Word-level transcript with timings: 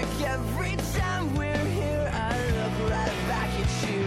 like 0.00 0.22
every 0.22 0.76
time 0.94 1.34
we're 1.34 1.66
here, 1.66 2.10
I 2.12 2.36
look 2.58 2.90
right 2.90 3.18
back 3.28 3.50
at 3.60 3.72
you. 3.88 4.04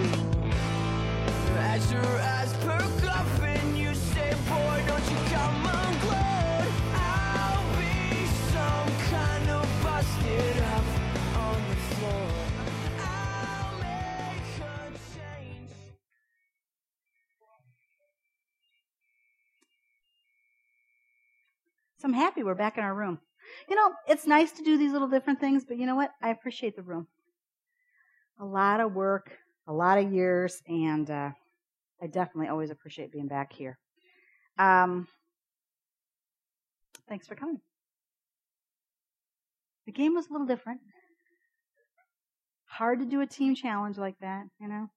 As 1.57 1.91
your 1.91 2.01
eyes 2.33 2.53
perk 2.65 3.15
up 3.15 3.27
and 3.43 3.77
you 3.77 3.93
say, 3.93 4.31
boy, 4.49 4.83
don't 4.87 5.07
you 5.11 5.17
come 5.33 5.65
unglued. 5.65 6.73
I'll 6.95 7.65
be 7.77 8.25
some 8.53 8.89
kind 9.11 9.49
of 9.49 9.65
busted 9.83 10.57
up 10.75 10.87
on 11.37 11.59
the 11.69 11.75
floor. 11.75 12.29
I'll 13.05 13.77
make 13.77 14.47
a 14.61 14.89
change. 15.13 15.69
So 21.99 22.07
I'm 22.07 22.13
happy 22.13 22.41
we're 22.41 22.55
back 22.55 22.79
in 22.79 22.83
our 22.83 22.95
room. 22.95 23.19
You 23.69 23.75
know, 23.75 23.91
it's 24.07 24.27
nice 24.27 24.51
to 24.53 24.63
do 24.63 24.77
these 24.77 24.91
little 24.91 25.07
different 25.07 25.39
things, 25.39 25.63
but 25.65 25.77
you 25.77 25.85
know 25.85 25.95
what? 25.95 26.11
I 26.21 26.29
appreciate 26.29 26.75
the 26.75 26.81
room. 26.81 27.07
A 28.39 28.45
lot 28.45 28.79
of 28.79 28.93
work, 28.93 29.31
a 29.67 29.73
lot 29.73 29.97
of 29.97 30.11
years, 30.11 30.61
and 30.67 31.09
uh, 31.09 31.31
I 32.01 32.07
definitely 32.07 32.49
always 32.49 32.71
appreciate 32.71 33.11
being 33.11 33.27
back 33.27 33.53
here. 33.53 33.77
Um, 34.57 35.07
thanks 37.07 37.27
for 37.27 37.35
coming. 37.35 37.59
The 39.85 39.91
game 39.91 40.13
was 40.13 40.27
a 40.27 40.31
little 40.31 40.47
different. 40.47 40.81
Hard 42.65 42.99
to 42.99 43.05
do 43.05 43.21
a 43.21 43.27
team 43.27 43.55
challenge 43.55 43.97
like 43.97 44.17
that, 44.19 44.45
you 44.59 44.67
know? 44.67 44.89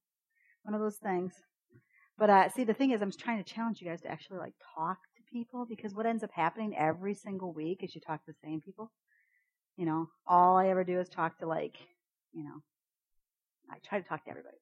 One 0.63 0.75
of 0.75 0.81
those 0.81 0.97
things. 0.97 1.35
But 2.19 2.31
uh, 2.31 2.49
see, 2.49 2.65
the 2.65 2.75
thing 2.75 2.93
is, 2.93 3.03
I'm 3.03 3.13
trying 3.13 3.43
to 3.43 3.53
challenge 3.53 3.81
you 3.81 3.89
guys 3.89 4.01
to 4.03 4.11
actually 4.11 4.39
like 4.39 4.55
talk 4.75 4.99
people 5.37 5.67
because 5.69 5.95
what 5.95 6.07
ends 6.07 6.25
up 6.25 6.31
happening 6.33 6.75
every 6.77 7.15
single 7.15 7.53
week 7.53 7.83
is 7.83 7.95
you 7.95 8.01
talk 8.01 8.25
to 8.25 8.33
the 8.33 8.39
same 8.43 8.61
people. 8.61 8.91
You 9.77 9.85
know, 9.85 10.09
all 10.27 10.57
I 10.57 10.69
ever 10.69 10.83
do 10.83 10.99
is 10.99 11.11
talk 11.11 11.39
to 11.41 11.47
like, 11.47 11.77
you 12.33 12.43
know, 12.43 12.63
I 13.71 13.77
try 13.87 14.01
to 14.01 14.09
talk 14.09 14.25
to 14.25 14.31
everybody. 14.31 14.57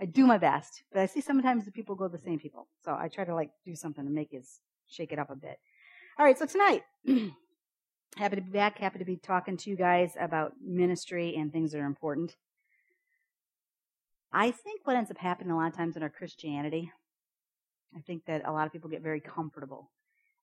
I 0.00 0.04
do 0.04 0.26
my 0.26 0.38
best, 0.38 0.84
but 0.92 1.00
I 1.00 1.06
see 1.06 1.20
sometimes 1.20 1.64
the 1.64 1.72
people 1.72 1.96
go 1.96 2.06
the 2.06 2.18
same 2.18 2.38
people. 2.38 2.68
So 2.84 2.92
I 2.92 3.08
try 3.08 3.24
to 3.24 3.34
like 3.34 3.50
do 3.64 3.74
something 3.74 4.04
to 4.04 4.10
make 4.10 4.32
it 4.32 4.44
shake 4.86 5.12
it 5.12 5.18
up 5.18 5.30
a 5.30 5.36
bit. 5.36 5.58
All 6.16 6.24
right, 6.24 6.38
so 6.38 6.46
tonight, 6.46 6.82
happy 8.16 8.36
to 8.36 8.42
be 8.42 8.50
back. 8.50 8.78
Happy 8.78 9.00
to 9.00 9.04
be 9.04 9.16
talking 9.16 9.56
to 9.56 9.70
you 9.70 9.76
guys 9.76 10.12
about 10.20 10.52
ministry 10.64 11.34
and 11.36 11.52
things 11.52 11.72
that 11.72 11.80
are 11.80 11.86
important. 11.86 12.36
I 14.32 14.52
think 14.52 14.82
what 14.84 14.96
ends 14.96 15.10
up 15.10 15.18
happening 15.18 15.50
a 15.50 15.56
lot 15.56 15.68
of 15.68 15.76
times 15.76 15.96
in 15.96 16.02
our 16.04 16.10
Christianity, 16.10 16.92
I 17.96 18.00
think 18.00 18.26
that 18.26 18.42
a 18.46 18.52
lot 18.52 18.66
of 18.66 18.72
people 18.72 18.90
get 18.90 19.02
very 19.02 19.20
comfortable 19.20 19.90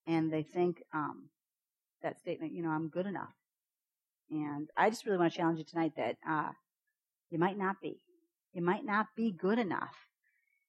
and 0.07 0.31
they 0.31 0.43
think 0.43 0.83
um, 0.93 1.29
that 2.01 2.19
statement, 2.19 2.53
you 2.53 2.63
know, 2.63 2.69
I'm 2.69 2.89
good 2.89 3.05
enough. 3.05 3.33
And 4.29 4.69
I 4.77 4.89
just 4.89 5.05
really 5.05 5.17
want 5.17 5.33
to 5.33 5.37
challenge 5.37 5.59
you 5.59 5.65
tonight 5.65 5.93
that 5.97 6.17
uh, 6.27 6.49
you 7.29 7.37
might 7.37 7.57
not 7.57 7.81
be. 7.81 7.99
You 8.53 8.61
might 8.61 8.85
not 8.85 9.07
be 9.15 9.31
good 9.31 9.59
enough. 9.59 9.95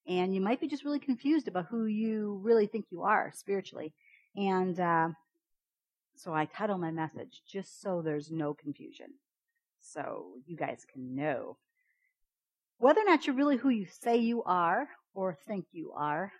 And 0.07 0.35
you 0.35 0.41
might 0.41 0.61
be 0.61 0.69
just 0.69 0.85
really 0.85 0.99
confused 0.99 1.47
about 1.47 1.67
who 1.67 1.87
you 1.87 2.41
really 2.43 2.67
think 2.67 2.87
you 2.91 3.03
are 3.03 3.33
spiritually. 3.35 3.95
And 4.37 4.79
uh, 4.79 5.09
so 6.17 6.35
I 6.35 6.47
title 6.47 6.79
my 6.79 6.91
message 6.91 7.43
just 7.47 7.81
so 7.81 8.03
there's 8.03 8.31
no 8.31 8.53
confusion. 8.53 9.15
So 9.81 10.35
you 10.47 10.57
guys 10.57 10.85
can 10.93 11.15
know 11.15 11.57
whether 12.79 13.01
or 13.01 13.05
not 13.05 13.27
you're 13.27 13.37
really 13.37 13.57
who 13.57 13.69
you 13.69 13.87
say 13.87 14.17
you 14.17 14.43
are 14.43 14.89
or 15.15 15.39
think 15.47 15.67
you 15.71 15.93
are. 15.97 16.33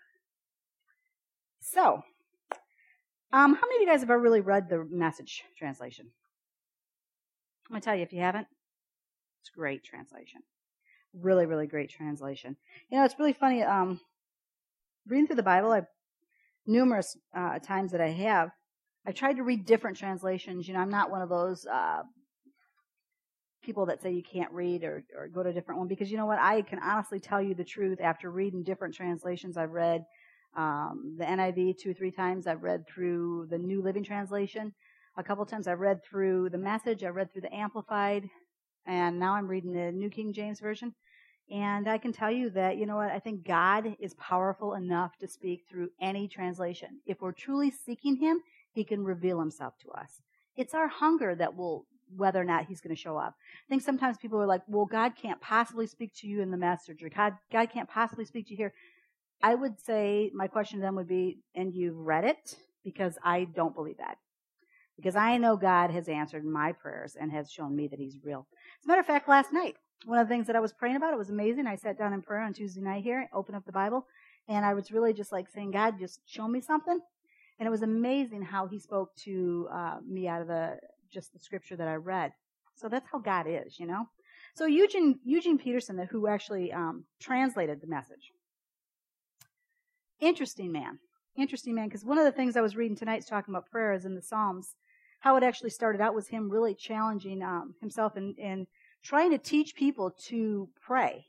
So, 1.61 2.03
um, 3.33 3.55
how 3.55 3.67
many 3.67 3.75
of 3.77 3.81
you 3.81 3.87
guys 3.87 4.01
have 4.01 4.11
ever 4.11 4.19
really 4.19 4.41
read 4.41 4.69
the 4.69 4.87
message 4.89 5.43
translation? 5.57 6.05
I'm 7.67 7.73
going 7.73 7.81
to 7.81 7.85
tell 7.85 7.95
you 7.95 8.03
if 8.03 8.13
you 8.13 8.21
haven't, 8.21 8.47
it's 9.41 9.49
great 9.49 9.83
translation. 9.83 10.41
Really, 11.13 11.45
really 11.45 11.67
great 11.67 11.89
translation. 11.89 12.55
You 12.89 12.99
know, 12.99 13.05
it's 13.05 13.17
really 13.17 13.33
funny. 13.33 13.63
Um, 13.63 13.99
reading 15.07 15.27
through 15.27 15.37
the 15.37 15.43
Bible, 15.43 15.71
I've 15.71 15.87
numerous 16.67 17.17
uh, 17.35 17.59
times 17.59 17.91
that 17.91 18.01
I 18.01 18.09
have, 18.11 18.49
I've 19.05 19.15
tried 19.15 19.37
to 19.37 19.43
read 19.43 19.65
different 19.65 19.97
translations. 19.97 20.67
You 20.67 20.75
know, 20.75 20.79
I'm 20.79 20.89
not 20.89 21.11
one 21.11 21.21
of 21.21 21.29
those 21.29 21.65
uh, 21.65 22.03
people 23.63 23.87
that 23.87 24.01
say 24.01 24.11
you 24.11 24.23
can't 24.23 24.51
read 24.51 24.83
or, 24.83 25.03
or 25.17 25.27
go 25.27 25.43
to 25.43 25.49
a 25.49 25.53
different 25.53 25.79
one 25.79 25.87
because 25.87 26.11
you 26.11 26.17
know 26.17 26.25
what? 26.25 26.39
I 26.39 26.61
can 26.61 26.79
honestly 26.79 27.19
tell 27.19 27.41
you 27.41 27.53
the 27.55 27.63
truth 27.63 27.99
after 27.99 28.29
reading 28.29 28.63
different 28.63 28.93
translations 28.93 29.57
I've 29.57 29.71
read. 29.71 30.03
Um, 30.55 31.15
the 31.17 31.25
NIV 31.25 31.79
two 31.79 31.91
or 31.91 31.93
three 31.93 32.11
times. 32.11 32.45
I've 32.45 32.61
read 32.61 32.85
through 32.87 33.47
the 33.49 33.57
New 33.57 33.81
Living 33.81 34.03
Translation. 34.03 34.73
A 35.17 35.23
couple 35.23 35.45
times 35.45 35.67
I've 35.67 35.79
read 35.79 36.03
through 36.03 36.49
the 36.49 36.57
Message. 36.57 37.03
I've 37.03 37.15
read 37.15 37.31
through 37.31 37.41
the 37.41 37.55
Amplified, 37.55 38.29
and 38.85 39.19
now 39.19 39.33
I'm 39.33 39.47
reading 39.47 39.73
the 39.73 39.91
New 39.91 40.09
King 40.09 40.31
James 40.33 40.59
Version. 40.59 40.93
And 41.51 41.87
I 41.87 41.97
can 41.97 42.13
tell 42.13 42.31
you 42.31 42.49
that, 42.51 42.77
you 42.77 42.85
know 42.85 42.95
what, 42.95 43.11
I 43.11 43.19
think 43.19 43.45
God 43.45 43.95
is 43.99 44.13
powerful 44.15 44.73
enough 44.73 45.17
to 45.19 45.27
speak 45.27 45.65
through 45.69 45.89
any 45.99 46.27
translation. 46.27 47.01
If 47.05 47.21
we're 47.21 47.33
truly 47.33 47.69
seeking 47.69 48.15
Him, 48.15 48.41
He 48.71 48.83
can 48.83 49.03
reveal 49.03 49.39
Himself 49.39 49.73
to 49.83 49.91
us. 49.91 50.21
It's 50.55 50.73
our 50.73 50.87
hunger 50.87 51.35
that 51.35 51.55
will, 51.55 51.85
whether 52.15 52.39
or 52.39 52.45
not 52.45 52.65
He's 52.65 52.81
going 52.81 52.95
to 52.95 53.01
show 53.01 53.17
up. 53.17 53.35
I 53.37 53.69
think 53.69 53.81
sometimes 53.81 54.17
people 54.17 54.41
are 54.41 54.47
like, 54.47 54.61
well, 54.67 54.85
God 54.85 55.13
can't 55.15 55.41
possibly 55.41 55.85
speak 55.85 56.13
to 56.17 56.27
you 56.27 56.41
in 56.41 56.49
the 56.49 56.57
message, 56.57 57.03
or 57.03 57.09
God, 57.09 57.33
God 57.51 57.69
can't 57.71 57.89
possibly 57.89 58.25
speak 58.25 58.47
to 58.47 58.51
you 58.51 58.57
here. 58.57 58.73
I 59.43 59.55
would 59.55 59.77
say 59.81 60.31
my 60.33 60.47
question 60.47 60.79
to 60.79 60.81
them 60.81 60.95
would 60.95 61.09
be, 61.09 61.39
and 61.53 61.73
you've 61.73 61.97
read 61.97 62.23
it? 62.23 62.55
Because 62.83 63.17
I 63.23 63.43
don't 63.43 63.75
believe 63.75 63.97
that. 63.97 64.17
Because 64.95 65.17
I 65.17 65.37
know 65.37 65.57
God 65.57 65.91
has 65.91 66.07
answered 66.07 66.45
my 66.45 66.71
prayers 66.71 67.17
and 67.19 67.29
has 67.31 67.51
shown 67.51 67.75
me 67.75 67.87
that 67.89 67.99
He's 67.99 68.17
real. 68.23 68.47
As 68.79 68.85
a 68.85 68.87
matter 68.87 69.01
of 69.01 69.05
fact, 69.05 69.27
last 69.27 69.51
night, 69.51 69.75
one 70.05 70.17
of 70.17 70.27
the 70.27 70.33
things 70.33 70.47
that 70.47 70.55
I 70.55 70.61
was 70.61 70.71
praying 70.71 70.95
about, 70.95 71.13
it 71.13 71.17
was 71.17 71.29
amazing. 71.29 71.67
I 71.67 71.75
sat 71.75 71.97
down 71.97 72.13
in 72.13 72.21
prayer 72.21 72.41
on 72.41 72.53
Tuesday 72.53 72.81
night 72.81 73.03
here, 73.03 73.29
opened 73.33 73.57
up 73.57 73.65
the 73.65 73.71
Bible, 73.73 74.07
and 74.47 74.65
I 74.65 74.73
was 74.73 74.91
really 74.91 75.13
just 75.13 75.31
like 75.33 75.49
saying, 75.49 75.71
God, 75.71 75.99
just 75.99 76.21
show 76.25 76.47
me 76.47 76.61
something. 76.61 76.99
And 77.59 77.67
it 77.67 77.71
was 77.71 77.81
amazing 77.81 78.43
how 78.43 78.67
He 78.67 78.79
spoke 78.79 79.13
to 79.23 79.67
uh, 79.73 79.97
me 80.07 80.27
out 80.27 80.41
of 80.41 80.47
the 80.47 80.77
just 81.11 81.33
the 81.33 81.39
scripture 81.39 81.75
that 81.75 81.87
I 81.87 81.95
read. 81.95 82.31
So 82.75 82.87
that's 82.87 83.07
how 83.11 83.19
God 83.19 83.45
is, 83.47 83.77
you 83.77 83.87
know. 83.87 84.05
So 84.55 84.65
Eugene 84.65 85.19
Eugene 85.25 85.57
Peterson, 85.57 86.07
who 86.09 86.27
actually 86.27 86.71
um, 86.71 87.05
translated 87.19 87.81
the 87.81 87.87
message, 87.87 88.31
interesting 90.25 90.71
man, 90.71 90.99
interesting 91.37 91.75
man. 91.75 91.87
Because 91.87 92.05
one 92.05 92.17
of 92.17 92.25
the 92.25 92.31
things 92.31 92.55
I 92.55 92.61
was 92.61 92.75
reading 92.75 92.97
tonight 92.97 93.19
is 93.19 93.25
talking 93.25 93.53
about 93.53 93.69
prayer 93.69 93.93
is 93.93 94.05
in 94.05 94.15
the 94.15 94.21
Psalms. 94.21 94.75
How 95.19 95.37
it 95.37 95.43
actually 95.43 95.69
started 95.69 96.01
out 96.01 96.13
was 96.13 96.27
him 96.27 96.49
really 96.49 96.75
challenging 96.75 97.41
um, 97.41 97.75
himself 97.79 98.15
and, 98.15 98.37
and 98.39 98.67
trying 99.03 99.31
to 99.31 99.37
teach 99.37 99.75
people 99.75 100.11
to 100.27 100.69
pray. 100.81 101.25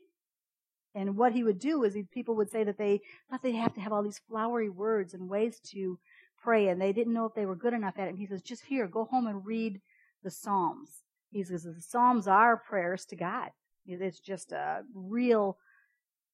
And 0.93 1.17
what 1.17 1.33
he 1.33 1.43
would 1.43 1.59
do 1.59 1.83
is 1.83 1.93
he, 1.93 2.03
people 2.03 2.35
would 2.35 2.49
say 2.49 2.63
that 2.63 2.77
they 2.77 3.01
thought 3.29 3.41
they'd 3.43 3.53
have 3.53 3.73
to 3.75 3.81
have 3.81 3.91
all 3.93 4.03
these 4.03 4.21
flowery 4.29 4.69
words 4.69 5.13
and 5.13 5.29
ways 5.29 5.59
to 5.71 5.99
pray, 6.41 6.69
and 6.69 6.81
they 6.81 6.93
didn't 6.93 7.13
know 7.13 7.25
if 7.25 7.33
they 7.33 7.45
were 7.45 7.55
good 7.55 7.73
enough 7.73 7.95
at 7.97 8.07
it. 8.07 8.11
And 8.11 8.19
he 8.19 8.25
says, 8.25 8.41
just 8.41 8.63
here, 8.65 8.87
go 8.87 9.05
home 9.05 9.27
and 9.27 9.45
read 9.45 9.81
the 10.23 10.31
Psalms. 10.31 11.03
He 11.31 11.43
says 11.43 11.63
the 11.63 11.75
Psalms 11.79 12.27
are 12.27 12.57
prayers 12.57 13.05
to 13.05 13.15
God. 13.15 13.49
It's 13.85 14.19
just 14.19 14.51
a 14.51 14.83
real 14.93 15.57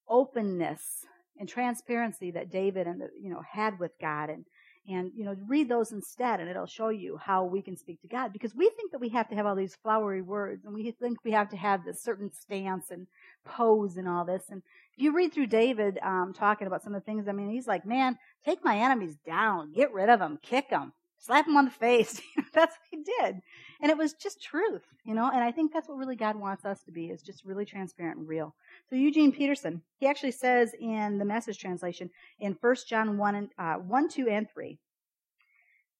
openness 0.08 1.06
and 1.40 1.48
transparency 1.48 2.32
that 2.32 2.52
David 2.52 2.88
and 2.88 3.02
the, 3.02 3.10
you 3.20 3.30
know 3.30 3.42
had 3.50 3.80
with 3.80 3.92
God. 4.00 4.30
And 4.30 4.46
and 4.88 5.12
you 5.16 5.24
know 5.24 5.36
read 5.48 5.70
those 5.70 5.92
instead 5.92 6.40
and 6.40 6.50
it'll 6.50 6.66
show 6.66 6.90
you 6.90 7.18
how 7.18 7.46
we 7.46 7.62
can 7.62 7.78
speak 7.78 8.02
to 8.02 8.08
God. 8.08 8.34
Because 8.34 8.56
we 8.56 8.70
think 8.70 8.92
that 8.92 9.02
we 9.02 9.10
have 9.10 9.30
to 9.30 9.36
have 9.36 9.46
all 9.46 9.56
these 9.56 9.76
flowery 9.76 10.22
words 10.22 10.66
and 10.66 10.74
we 10.74 10.92
think 10.92 11.20
we 11.24 11.32
have 11.32 11.50
to 11.50 11.58
have 11.58 11.86
this 11.86 12.02
certain 12.02 12.32
stance 12.32 12.90
and 12.90 13.08
pose 13.46 13.98
and 13.98 14.08
all 14.08 14.26
this. 14.26 14.44
And 14.50 14.62
if 14.98 15.04
you 15.04 15.14
read 15.14 15.34
through 15.34 15.48
David 15.48 16.00
um, 16.04 16.34
talking 16.36 16.68
about 16.68 16.84
some 16.84 16.96
of 16.96 17.02
the 17.02 17.06
things 17.06 17.28
I 17.28 17.32
mean 17.32 17.50
he's 17.50 17.68
like 17.68 17.86
man 17.86 18.18
take 18.46 18.64
my 18.64 18.78
enemies 18.78 19.18
down. 19.26 19.74
Get 19.74 19.94
rid 19.94 20.10
of 20.10 20.20
them 20.20 20.40
kick 20.42 20.70
them 20.70 20.94
slap 21.22 21.48
him 21.48 21.56
on 21.56 21.66
the 21.66 21.72
face. 21.72 22.20
That's 22.54 22.76
what 22.76 22.88
he 22.92 22.98
did. 22.98 23.42
And 23.82 23.90
it 23.90 23.98
was 23.98 24.14
just 24.14 24.42
truth 24.42 24.84
you 25.04 25.14
know? 25.14 25.30
And 25.34 25.44
I 25.44 25.52
think 25.52 25.74
that's 25.74 25.88
what 25.88 25.98
really 25.98 26.16
God 26.16 26.36
wants 26.36 26.66
us 26.66 26.84
to 26.84 26.92
be 26.92 27.08
is 27.08 27.22
just 27.22 27.46
really 27.46 27.66
transparent 27.66 28.20
and 28.20 28.28
real. 28.28 28.56
So 28.90 28.96
Eugene 28.96 29.32
Peterson, 29.32 29.82
he 29.98 30.08
actually 30.08 30.32
says 30.32 30.74
in 30.80 31.18
the 31.18 31.26
Message 31.26 31.58
translation 31.58 32.10
in 32.40 32.58
1 32.60 32.76
John 32.88 33.18
1, 33.18 33.36
and, 33.36 33.50
uh, 33.58 33.76
1 33.76 34.10
2, 34.10 34.28
and 34.28 34.48
3, 34.50 34.78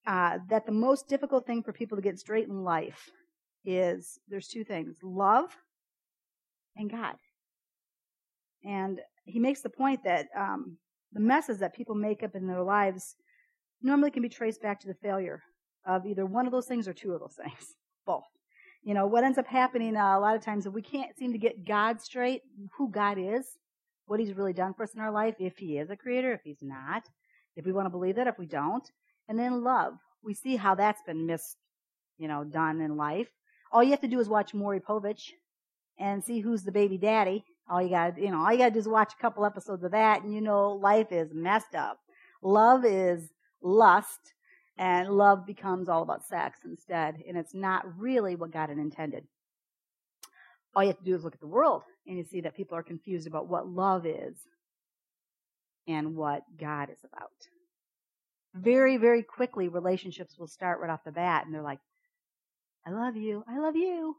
uh, 0.06 0.38
that 0.48 0.66
the 0.66 0.72
most 0.72 1.08
difficult 1.08 1.46
thing 1.46 1.62
for 1.62 1.72
people 1.72 1.96
to 1.96 2.02
get 2.02 2.18
straight 2.18 2.48
in 2.48 2.64
life 2.64 3.10
is 3.64 4.18
there's 4.28 4.48
two 4.48 4.64
things 4.64 4.96
love 5.02 5.56
and 6.76 6.90
God. 6.90 7.14
And 8.64 9.00
he 9.24 9.38
makes 9.38 9.60
the 9.60 9.70
point 9.70 10.04
that 10.04 10.26
um, 10.36 10.76
the 11.12 11.20
messes 11.20 11.58
that 11.58 11.74
people 11.74 11.94
make 11.94 12.22
up 12.22 12.34
in 12.34 12.46
their 12.46 12.62
lives 12.62 13.16
normally 13.84 14.10
can 14.10 14.22
be 14.22 14.28
traced 14.28 14.62
back 14.62 14.80
to 14.80 14.86
the 14.86 14.94
failure 14.94 15.42
of 15.86 16.06
either 16.06 16.26
one 16.26 16.46
of 16.46 16.52
those 16.52 16.66
things 16.66 16.86
or 16.86 16.92
two 16.92 17.12
of 17.12 17.20
those 17.20 17.34
things, 17.34 17.74
both. 18.06 18.24
You 18.84 18.94
know, 18.94 19.06
what 19.06 19.24
ends 19.24 19.38
up 19.38 19.46
happening 19.46 19.96
uh, 19.96 20.18
a 20.18 20.20
lot 20.20 20.34
of 20.34 20.44
times 20.44 20.66
if 20.66 20.72
we 20.72 20.82
can't 20.82 21.16
seem 21.16 21.32
to 21.32 21.38
get 21.38 21.66
God 21.66 22.00
straight, 22.00 22.42
who 22.76 22.90
God 22.90 23.16
is, 23.18 23.46
what 24.06 24.18
He's 24.18 24.34
really 24.34 24.52
done 24.52 24.74
for 24.74 24.82
us 24.82 24.94
in 24.94 25.00
our 25.00 25.12
life, 25.12 25.36
if 25.38 25.56
He 25.58 25.78
is 25.78 25.90
a 25.90 25.96
creator, 25.96 26.32
if 26.32 26.40
He's 26.44 26.60
not, 26.60 27.04
if 27.56 27.64
we 27.64 27.72
want 27.72 27.86
to 27.86 27.90
believe 27.90 28.16
that, 28.16 28.26
if 28.26 28.38
we 28.38 28.46
don't. 28.46 28.88
And 29.28 29.38
then 29.38 29.62
love. 29.62 29.94
We 30.24 30.34
see 30.34 30.56
how 30.56 30.74
that's 30.74 31.02
been 31.06 31.26
mis, 31.26 31.56
you 32.18 32.28
know, 32.28 32.44
done 32.44 32.80
in 32.80 32.96
life. 32.96 33.28
All 33.70 33.82
you 33.82 33.90
have 33.92 34.00
to 34.00 34.08
do 34.08 34.20
is 34.20 34.28
watch 34.28 34.52
Maury 34.52 34.80
Povich 34.80 35.30
and 35.98 36.22
see 36.22 36.40
who's 36.40 36.62
the 36.62 36.72
baby 36.72 36.98
daddy. 36.98 37.44
All 37.70 37.80
you 37.80 37.90
got, 37.90 38.18
you 38.18 38.30
know, 38.30 38.40
all 38.44 38.52
you 38.52 38.58
got 38.58 38.66
to 38.66 38.72
do 38.72 38.78
is 38.80 38.88
watch 38.88 39.12
a 39.16 39.22
couple 39.22 39.46
episodes 39.46 39.84
of 39.84 39.92
that, 39.92 40.22
and 40.22 40.34
you 40.34 40.40
know, 40.40 40.72
life 40.72 41.12
is 41.12 41.30
messed 41.32 41.74
up. 41.74 41.98
Love 42.42 42.84
is 42.84 43.30
lust, 43.62 44.34
and 44.78 45.08
love 45.10 45.46
becomes 45.46 45.88
all 45.88 46.02
about 46.02 46.26
sex 46.26 46.60
instead, 46.64 47.22
and 47.26 47.36
it's 47.36 47.54
not 47.54 47.98
really 47.98 48.36
what 48.36 48.52
God 48.52 48.68
had 48.68 48.78
intended. 48.78 49.24
All 50.74 50.82
you 50.82 50.88
have 50.88 50.98
to 50.98 51.04
do 51.04 51.14
is 51.14 51.24
look 51.24 51.34
at 51.34 51.40
the 51.40 51.46
world, 51.46 51.82
and 52.06 52.16
you 52.16 52.24
see 52.24 52.40
that 52.40 52.56
people 52.56 52.76
are 52.76 52.82
confused 52.82 53.26
about 53.26 53.48
what 53.48 53.68
love 53.68 54.06
is 54.06 54.36
and 55.86 56.16
what 56.16 56.42
God 56.58 56.90
is 56.90 57.04
about. 57.04 57.30
Very, 58.54 58.96
very 58.96 59.22
quickly, 59.22 59.68
relationships 59.68 60.38
will 60.38 60.46
start 60.46 60.80
right 60.80 60.90
off 60.90 61.04
the 61.04 61.12
bat, 61.12 61.44
and 61.44 61.54
they're 61.54 61.62
like, 61.62 61.80
I 62.86 62.90
love 62.90 63.16
you, 63.16 63.44
I 63.48 63.58
love 63.58 63.76
you. 63.76 64.16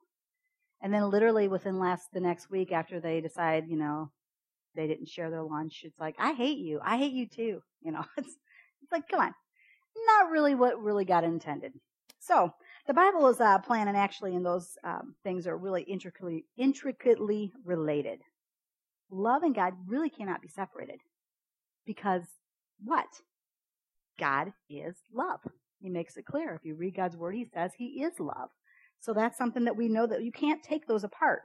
And 0.81 0.93
then 0.93 1.09
literally 1.09 1.47
within 1.47 1.79
last 1.79 2.11
the 2.13 2.19
next 2.19 2.49
week 2.49 2.71
after 2.71 2.99
they 2.99 3.21
decide, 3.21 3.69
you 3.69 3.77
know, 3.77 4.11
they 4.75 4.87
didn't 4.87 5.07
share 5.07 5.29
their 5.29 5.43
lunch, 5.43 5.81
it's 5.83 5.99
like, 5.99 6.15
I 6.19 6.33
hate 6.33 6.57
you. 6.57 6.79
I 6.83 6.97
hate 6.97 7.13
you 7.13 7.27
too. 7.27 7.61
You 7.81 7.91
know, 7.91 8.05
it's 8.17 8.37
it's 8.83 8.91
like, 8.91 9.07
come 9.09 9.21
on. 9.21 9.33
Not 10.07 10.31
really 10.31 10.56
what 10.56 10.81
really 10.81 11.06
got 11.06 11.24
intended. 11.24 11.74
So 12.19 12.51
the 12.88 12.94
Bible 12.94 13.27
is 13.27 13.39
uh, 13.39 13.59
and 13.69 13.97
actually, 13.97 14.35
and 14.35 14.45
those 14.45 14.77
um, 14.83 15.15
things 15.24 15.47
are 15.47 15.57
really 15.57 15.83
intricately 15.83 16.45
intricately 16.57 17.51
related. 17.65 18.19
Love 19.09 19.44
and 19.44 19.56
God 19.56 19.74
really 19.88 20.09
cannot 20.09 20.41
be 20.41 20.47
separated 20.47 21.00
because 21.85 22.24
what? 22.83 23.07
God 24.19 24.53
is 24.69 24.95
love. 25.13 25.39
He 25.79 25.89
makes 25.89 26.18
it 26.18 26.25
clear. 26.25 26.56
If 26.56 26.65
you 26.65 26.75
read 26.75 26.95
God's 26.95 27.18
word, 27.18 27.36
He 27.36 27.45
says 27.53 27.71
He 27.77 28.03
is 28.03 28.19
love. 28.19 28.50
So 29.00 29.13
that's 29.13 29.38
something 29.38 29.65
that 29.65 29.75
we 29.75 29.89
know 29.89 30.07
that 30.07 30.24
you 30.24 30.31
can't 30.31 30.63
take 30.63 30.88
those 30.88 31.03
apart. 31.03 31.41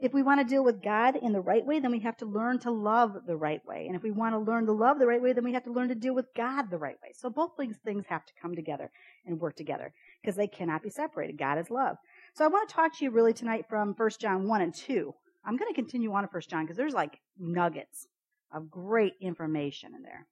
If 0.00 0.12
we 0.12 0.22
want 0.22 0.40
to 0.40 0.46
deal 0.46 0.64
with 0.64 0.82
God 0.82 1.16
in 1.16 1.32
the 1.32 1.40
right 1.40 1.64
way, 1.64 1.80
then 1.80 1.90
we 1.90 2.00
have 2.00 2.16
to 2.18 2.26
learn 2.26 2.58
to 2.60 2.70
love 2.70 3.16
the 3.26 3.36
right 3.36 3.64
way. 3.64 3.86
And 3.86 3.96
if 3.96 4.02
we 4.02 4.10
want 4.10 4.34
to 4.34 4.38
learn 4.38 4.66
to 4.66 4.72
love 4.72 4.98
the 4.98 5.06
right 5.06 5.22
way, 5.22 5.32
then 5.32 5.44
we 5.44 5.52
have 5.52 5.64
to 5.64 5.72
learn 5.72 5.88
to 5.88 5.94
deal 5.94 6.14
with 6.14 6.34
God 6.36 6.70
the 6.70 6.78
right 6.78 6.96
way. 7.02 7.12
So 7.14 7.30
both 7.30 7.52
these 7.58 7.78
things 7.84 8.04
have 8.08 8.26
to 8.26 8.32
come 8.40 8.54
together 8.54 8.90
and 9.24 9.40
work 9.40 9.56
together 9.56 9.92
because 10.20 10.36
they 10.36 10.46
cannot 10.46 10.82
be 10.82 10.90
separated. 10.90 11.38
God 11.38 11.58
is 11.58 11.70
love. 11.70 11.96
So 12.34 12.44
I 12.44 12.48
want 12.48 12.68
to 12.68 12.74
talk 12.74 12.96
to 12.98 13.04
you 13.04 13.10
really 13.10 13.32
tonight 13.32 13.66
from 13.68 13.94
1 13.96 14.10
John 14.18 14.48
1 14.48 14.60
and 14.60 14.74
2. 14.74 15.14
I'm 15.44 15.56
going 15.56 15.72
to 15.72 15.74
continue 15.74 16.12
on 16.12 16.24
to 16.24 16.28
1 16.30 16.42
John 16.48 16.64
because 16.64 16.76
there's 16.76 16.94
like 16.94 17.20
nuggets 17.38 18.06
of 18.52 18.70
great 18.70 19.14
information 19.20 19.94
in 19.94 20.02
there. 20.02 20.26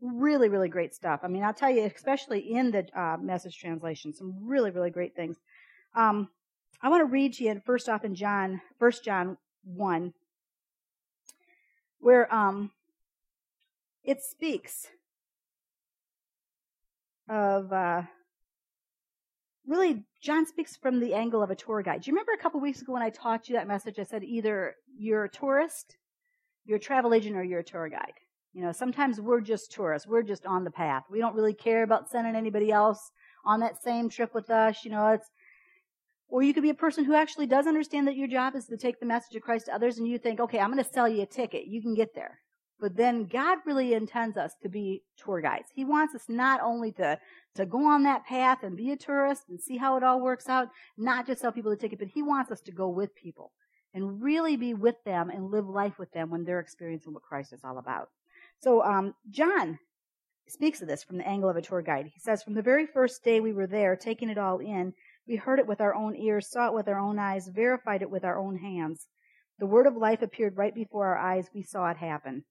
Really, 0.00 0.48
really 0.48 0.68
great 0.68 0.94
stuff. 0.94 1.20
I 1.22 1.28
mean, 1.28 1.44
I'll 1.44 1.54
tell 1.54 1.70
you, 1.70 1.84
especially 1.84 2.40
in 2.40 2.70
the 2.70 2.86
uh, 2.98 3.16
message 3.20 3.58
translation, 3.58 4.12
some 4.12 4.34
really, 4.42 4.70
really 4.70 4.90
great 4.90 5.14
things. 5.14 5.36
Um, 5.94 6.28
I 6.84 6.88
want 6.88 7.00
to 7.00 7.12
read 7.12 7.34
to 7.34 7.44
you 7.44 7.62
first 7.64 7.88
off 7.88 8.04
in 8.04 8.16
John, 8.16 8.60
First 8.80 9.04
John 9.04 9.36
one, 9.62 10.14
where 12.00 12.32
um, 12.34 12.72
it 14.02 14.20
speaks 14.20 14.88
of 17.28 17.72
uh, 17.72 18.02
really 19.64 20.02
John 20.20 20.44
speaks 20.44 20.76
from 20.76 20.98
the 20.98 21.14
angle 21.14 21.40
of 21.40 21.50
a 21.50 21.54
tour 21.54 21.82
guide. 21.82 22.02
Do 22.02 22.10
you 22.10 22.14
remember 22.14 22.32
a 22.32 22.42
couple 22.42 22.58
weeks 22.60 22.82
ago 22.82 22.94
when 22.94 23.02
I 23.02 23.10
taught 23.10 23.48
you 23.48 23.54
that 23.54 23.68
message? 23.68 24.00
I 24.00 24.02
said 24.02 24.24
either 24.24 24.74
you're 24.98 25.24
a 25.24 25.30
tourist, 25.30 25.96
you're 26.64 26.78
a 26.78 26.80
travel 26.80 27.14
agent, 27.14 27.36
or 27.36 27.44
you're 27.44 27.60
a 27.60 27.64
tour 27.64 27.88
guide. 27.88 28.14
You 28.54 28.62
know, 28.62 28.72
sometimes 28.72 29.20
we're 29.20 29.40
just 29.40 29.70
tourists. 29.70 30.08
We're 30.08 30.24
just 30.24 30.46
on 30.46 30.64
the 30.64 30.70
path. 30.70 31.04
We 31.08 31.20
don't 31.20 31.36
really 31.36 31.54
care 31.54 31.84
about 31.84 32.10
sending 32.10 32.34
anybody 32.34 32.72
else 32.72 33.12
on 33.44 33.60
that 33.60 33.80
same 33.80 34.08
trip 34.08 34.34
with 34.34 34.50
us. 34.50 34.84
You 34.84 34.90
know, 34.90 35.06
it's 35.08 35.30
or 36.32 36.42
you 36.42 36.54
could 36.54 36.62
be 36.62 36.70
a 36.70 36.74
person 36.74 37.04
who 37.04 37.14
actually 37.14 37.46
does 37.46 37.66
understand 37.66 38.08
that 38.08 38.16
your 38.16 38.26
job 38.26 38.56
is 38.56 38.64
to 38.64 38.78
take 38.78 38.98
the 38.98 39.04
message 39.04 39.36
of 39.36 39.42
Christ 39.42 39.66
to 39.66 39.74
others 39.74 39.98
and 39.98 40.08
you 40.08 40.16
think, 40.16 40.40
okay, 40.40 40.58
I'm 40.58 40.72
going 40.72 40.82
to 40.82 40.90
sell 40.90 41.06
you 41.06 41.20
a 41.20 41.26
ticket. 41.26 41.66
You 41.66 41.82
can 41.82 41.94
get 41.94 42.14
there. 42.14 42.38
But 42.80 42.96
then 42.96 43.26
God 43.26 43.58
really 43.66 43.92
intends 43.92 44.38
us 44.38 44.54
to 44.62 44.70
be 44.70 45.02
tour 45.18 45.42
guides. 45.42 45.66
He 45.74 45.84
wants 45.84 46.14
us 46.14 46.24
not 46.30 46.62
only 46.62 46.90
to, 46.92 47.18
to 47.56 47.66
go 47.66 47.84
on 47.84 48.04
that 48.04 48.24
path 48.24 48.62
and 48.62 48.78
be 48.78 48.92
a 48.92 48.96
tourist 48.96 49.42
and 49.50 49.60
see 49.60 49.76
how 49.76 49.98
it 49.98 50.02
all 50.02 50.22
works 50.22 50.48
out, 50.48 50.68
not 50.96 51.26
just 51.26 51.42
sell 51.42 51.52
people 51.52 51.70
the 51.70 51.76
ticket, 51.76 51.98
but 51.98 52.08
He 52.08 52.22
wants 52.22 52.50
us 52.50 52.62
to 52.62 52.72
go 52.72 52.88
with 52.88 53.14
people 53.14 53.52
and 53.92 54.22
really 54.22 54.56
be 54.56 54.72
with 54.72 54.96
them 55.04 55.28
and 55.28 55.50
live 55.50 55.68
life 55.68 55.98
with 55.98 56.10
them 56.12 56.30
when 56.30 56.44
they're 56.44 56.60
experiencing 56.60 57.12
what 57.12 57.22
Christ 57.22 57.52
is 57.52 57.60
all 57.62 57.76
about. 57.76 58.08
So, 58.58 58.82
um, 58.82 59.14
John 59.30 59.78
speaks 60.48 60.80
of 60.80 60.88
this 60.88 61.04
from 61.04 61.18
the 61.18 61.28
angle 61.28 61.50
of 61.50 61.56
a 61.56 61.62
tour 61.62 61.82
guide. 61.82 62.06
He 62.06 62.20
says, 62.20 62.42
From 62.42 62.54
the 62.54 62.62
very 62.62 62.86
first 62.86 63.22
day 63.22 63.40
we 63.40 63.52
were 63.52 63.66
there, 63.66 63.96
taking 63.96 64.30
it 64.30 64.38
all 64.38 64.58
in, 64.58 64.94
we 65.26 65.36
heard 65.36 65.58
it 65.58 65.66
with 65.66 65.80
our 65.80 65.94
own 65.94 66.16
ears, 66.16 66.50
saw 66.50 66.68
it 66.68 66.74
with 66.74 66.88
our 66.88 66.98
own 66.98 67.18
eyes, 67.18 67.48
verified 67.48 68.02
it 68.02 68.10
with 68.10 68.24
our 68.24 68.38
own 68.38 68.58
hands. 68.58 69.06
The 69.58 69.66
word 69.66 69.86
of 69.86 69.96
life 69.96 70.22
appeared 70.22 70.56
right 70.56 70.74
before 70.74 71.06
our 71.06 71.18
eyes. 71.18 71.48
We 71.54 71.62
saw 71.62 71.90
it 71.90 71.98
happen. 71.98 72.44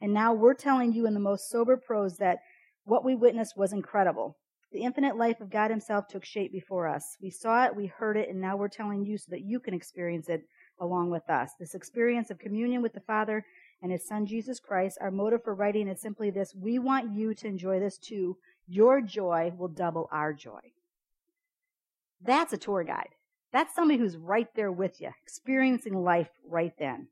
And 0.00 0.12
now 0.12 0.32
we're 0.32 0.54
telling 0.54 0.92
you 0.92 1.06
in 1.06 1.14
the 1.14 1.20
most 1.20 1.48
sober 1.48 1.76
prose 1.76 2.18
that 2.18 2.38
what 2.84 3.04
we 3.04 3.14
witnessed 3.14 3.56
was 3.56 3.72
incredible. 3.72 4.36
The 4.72 4.82
infinite 4.82 5.16
life 5.16 5.40
of 5.40 5.50
God 5.50 5.70
Himself 5.70 6.06
took 6.06 6.24
shape 6.24 6.52
before 6.52 6.86
us. 6.86 7.16
We 7.20 7.30
saw 7.30 7.64
it, 7.64 7.74
we 7.74 7.86
heard 7.86 8.16
it, 8.16 8.28
and 8.28 8.40
now 8.40 8.56
we're 8.56 8.68
telling 8.68 9.04
you 9.04 9.16
so 9.18 9.26
that 9.30 9.44
you 9.44 9.58
can 9.58 9.74
experience 9.74 10.28
it 10.28 10.42
along 10.78 11.10
with 11.10 11.28
us. 11.30 11.50
This 11.58 11.74
experience 11.74 12.30
of 12.30 12.38
communion 12.38 12.82
with 12.82 12.92
the 12.92 13.00
Father 13.00 13.44
and 13.82 13.90
His 13.90 14.06
Son 14.06 14.26
Jesus 14.26 14.60
Christ, 14.60 14.98
our 15.00 15.10
motive 15.10 15.42
for 15.42 15.54
writing 15.54 15.88
is 15.88 16.00
simply 16.00 16.30
this 16.30 16.54
we 16.54 16.78
want 16.78 17.14
you 17.14 17.34
to 17.34 17.46
enjoy 17.48 17.80
this 17.80 17.98
too. 17.98 18.36
Your 18.66 19.00
joy 19.00 19.52
will 19.56 19.68
double 19.68 20.08
our 20.12 20.32
joy. 20.32 20.60
That's 22.24 22.52
a 22.52 22.58
tour 22.58 22.84
guide. 22.84 23.10
That's 23.52 23.74
somebody 23.74 23.98
who's 23.98 24.16
right 24.16 24.48
there 24.54 24.72
with 24.72 25.00
you, 25.00 25.10
experiencing 25.22 25.94
life 25.94 26.30
right 26.46 26.72
then. 26.78 27.08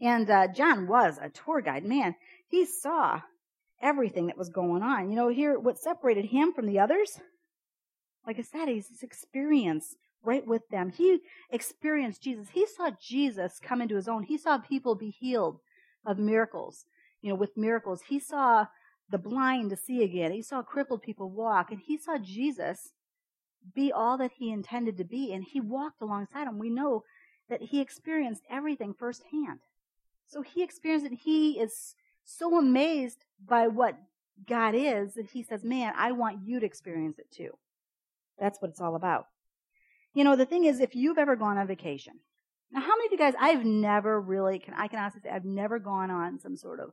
And 0.00 0.28
uh, 0.30 0.48
John 0.48 0.86
was 0.86 1.18
a 1.20 1.30
tour 1.30 1.60
guide. 1.60 1.84
Man, 1.84 2.14
he 2.48 2.64
saw 2.64 3.20
everything 3.82 4.26
that 4.28 4.38
was 4.38 4.48
going 4.48 4.82
on. 4.82 5.10
You 5.10 5.16
know, 5.16 5.28
here, 5.28 5.58
what 5.58 5.78
separated 5.78 6.26
him 6.26 6.52
from 6.52 6.66
the 6.66 6.78
others, 6.78 7.20
like 8.26 8.38
I 8.38 8.42
said, 8.42 8.68
he's 8.68 8.88
his 8.88 9.02
experience 9.02 9.96
right 10.22 10.46
with 10.46 10.62
them. 10.70 10.90
He 10.90 11.20
experienced 11.50 12.22
Jesus. 12.22 12.48
He 12.52 12.66
saw 12.66 12.90
Jesus 13.00 13.60
come 13.62 13.82
into 13.82 13.96
his 13.96 14.08
own. 14.08 14.22
He 14.22 14.38
saw 14.38 14.58
people 14.58 14.94
be 14.94 15.10
healed 15.10 15.60
of 16.06 16.18
miracles, 16.18 16.86
you 17.20 17.28
know, 17.28 17.34
with 17.34 17.56
miracles. 17.56 18.02
He 18.08 18.18
saw 18.18 18.66
the 19.10 19.18
blind 19.18 19.70
to 19.70 19.76
see 19.76 20.02
again. 20.02 20.32
He 20.32 20.42
saw 20.42 20.62
crippled 20.62 21.02
people 21.02 21.30
walk, 21.30 21.70
and 21.70 21.80
he 21.80 21.98
saw 21.98 22.16
Jesus 22.18 22.92
be 23.74 23.92
all 23.92 24.18
that 24.18 24.32
he 24.38 24.50
intended 24.50 24.96
to 24.98 25.04
be. 25.04 25.32
And 25.32 25.44
he 25.44 25.60
walked 25.60 26.02
alongside 26.02 26.46
him. 26.46 26.58
We 26.58 26.70
know 26.70 27.04
that 27.48 27.62
he 27.62 27.80
experienced 27.80 28.42
everything 28.50 28.94
firsthand. 28.98 29.60
So 30.26 30.42
he 30.42 30.62
experienced 30.62 31.06
it. 31.06 31.18
He 31.22 31.58
is 31.58 31.94
so 32.24 32.58
amazed 32.58 33.24
by 33.46 33.68
what 33.68 33.98
God 34.48 34.74
is 34.74 35.14
that 35.14 35.26
he 35.32 35.42
says, 35.42 35.62
Man, 35.62 35.92
I 35.96 36.12
want 36.12 36.40
you 36.44 36.60
to 36.60 36.66
experience 36.66 37.18
it 37.18 37.30
too. 37.30 37.50
That's 38.38 38.60
what 38.60 38.70
it's 38.70 38.80
all 38.80 38.96
about. 38.96 39.26
You 40.14 40.24
know, 40.24 40.36
the 40.36 40.46
thing 40.46 40.64
is, 40.64 40.80
if 40.80 40.94
you've 40.94 41.18
ever 41.18 41.36
gone 41.36 41.58
on 41.58 41.66
vacation, 41.66 42.14
now 42.72 42.80
how 42.80 42.96
many 42.96 43.06
of 43.06 43.12
you 43.12 43.18
guys, 43.18 43.34
I've 43.38 43.64
never 43.64 44.20
really, 44.20 44.58
can 44.58 44.74
I 44.74 44.88
can 44.88 44.98
honestly 44.98 45.20
say, 45.22 45.30
I've 45.30 45.44
never 45.44 45.78
gone 45.78 46.10
on 46.10 46.40
some 46.40 46.56
sort 46.56 46.80
of 46.80 46.90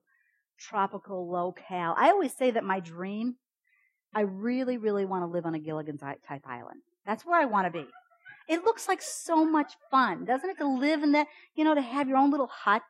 tropical 0.57 1.29
locale. 1.29 1.95
I 1.97 2.09
always 2.09 2.33
say 2.33 2.51
that 2.51 2.63
my 2.63 2.79
dream 2.79 3.35
I 4.13 4.21
really, 4.21 4.77
really 4.77 5.05
want 5.05 5.23
to 5.23 5.27
live 5.27 5.45
on 5.45 5.55
a 5.55 5.59
Gilligan 5.59 5.97
type 5.97 6.43
island. 6.45 6.81
That's 7.05 7.25
where 7.25 7.39
I 7.39 7.45
want 7.45 7.67
to 7.67 7.71
be. 7.71 7.87
It 8.47 8.65
looks 8.65 8.87
like 8.87 9.01
so 9.01 9.45
much 9.45 9.73
fun, 9.89 10.25
doesn't 10.25 10.49
it? 10.49 10.57
To 10.57 10.67
live 10.67 11.03
in 11.03 11.13
that, 11.13 11.27
you 11.55 11.63
know, 11.63 11.73
to 11.73 11.81
have 11.81 12.07
your 12.07 12.17
own 12.17 12.31
little 12.31 12.47
hut. 12.47 12.81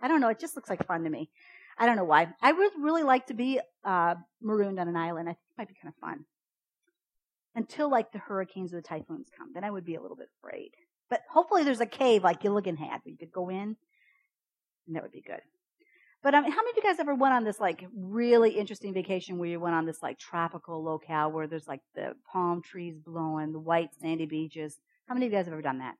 I 0.00 0.08
don't 0.08 0.20
know. 0.20 0.28
It 0.28 0.40
just 0.40 0.56
looks 0.56 0.68
like 0.68 0.84
fun 0.86 1.04
to 1.04 1.10
me. 1.10 1.30
I 1.78 1.86
don't 1.86 1.96
know 1.96 2.04
why. 2.04 2.28
I 2.42 2.52
would 2.52 2.72
really 2.78 3.02
like 3.02 3.26
to 3.26 3.34
be 3.34 3.60
uh, 3.84 4.14
marooned 4.42 4.78
on 4.80 4.88
an 4.88 4.96
island. 4.96 5.28
I 5.28 5.32
think 5.32 5.38
it 5.38 5.58
might 5.58 5.68
be 5.68 5.74
kind 5.80 5.94
of 5.94 6.00
fun. 6.00 6.24
Until 7.54 7.88
like 7.88 8.12
the 8.12 8.18
hurricanes 8.18 8.72
or 8.72 8.76
the 8.76 8.82
typhoons 8.82 9.28
come, 9.36 9.52
then 9.54 9.64
I 9.64 9.70
would 9.70 9.84
be 9.84 9.94
a 9.94 10.00
little 10.00 10.16
bit 10.16 10.30
afraid. 10.38 10.72
But 11.08 11.20
hopefully 11.30 11.62
there's 11.62 11.80
a 11.80 11.86
cave 11.86 12.24
like 12.24 12.40
Gilligan 12.40 12.76
had 12.76 13.00
where 13.02 13.12
you 13.12 13.16
could 13.16 13.30
go 13.30 13.48
in, 13.48 13.76
and 14.86 14.96
that 14.96 15.02
would 15.02 15.12
be 15.12 15.20
good. 15.20 15.40
But 16.24 16.34
um, 16.34 16.44
how 16.44 16.48
many 16.48 16.70
of 16.70 16.76
you 16.78 16.82
guys 16.82 16.98
ever 16.98 17.14
went 17.14 17.34
on 17.34 17.44
this 17.44 17.60
like 17.60 17.86
really 17.94 18.52
interesting 18.52 18.94
vacation 18.94 19.36
where 19.36 19.50
you 19.50 19.60
went 19.60 19.74
on 19.74 19.84
this 19.84 20.02
like 20.02 20.18
tropical 20.18 20.82
locale 20.82 21.30
where 21.30 21.46
there's 21.46 21.68
like 21.68 21.82
the 21.94 22.14
palm 22.32 22.62
trees 22.62 22.96
blowing, 22.98 23.52
the 23.52 23.58
white 23.60 23.90
sandy 24.00 24.24
beaches? 24.24 24.78
How 25.06 25.12
many 25.12 25.26
of 25.26 25.32
you 25.32 25.38
guys 25.38 25.44
have 25.44 25.52
ever 25.52 25.60
done 25.60 25.80
that? 25.80 25.96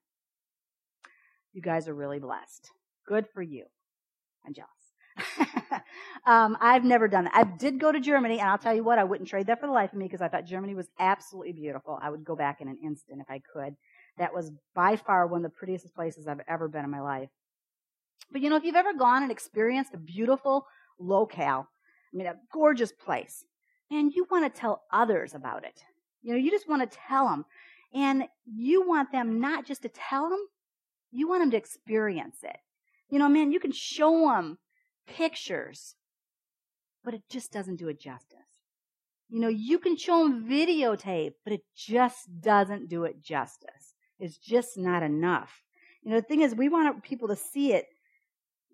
You 1.53 1.61
guys 1.61 1.89
are 1.89 1.95
really 1.95 2.21
blessed. 2.21 2.71
Good 3.07 3.27
for 3.35 3.43
you. 3.43 3.67
I'm 4.47 4.55
jealous. 4.55 5.83
um, 6.27 6.57
I've 6.59 6.85
never 6.85 7.07
done 7.07 7.25
that. 7.25 7.35
I 7.35 7.45
did 7.45 7.79
go 7.79 7.93
to 7.93 8.01
Germany, 8.01 8.41
and 8.41 8.49
I'll 8.49 8.59
tell 8.59 8.75
you 8.75 8.83
what, 8.83 8.99
I 8.99 9.05
wouldn't 9.05 9.29
trade 9.29 9.47
that 9.49 9.61
for 9.61 9.67
the 9.67 9.73
life 9.73 9.93
of 9.93 9.99
me 9.99 10.07
because 10.07 10.23
I 10.23 10.29
thought 10.29 10.47
Germany 10.47 10.75
was 10.75 10.89
absolutely 10.99 11.53
beautiful. 11.53 11.99
I 12.03 12.09
would 12.09 12.25
go 12.25 12.35
back 12.35 12.63
in 12.63 12.69
an 12.69 12.79
instant 12.83 13.21
if 13.21 13.31
I 13.31 13.43
could. 13.53 13.77
That 14.17 14.35
was 14.35 14.51
by 14.75 14.97
far 14.97 15.27
one 15.27 15.45
of 15.45 15.51
the 15.53 15.57
prettiest 15.57 15.95
places 15.95 16.27
I've 16.27 16.41
ever 16.49 16.67
been 16.67 16.85
in 16.85 16.91
my 16.91 17.03
life. 17.03 17.29
But 18.31 18.43
you 18.43 18.51
know, 18.51 18.57
if 18.57 18.65
you've 18.65 18.75
ever 18.75 18.95
gone 18.95 19.23
and 19.23 19.31
experienced 19.31 19.95
a 19.95 19.99
beautiful 19.99 20.67
locale, 20.99 21.69
I 22.13 22.17
mean, 22.17 22.27
a 22.27 22.35
gorgeous 22.53 22.93
place, 22.93 23.45
and 23.91 24.13
you 24.13 24.27
want 24.31 24.53
to 24.53 24.61
tell 24.61 24.83
others 24.93 25.35
about 25.35 25.65
it. 25.65 25.83
You 26.23 26.33
know, 26.33 26.39
you 26.39 26.51
just 26.51 26.69
want 26.69 26.89
to 26.89 26.99
tell 27.09 27.29
them. 27.29 27.45
And 27.93 28.25
you 28.45 28.87
want 28.87 29.13
them 29.13 29.41
not 29.41 29.67
just 29.67 29.83
to 29.83 29.89
tell 29.89 30.29
them, 30.29 30.41
you 31.13 31.29
want 31.29 31.43
them 31.43 31.53
to 31.53 31.57
experience 31.57 32.39
it. 32.43 32.57
You 33.09 33.21
know, 33.21 33.29
man, 33.29 33.53
you 33.53 33.61
can 33.61 33.71
show 33.71 34.29
them 34.29 34.59
pictures, 35.07 35.95
but 37.05 37.15
it 37.15 37.23
just 37.31 37.53
doesn't 37.53 37.77
do 37.77 37.89
it 37.89 38.01
justice. 38.01 38.39
You 39.29 39.41
know, 39.41 39.49
you 39.49 39.79
can 39.79 39.97
show 39.97 40.25
them 40.25 40.49
videotape, 40.49 41.35
but 41.45 41.53
it 41.53 41.63
just 41.77 42.41
doesn't 42.41 42.89
do 42.89 43.05
it 43.05 43.23
justice. 43.23 43.95
It's 44.19 44.39
just 44.39 44.77
not 44.77 45.03
enough. 45.03 45.63
You 46.03 46.11
know, 46.11 46.17
the 46.17 46.27
thing 46.27 46.43
is, 46.43 46.55
we 46.55 46.69
want 46.69 47.03
people 47.05 47.29
to 47.29 47.37
see 47.37 47.73
it 47.73 47.87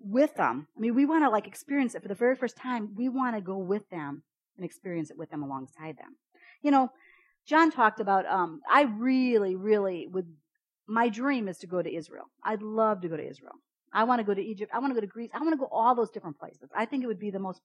with 0.00 0.34
them. 0.34 0.66
I 0.76 0.80
mean, 0.80 0.94
we 0.94 1.04
want 1.04 1.24
to 1.24 1.30
like 1.30 1.46
experience 1.46 1.94
it 1.94 2.02
for 2.02 2.08
the 2.08 2.14
very 2.14 2.34
first 2.34 2.56
time. 2.56 2.94
We 2.96 3.08
want 3.08 3.36
to 3.36 3.42
go 3.42 3.58
with 3.58 3.88
them 3.90 4.22
and 4.56 4.64
experience 4.64 5.10
it 5.10 5.18
with 5.18 5.30
them 5.30 5.42
alongside 5.42 5.96
them. 5.96 6.16
You 6.62 6.70
know, 6.70 6.90
John 7.46 7.70
talked 7.70 8.00
about, 8.00 8.26
um, 8.26 8.60
I 8.70 8.82
really, 8.82 9.56
really 9.56 10.06
would, 10.06 10.26
my 10.86 11.08
dream 11.08 11.48
is 11.48 11.58
to 11.58 11.66
go 11.66 11.82
to 11.82 11.94
Israel. 11.94 12.26
I'd 12.44 12.62
love 12.62 13.00
to 13.02 13.08
go 13.08 13.16
to 13.16 13.28
Israel. 13.28 13.54
I 13.92 14.04
want 14.04 14.20
to 14.20 14.24
go 14.24 14.34
to 14.34 14.42
Egypt. 14.42 14.70
I 14.74 14.78
want 14.78 14.90
to 14.92 14.94
go 14.94 15.00
to 15.00 15.06
Greece. 15.06 15.30
I 15.34 15.38
want 15.38 15.52
to 15.52 15.56
go 15.56 15.68
all 15.70 15.94
those 15.94 16.10
different 16.10 16.38
places. 16.38 16.70
I 16.74 16.84
think 16.84 17.02
it 17.02 17.06
would 17.06 17.18
be 17.18 17.30
the 17.30 17.38
most 17.38 17.60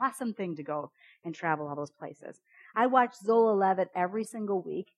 awesome 0.00 0.32
thing 0.32 0.56
to 0.56 0.62
go 0.62 0.90
and 1.24 1.34
travel 1.34 1.68
all 1.68 1.76
those 1.76 1.90
places. 1.90 2.40
I 2.74 2.86
watch 2.86 3.14
Zola 3.16 3.52
Levitt 3.52 3.90
every 3.94 4.24
single 4.24 4.62
week. 4.62 4.88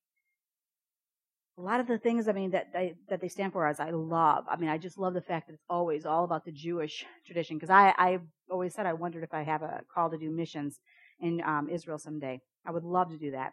A 1.58 1.62
lot 1.62 1.80
of 1.80 1.86
the 1.86 1.98
things, 1.98 2.28
I 2.28 2.32
mean, 2.32 2.50
that 2.50 2.72
they, 2.72 2.94
that 3.08 3.20
they 3.20 3.28
stand 3.28 3.52
for 3.52 3.66
as 3.66 3.80
I 3.80 3.90
love. 3.90 4.44
I 4.48 4.56
mean, 4.56 4.68
I 4.68 4.76
just 4.76 4.98
love 4.98 5.14
the 5.14 5.22
fact 5.22 5.46
that 5.46 5.54
it's 5.54 5.64
always 5.70 6.04
all 6.04 6.24
about 6.24 6.44
the 6.44 6.52
Jewish 6.52 7.04
tradition. 7.24 7.58
Cause 7.58 7.70
I, 7.70 7.94
I 7.96 8.18
always 8.50 8.74
said 8.74 8.84
I 8.84 8.92
wondered 8.92 9.24
if 9.24 9.32
I 9.32 9.42
have 9.42 9.62
a 9.62 9.80
call 9.92 10.10
to 10.10 10.18
do 10.18 10.30
missions 10.30 10.78
in 11.20 11.40
um, 11.46 11.68
Israel 11.70 11.98
someday. 11.98 12.40
I 12.66 12.72
would 12.72 12.84
love 12.84 13.10
to 13.10 13.16
do 13.16 13.30
that. 13.30 13.52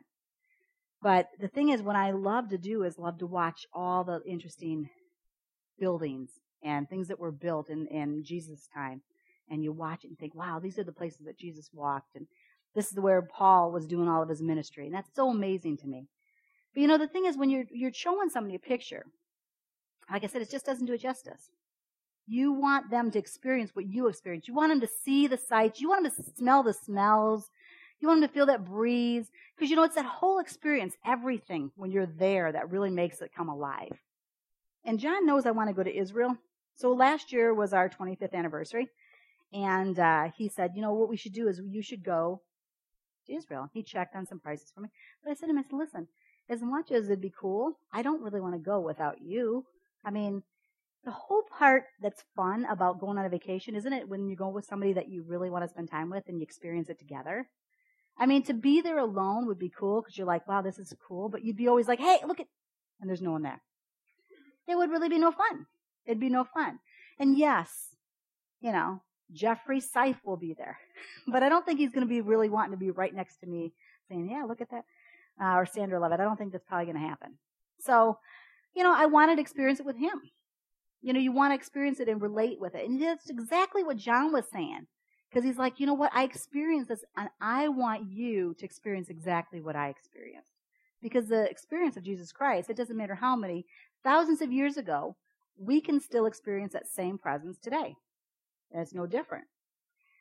But 1.01 1.27
the 1.39 1.47
thing 1.47 1.69
is, 1.69 1.81
what 1.81 1.95
I 1.95 2.11
love 2.11 2.49
to 2.49 2.57
do 2.57 2.83
is 2.83 2.97
love 2.97 3.19
to 3.19 3.27
watch 3.27 3.65
all 3.73 4.03
the 4.03 4.21
interesting 4.25 4.89
buildings 5.79 6.29
and 6.63 6.89
things 6.89 7.09
that 7.09 7.19
were 7.19 7.31
built 7.31 7.69
in, 7.69 7.87
in 7.87 8.23
Jesus' 8.23 8.67
time. 8.73 9.01
And 9.49 9.63
you 9.63 9.73
watch 9.73 10.05
it 10.05 10.07
and 10.07 10.17
think, 10.17 10.33
wow, 10.33 10.59
these 10.59 10.79
are 10.79 10.83
the 10.83 10.93
places 10.93 11.25
that 11.25 11.37
Jesus 11.37 11.69
walked. 11.73 12.15
And 12.15 12.25
this 12.73 12.91
is 12.91 12.99
where 12.99 13.21
Paul 13.21 13.71
was 13.71 13.85
doing 13.85 14.07
all 14.07 14.23
of 14.23 14.29
his 14.29 14.41
ministry. 14.41 14.85
And 14.85 14.95
that's 14.95 15.13
so 15.13 15.29
amazing 15.29 15.77
to 15.79 15.87
me. 15.87 16.07
But 16.73 16.81
you 16.81 16.87
know, 16.87 16.97
the 16.97 17.07
thing 17.07 17.25
is, 17.25 17.37
when 17.37 17.49
you're, 17.49 17.65
you're 17.71 17.93
showing 17.93 18.29
somebody 18.29 18.55
a 18.55 18.59
picture, 18.59 19.05
like 20.11 20.23
I 20.23 20.27
said, 20.27 20.41
it 20.41 20.51
just 20.51 20.65
doesn't 20.65 20.85
do 20.85 20.93
it 20.93 21.01
justice. 21.01 21.49
You 22.25 22.53
want 22.53 22.89
them 22.89 23.11
to 23.11 23.19
experience 23.19 23.71
what 23.73 23.85
you 23.85 24.07
experience. 24.07 24.47
You 24.47 24.53
want 24.53 24.71
them 24.71 24.81
to 24.81 24.89
see 25.03 25.27
the 25.27 25.37
sights. 25.37 25.81
You 25.81 25.89
want 25.89 26.03
them 26.03 26.25
to 26.25 26.31
smell 26.37 26.63
the 26.63 26.73
smells. 26.73 27.49
You 27.99 28.07
want 28.07 28.21
them 28.21 28.29
to 28.29 28.33
feel 28.33 28.45
that 28.45 28.65
breeze. 28.65 29.29
Because 29.55 29.69
you 29.69 29.75
know, 29.75 29.83
it's 29.83 29.95
that 29.95 30.05
whole 30.05 30.39
experience, 30.39 30.95
everything 31.05 31.71
when 31.75 31.91
you're 31.91 32.05
there 32.05 32.51
that 32.51 32.71
really 32.71 32.89
makes 32.89 33.21
it 33.21 33.31
come 33.35 33.49
alive. 33.49 33.97
And 34.85 34.99
John 34.99 35.25
knows 35.25 35.45
I 35.45 35.51
want 35.51 35.69
to 35.69 35.75
go 35.75 35.83
to 35.83 35.95
Israel. 35.95 36.37
So 36.75 36.91
last 36.91 37.31
year 37.31 37.53
was 37.53 37.73
our 37.73 37.89
25th 37.89 38.33
anniversary. 38.33 38.89
And 39.53 39.99
uh, 39.99 40.29
he 40.35 40.49
said, 40.49 40.71
you 40.75 40.81
know, 40.81 40.93
what 40.93 41.09
we 41.09 41.17
should 41.17 41.33
do 41.33 41.47
is 41.47 41.61
you 41.65 41.81
should 41.81 42.03
go 42.03 42.41
to 43.27 43.33
Israel. 43.33 43.69
He 43.73 43.83
checked 43.83 44.15
on 44.15 44.25
some 44.25 44.39
prices 44.39 44.71
for 44.73 44.81
me. 44.81 44.89
But 45.23 45.31
I 45.31 45.33
said 45.35 45.45
to 45.45 45.51
him, 45.51 45.59
I 45.59 45.63
said, 45.63 45.77
listen, 45.77 46.07
as 46.49 46.61
much 46.61 46.91
as 46.91 47.05
it'd 47.05 47.21
be 47.21 47.33
cool, 47.37 47.77
I 47.91 48.01
don't 48.01 48.21
really 48.21 48.41
want 48.41 48.53
to 48.53 48.59
go 48.59 48.79
without 48.79 49.21
you. 49.21 49.65
I 50.03 50.11
mean, 50.11 50.43
the 51.05 51.11
whole 51.11 51.43
part 51.57 51.83
that's 52.01 52.23
fun 52.35 52.65
about 52.69 52.99
going 52.99 53.17
on 53.17 53.25
a 53.25 53.29
vacation, 53.29 53.75
isn't 53.75 53.93
it 53.93 54.07
when 54.07 54.27
you 54.27 54.35
go 54.35 54.49
with 54.49 54.65
somebody 54.65 54.93
that 54.93 55.09
you 55.09 55.23
really 55.27 55.49
want 55.49 55.63
to 55.63 55.69
spend 55.69 55.89
time 55.89 56.09
with 56.09 56.23
and 56.27 56.37
you 56.37 56.43
experience 56.43 56.89
it 56.89 56.99
together? 56.99 57.47
I 58.17 58.25
mean, 58.25 58.43
to 58.43 58.53
be 58.53 58.81
there 58.81 58.99
alone 58.99 59.47
would 59.47 59.59
be 59.59 59.71
cool 59.75 60.01
because 60.01 60.17
you're 60.17 60.27
like, 60.27 60.47
wow, 60.47 60.61
this 60.61 60.77
is 60.77 60.93
cool, 61.07 61.29
but 61.29 61.43
you'd 61.43 61.57
be 61.57 61.67
always 61.67 61.87
like, 61.87 61.99
hey, 61.99 62.19
look 62.27 62.39
at, 62.39 62.47
and 63.01 63.09
there's 63.09 63.21
no 63.21 63.31
one 63.31 63.41
there. 63.41 63.61
It 64.67 64.77
would 64.77 64.91
really 64.91 65.09
be 65.09 65.19
no 65.19 65.31
fun. 65.31 65.65
It'd 66.05 66.19
be 66.19 66.29
no 66.29 66.43
fun. 66.43 66.79
And 67.19 67.37
yes, 67.37 67.95
you 68.61 68.71
know, 68.71 69.01
Jeffrey 69.31 69.81
Seif 69.81 70.17
will 70.23 70.37
be 70.37 70.53
there, 70.53 70.77
but 71.27 71.43
I 71.43 71.49
don't 71.49 71.65
think 71.65 71.79
he's 71.79 71.91
going 71.91 72.05
to 72.05 72.09
be 72.09 72.21
really 72.21 72.49
wanting 72.49 72.71
to 72.71 72.77
be 72.77 72.91
right 72.91 73.13
next 73.13 73.37
to 73.37 73.47
me 73.47 73.73
saying, 74.09 74.29
yeah, 74.29 74.43
look 74.43 74.61
at 74.61 74.69
that. 74.71 74.83
Uh, 75.41 75.55
or 75.55 75.65
Sandra 75.65 75.99
Levitt. 75.99 76.19
I 76.19 76.23
don't 76.23 76.37
think 76.37 76.51
that's 76.51 76.65
probably 76.65 76.85
going 76.85 77.01
to 77.01 77.07
happen. 77.07 77.37
So, 77.79 78.17
you 78.75 78.83
know, 78.83 78.93
I 78.95 79.07
wanted 79.07 79.35
to 79.35 79.41
experience 79.41 79.79
it 79.79 79.85
with 79.85 79.97
him. 79.97 80.21
You 81.01 81.11
know, 81.11 81.19
you 81.19 81.31
want 81.31 81.51
to 81.51 81.55
experience 81.55 81.99
it 81.99 82.07
and 82.07 82.21
relate 82.21 82.59
with 82.59 82.75
it. 82.75 82.87
And 82.87 83.01
that's 83.01 83.29
exactly 83.29 83.83
what 83.83 83.97
John 83.97 84.31
was 84.31 84.45
saying. 84.51 84.87
Because 85.29 85.43
he's 85.43 85.57
like, 85.57 85.79
you 85.79 85.87
know 85.87 85.95
what? 85.95 86.11
I 86.13 86.23
experienced 86.23 86.89
this 86.89 87.03
and 87.17 87.29
I 87.41 87.67
want 87.67 88.11
you 88.11 88.55
to 88.59 88.65
experience 88.65 89.09
exactly 89.09 89.59
what 89.59 89.75
I 89.75 89.89
experienced. 89.89 90.51
Because 91.01 91.27
the 91.27 91.49
experience 91.49 91.97
of 91.97 92.03
Jesus 92.03 92.31
Christ, 92.31 92.69
it 92.69 92.77
doesn't 92.77 92.95
matter 92.95 93.15
how 93.15 93.35
many 93.35 93.65
thousands 94.03 94.41
of 94.41 94.51
years 94.51 94.77
ago, 94.77 95.15
we 95.57 95.81
can 95.81 95.99
still 95.99 96.27
experience 96.27 96.73
that 96.73 96.87
same 96.87 97.17
presence 97.17 97.57
today. 97.57 97.95
And 98.71 98.81
it's 98.81 98.93
no 98.93 99.07
different. 99.07 99.45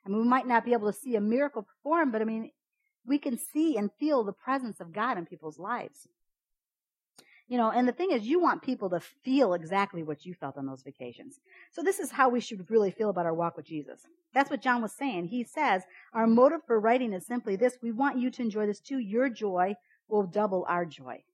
I 0.05 0.09
mean, 0.09 0.23
we 0.23 0.29
might 0.29 0.47
not 0.47 0.65
be 0.65 0.73
able 0.73 0.91
to 0.91 0.99
see 0.99 1.15
a 1.15 1.21
miracle 1.21 1.63
performed, 1.63 2.13
but 2.13 2.23
I 2.23 2.25
mean, 2.25 2.51
we 3.07 3.19
can 3.19 3.39
see 3.39 3.77
and 3.77 3.91
feel 3.99 4.25
the 4.25 4.33
presence 4.33 4.81
of 4.81 4.93
God 4.93 5.19
in 5.19 5.27
people's 5.27 5.59
lives. 5.59 6.09
You 7.49 7.59
know, 7.59 7.71
and 7.71 7.87
the 7.87 7.93
thing 7.93 8.13
is, 8.13 8.23
you 8.23 8.41
want 8.41 8.63
people 8.63 8.89
to 8.91 9.01
feel 9.01 9.53
exactly 9.53 10.03
what 10.03 10.25
you 10.25 10.33
felt 10.33 10.57
on 10.57 10.67
those 10.67 10.83
vacations. 10.83 11.41
So 11.71 11.83
this 11.83 11.99
is 11.99 12.13
how 12.13 12.29
we 12.29 12.41
should 12.41 12.71
really 12.71 12.91
feel 12.91 13.11
about 13.11 13.27
our 13.27 13.35
walk 13.35 13.57
with 13.57 13.67
Jesus. 13.67 14.07
That's 14.33 14.49
what 14.49 14.63
John 14.63 14.81
was 14.81 14.93
saying. 14.93 15.27
He 15.27 15.45
says, 15.45 15.83
our 16.15 16.27
motive 16.27 16.61
for 16.67 16.81
writing 16.81 17.13
is 17.13 17.27
simply 17.27 17.57
this. 17.57 17.77
We 17.83 17.93
want 17.93 18.19
you 18.19 18.31
to 18.31 18.43
enjoy 18.43 18.67
this 18.67 18.81
too. 18.81 18.99
Your 18.99 19.29
joy 19.29 19.75
will 20.09 20.23
double 20.23 20.65
our 20.69 20.87
joy. 20.87 21.25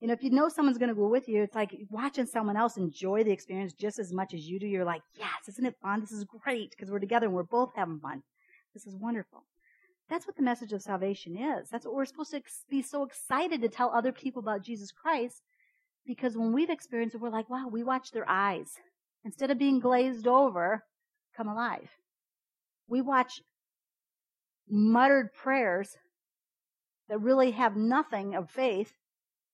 You 0.00 0.06
know, 0.06 0.14
if 0.14 0.22
you 0.22 0.30
know 0.30 0.48
someone's 0.48 0.78
going 0.78 0.90
to 0.90 0.94
go 0.94 1.08
with 1.08 1.28
you, 1.28 1.42
it's 1.42 1.56
like 1.56 1.76
watching 1.90 2.24
someone 2.24 2.56
else 2.56 2.76
enjoy 2.76 3.24
the 3.24 3.32
experience 3.32 3.72
just 3.72 3.98
as 3.98 4.12
much 4.12 4.32
as 4.32 4.48
you 4.48 4.60
do. 4.60 4.66
You're 4.66 4.84
like, 4.84 5.02
yes, 5.18 5.48
isn't 5.48 5.66
it 5.66 5.76
fun? 5.82 6.00
This 6.00 6.12
is 6.12 6.24
great 6.24 6.70
because 6.70 6.90
we're 6.90 7.00
together 7.00 7.26
and 7.26 7.34
we're 7.34 7.42
both 7.42 7.72
having 7.74 7.98
fun. 7.98 8.22
This 8.72 8.86
is 8.86 8.94
wonderful. 8.94 9.44
That's 10.08 10.26
what 10.26 10.36
the 10.36 10.42
message 10.42 10.72
of 10.72 10.82
salvation 10.82 11.36
is. 11.36 11.68
That's 11.68 11.84
what 11.84 11.94
we're 11.94 12.06
supposed 12.06 12.30
to 12.32 12.42
be 12.70 12.82
so 12.82 13.04
excited 13.04 13.60
to 13.60 13.68
tell 13.68 13.90
other 13.90 14.12
people 14.12 14.40
about 14.40 14.62
Jesus 14.62 14.90
Christ 14.90 15.42
because 16.06 16.36
when 16.36 16.52
we've 16.52 16.70
experienced 16.70 17.14
it, 17.14 17.20
we're 17.20 17.28
like, 17.28 17.50
wow, 17.50 17.68
we 17.70 17.82
watch 17.82 18.10
their 18.12 18.28
eyes. 18.28 18.72
Instead 19.24 19.50
of 19.50 19.58
being 19.58 19.80
glazed 19.80 20.26
over, 20.26 20.84
come 21.36 21.48
alive. 21.48 21.90
We 22.88 23.02
watch 23.02 23.42
muttered 24.68 25.34
prayers 25.34 25.96
that 27.08 27.20
really 27.20 27.50
have 27.50 27.76
nothing 27.76 28.34
of 28.34 28.50
faith 28.50 28.92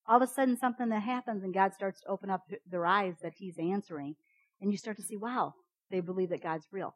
all 0.06 0.16
of 0.16 0.22
a 0.22 0.26
sudden 0.26 0.56
something 0.56 0.88
that 0.90 1.02
happens 1.02 1.42
and 1.42 1.54
God 1.54 1.72
starts 1.72 2.00
to 2.00 2.08
open 2.08 2.30
up 2.30 2.42
their 2.70 2.86
eyes 2.86 3.14
that 3.22 3.34
He's 3.36 3.58
answering. 3.58 4.16
And 4.60 4.70
you 4.70 4.78
start 4.78 4.96
to 4.98 5.02
see, 5.02 5.16
wow, 5.16 5.54
they 5.90 6.00
believe 6.00 6.30
that 6.30 6.42
God's 6.42 6.66
real. 6.70 6.94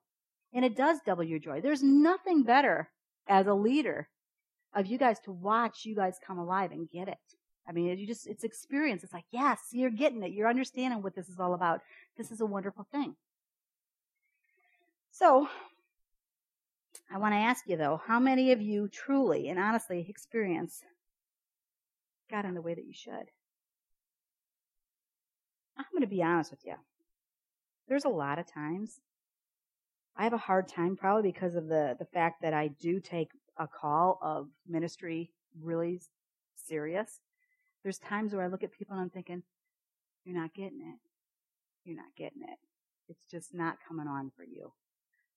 And 0.53 0.65
it 0.65 0.77
does 0.77 0.99
double 1.05 1.25
your 1.25 1.39
joy. 1.39 1.61
There's 1.61 1.83
nothing 1.83 2.43
better 2.43 2.91
as 3.29 3.47
a 3.47 3.55
leader 3.55 4.09
of 4.75 4.87
you 4.87 4.99
guys 4.99 5.19
to 5.21 5.33
watch 5.33 5.85
you 5.85 5.95
guys 5.95 6.19
come 6.27 6.39
alive 6.39 6.73
and 6.73 6.91
get 6.91 7.09
it. 7.09 7.17
I 7.69 7.73
mean, 7.73 7.99
you 7.99 8.07
just, 8.07 8.27
it's 8.27 8.45
experience. 8.45 9.05
It's 9.05 9.13
like, 9.13 9.27
yes, 9.31 9.59
you're 9.73 9.91
getting 9.91 10.23
it. 10.23 10.33
You're 10.33 10.49
understanding 10.49 11.03
what 11.03 11.15
this 11.15 11.29
is 11.29 11.39
all 11.39 11.55
about. 11.55 11.81
This 12.17 12.31
is 12.31 12.41
a 12.41 12.47
wonderful 12.47 12.87
thing. 12.91 13.15
So, 15.11 15.49
I 17.11 17.19
want 17.19 17.33
to 17.33 17.39
ask 17.39 17.65
you 17.67 17.77
though, 17.77 18.01
how 18.07 18.21
many 18.21 18.53
of 18.53 18.61
you 18.61 18.89
truly 18.89 19.49
and 19.49 19.59
honestly 19.59 20.07
experience 20.09 20.83
God 22.29 22.45
in 22.45 22.55
the 22.55 22.63
way 22.63 22.75
that 22.75 22.87
you 22.87 22.93
should. 22.93 23.31
I'm 25.77 25.85
going 25.93 26.03
to 26.03 26.07
be 26.07 26.23
honest 26.23 26.51
with 26.51 26.65
you. 26.65 26.75
There's 27.89 28.05
a 28.05 28.11
lot 28.11 28.39
of 28.39 28.53
times 28.53 29.01
I 30.19 30.25
have 30.25 30.33
a 30.33 30.39
hard 30.39 30.67
time 30.67 30.97
probably 30.97 31.31
because 31.31 31.55
of 31.55 31.69
the, 31.69 31.95
the 31.99 32.05
fact 32.05 32.43
that 32.43 32.53
I 32.53 32.69
do 32.81 32.99
take 32.99 33.31
a 33.57 33.69
call 33.69 34.19
of 34.21 34.49
ministry 34.69 35.31
really 35.63 36.03
serious. 36.57 37.21
There's 37.85 37.99
times 37.99 38.35
where 38.35 38.43
I 38.43 38.49
look 38.49 38.65
at 38.65 38.73
people 38.73 38.95
and 38.95 39.03
I'm 39.03 39.11
thinking, 39.11 39.45
you're 40.25 40.39
not 40.39 40.53
getting 40.55 40.81
it. 40.81 40.99
You're 41.85 41.97
not 41.97 42.17
getting 42.17 42.43
it. 42.43 42.59
It's 43.09 43.25
just 43.31 43.55
not 43.55 43.77
coming 43.87 44.09
on 44.09 44.33
for 44.37 44.43
you. 44.43 44.73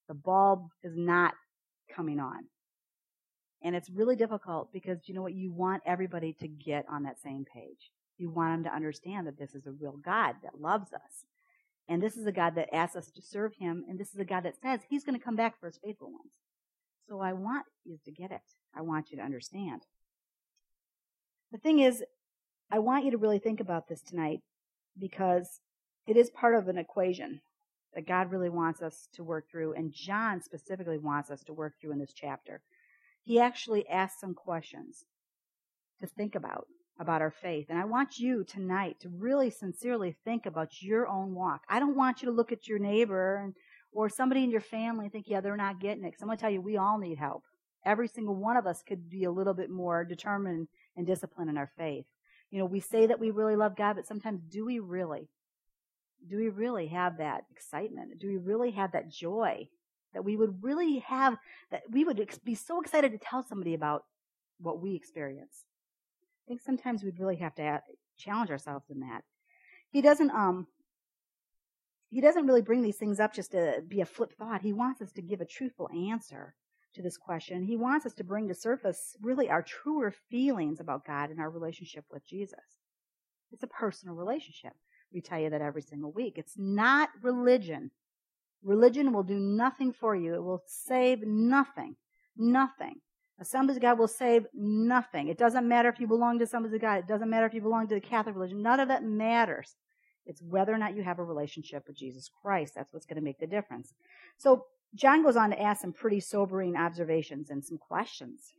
The 0.07 0.15
bulb 0.15 0.69
is 0.83 0.93
not 0.95 1.35
coming 1.95 2.19
on. 2.19 2.45
And 3.63 3.75
it's 3.75 3.89
really 3.91 4.15
difficult 4.15 4.73
because 4.73 4.97
you 5.05 5.13
know 5.13 5.21
what? 5.21 5.35
You 5.35 5.53
want 5.53 5.83
everybody 5.85 6.33
to 6.39 6.47
get 6.47 6.85
on 6.89 7.03
that 7.03 7.21
same 7.21 7.45
page. 7.45 7.91
You 8.17 8.31
want 8.31 8.63
them 8.63 8.71
to 8.71 8.75
understand 8.75 9.27
that 9.27 9.37
this 9.37 9.53
is 9.53 9.67
a 9.67 9.71
real 9.71 9.97
God 10.03 10.35
that 10.43 10.59
loves 10.59 10.91
us. 10.91 11.25
And 11.91 12.01
this 12.01 12.15
is 12.15 12.25
a 12.25 12.31
God 12.31 12.55
that 12.55 12.73
asks 12.73 12.95
us 12.95 13.11
to 13.11 13.21
serve 13.21 13.53
him. 13.55 13.83
And 13.87 13.99
this 13.99 14.13
is 14.13 14.19
a 14.19 14.25
God 14.25 14.43
that 14.43 14.59
says 14.61 14.79
he's 14.87 15.03
going 15.03 15.17
to 15.17 15.23
come 15.23 15.35
back 15.35 15.59
for 15.59 15.67
his 15.67 15.77
faithful 15.77 16.07
ones. 16.07 16.31
So 17.07 17.19
I 17.19 17.33
want 17.33 17.65
you 17.83 17.99
to 18.05 18.11
get 18.11 18.31
it. 18.31 18.41
I 18.75 18.81
want 18.81 19.11
you 19.11 19.17
to 19.17 19.23
understand. 19.23 19.81
The 21.51 21.57
thing 21.57 21.79
is, 21.79 22.03
I 22.71 22.79
want 22.79 23.05
you 23.05 23.11
to 23.11 23.17
really 23.17 23.39
think 23.39 23.59
about 23.59 23.87
this 23.87 24.01
tonight 24.01 24.39
because 24.97 25.59
it 26.07 26.15
is 26.15 26.29
part 26.29 26.55
of 26.55 26.67
an 26.67 26.77
equation 26.77 27.41
that 27.93 28.07
God 28.07 28.31
really 28.31 28.49
wants 28.49 28.81
us 28.81 29.09
to 29.15 29.23
work 29.23 29.51
through. 29.51 29.73
And 29.73 29.91
John 29.91 30.41
specifically 30.41 30.97
wants 30.97 31.29
us 31.29 31.43
to 31.43 31.53
work 31.53 31.73
through 31.79 31.91
in 31.91 31.99
this 31.99 32.13
chapter 32.13 32.61
he 33.23 33.39
actually 33.39 33.87
asks 33.87 34.19
some 34.19 34.33
questions 34.33 35.05
to 35.99 36.07
think 36.07 36.35
about. 36.35 36.67
About 36.99 37.21
our 37.21 37.31
faith. 37.31 37.67
And 37.69 37.79
I 37.79 37.85
want 37.85 38.19
you 38.19 38.43
tonight 38.43 38.99
to 39.01 39.09
really 39.09 39.49
sincerely 39.49 40.15
think 40.23 40.45
about 40.45 40.81
your 40.81 41.07
own 41.07 41.33
walk. 41.33 41.63
I 41.67 41.79
don't 41.79 41.95
want 41.95 42.21
you 42.21 42.27
to 42.27 42.35
look 42.35 42.51
at 42.51 42.67
your 42.67 42.79
neighbor 42.79 43.37
and, 43.37 43.55
or 43.91 44.09
somebody 44.09 44.43
in 44.43 44.51
your 44.51 44.61
family 44.61 45.05
and 45.05 45.11
think, 45.11 45.25
yeah, 45.27 45.41
they're 45.41 45.57
not 45.57 45.79
getting 45.79 46.03
it. 46.03 46.11
Cause 46.11 46.21
I'm 46.21 46.27
going 46.27 46.37
to 46.37 46.41
tell 46.41 46.51
you, 46.51 46.61
we 46.61 46.77
all 46.77 46.99
need 46.99 47.17
help. 47.17 47.43
Every 47.85 48.07
single 48.07 48.35
one 48.35 48.57
of 48.57 48.67
us 48.67 48.83
could 48.87 49.09
be 49.09 49.23
a 49.23 49.31
little 49.31 49.55
bit 49.55 49.69
more 49.69 50.03
determined 50.05 50.67
and 50.95 51.07
disciplined 51.07 51.49
in 51.49 51.57
our 51.57 51.71
faith. 51.77 52.05
You 52.51 52.59
know, 52.59 52.65
we 52.65 52.79
say 52.79 53.07
that 53.07 53.19
we 53.19 53.31
really 53.31 53.55
love 53.55 53.75
God, 53.75 53.95
but 53.95 54.05
sometimes 54.05 54.41
do 54.49 54.65
we 54.65 54.79
really? 54.79 55.29
Do 56.29 56.37
we 56.37 56.49
really 56.49 56.87
have 56.87 57.17
that 57.17 57.45
excitement? 57.49 58.19
Do 58.19 58.27
we 58.27 58.37
really 58.37 58.71
have 58.71 58.91
that 58.91 59.09
joy 59.09 59.67
that 60.13 60.23
we 60.25 60.35
would 60.35 60.61
really 60.61 60.99
have, 60.99 61.37
that 61.71 61.83
we 61.89 62.03
would 62.03 62.29
be 62.43 62.53
so 62.53 62.81
excited 62.81 63.11
to 63.13 63.17
tell 63.17 63.41
somebody 63.41 63.73
about 63.73 64.03
what 64.59 64.81
we 64.81 64.93
experience? 64.93 65.65
I 66.45 66.47
think 66.47 66.61
sometimes 66.61 67.03
we'd 67.03 67.19
really 67.19 67.37
have 67.37 67.55
to 67.55 67.81
challenge 68.17 68.49
ourselves 68.49 68.85
in 68.89 68.99
that. 69.01 69.23
He 69.89 70.01
doesn't, 70.01 70.31
um, 70.31 70.67
he 72.09 72.21
doesn't 72.21 72.45
really 72.45 72.61
bring 72.61 72.81
these 72.81 72.97
things 72.97 73.19
up 73.19 73.33
just 73.33 73.51
to 73.51 73.81
be 73.87 74.01
a 74.01 74.05
flip 74.05 74.33
thought. 74.37 74.61
He 74.61 74.73
wants 74.73 75.01
us 75.01 75.11
to 75.13 75.21
give 75.21 75.41
a 75.41 75.45
truthful 75.45 75.89
answer 76.09 76.55
to 76.93 77.01
this 77.01 77.17
question. 77.17 77.63
He 77.63 77.77
wants 77.77 78.05
us 78.05 78.13
to 78.15 78.23
bring 78.23 78.47
to 78.47 78.53
surface 78.53 79.15
really 79.21 79.49
our 79.49 79.61
truer 79.61 80.13
feelings 80.29 80.79
about 80.79 81.05
God 81.05 81.29
and 81.29 81.39
our 81.39 81.49
relationship 81.49 82.05
with 82.11 82.25
Jesus. 82.25 82.59
It's 83.51 83.63
a 83.63 83.67
personal 83.67 84.15
relationship. 84.15 84.73
We 85.13 85.21
tell 85.21 85.39
you 85.39 85.49
that 85.49 85.61
every 85.61 85.81
single 85.81 86.11
week. 86.11 86.37
It's 86.37 86.57
not 86.57 87.09
religion. 87.21 87.91
Religion 88.63 89.13
will 89.13 89.23
do 89.23 89.39
nothing 89.39 89.91
for 89.91 90.15
you. 90.15 90.35
It 90.35 90.43
will 90.43 90.63
save 90.65 91.25
nothing. 91.25 91.95
Nothing. 92.37 92.95
Assemblies 93.41 93.77
of 93.77 93.81
God 93.81 93.97
will 93.97 94.07
save 94.07 94.45
nothing. 94.53 95.27
It 95.27 95.37
doesn't 95.37 95.67
matter 95.67 95.89
if 95.89 95.99
you 95.99 96.07
belong 96.07 96.37
to 96.37 96.45
Assemblies 96.45 96.73
of 96.73 96.81
God. 96.81 96.99
It 96.99 97.07
doesn't 97.07 97.29
matter 97.29 97.47
if 97.47 97.55
you 97.55 97.61
belong 97.61 97.87
to 97.87 97.95
the 97.95 97.99
Catholic 97.99 98.35
religion. 98.35 98.61
None 98.61 98.79
of 98.79 98.87
that 98.89 99.03
matters. 99.03 99.75
It's 100.27 100.43
whether 100.43 100.71
or 100.71 100.77
not 100.77 100.95
you 100.95 101.01
have 101.01 101.17
a 101.17 101.23
relationship 101.23 101.85
with 101.87 101.97
Jesus 101.97 102.29
Christ. 102.29 102.75
That's 102.75 102.93
what's 102.93 103.07
going 103.07 103.15
to 103.15 103.23
make 103.23 103.39
the 103.39 103.47
difference. 103.47 103.93
So 104.37 104.65
John 104.93 105.23
goes 105.23 105.35
on 105.35 105.49
to 105.49 105.59
ask 105.59 105.81
some 105.81 105.91
pretty 105.91 106.19
sobering 106.19 106.75
observations 106.75 107.49
and 107.49 107.65
some 107.65 107.79
questions. 107.79 108.53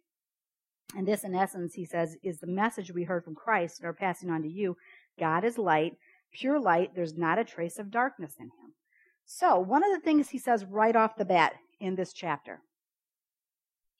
And 0.96 1.06
this, 1.06 1.22
in 1.22 1.34
essence, 1.34 1.74
he 1.74 1.84
says, 1.84 2.16
is 2.24 2.40
the 2.40 2.48
message 2.48 2.90
we 2.90 3.04
heard 3.04 3.24
from 3.24 3.36
Christ 3.36 3.78
and 3.78 3.88
are 3.88 3.94
passing 3.94 4.30
on 4.30 4.42
to 4.42 4.48
you. 4.48 4.76
God 5.18 5.44
is 5.44 5.58
light, 5.58 5.92
pure 6.32 6.58
light. 6.58 6.96
There's 6.96 7.16
not 7.16 7.38
a 7.38 7.44
trace 7.44 7.78
of 7.78 7.92
darkness 7.92 8.34
in 8.40 8.46
him. 8.46 8.74
So, 9.24 9.60
one 9.60 9.84
of 9.84 9.92
the 9.92 10.00
things 10.00 10.30
he 10.30 10.38
says 10.38 10.64
right 10.64 10.96
off 10.96 11.16
the 11.16 11.24
bat 11.24 11.54
in 11.80 11.94
this 11.94 12.12
chapter, 12.12 12.62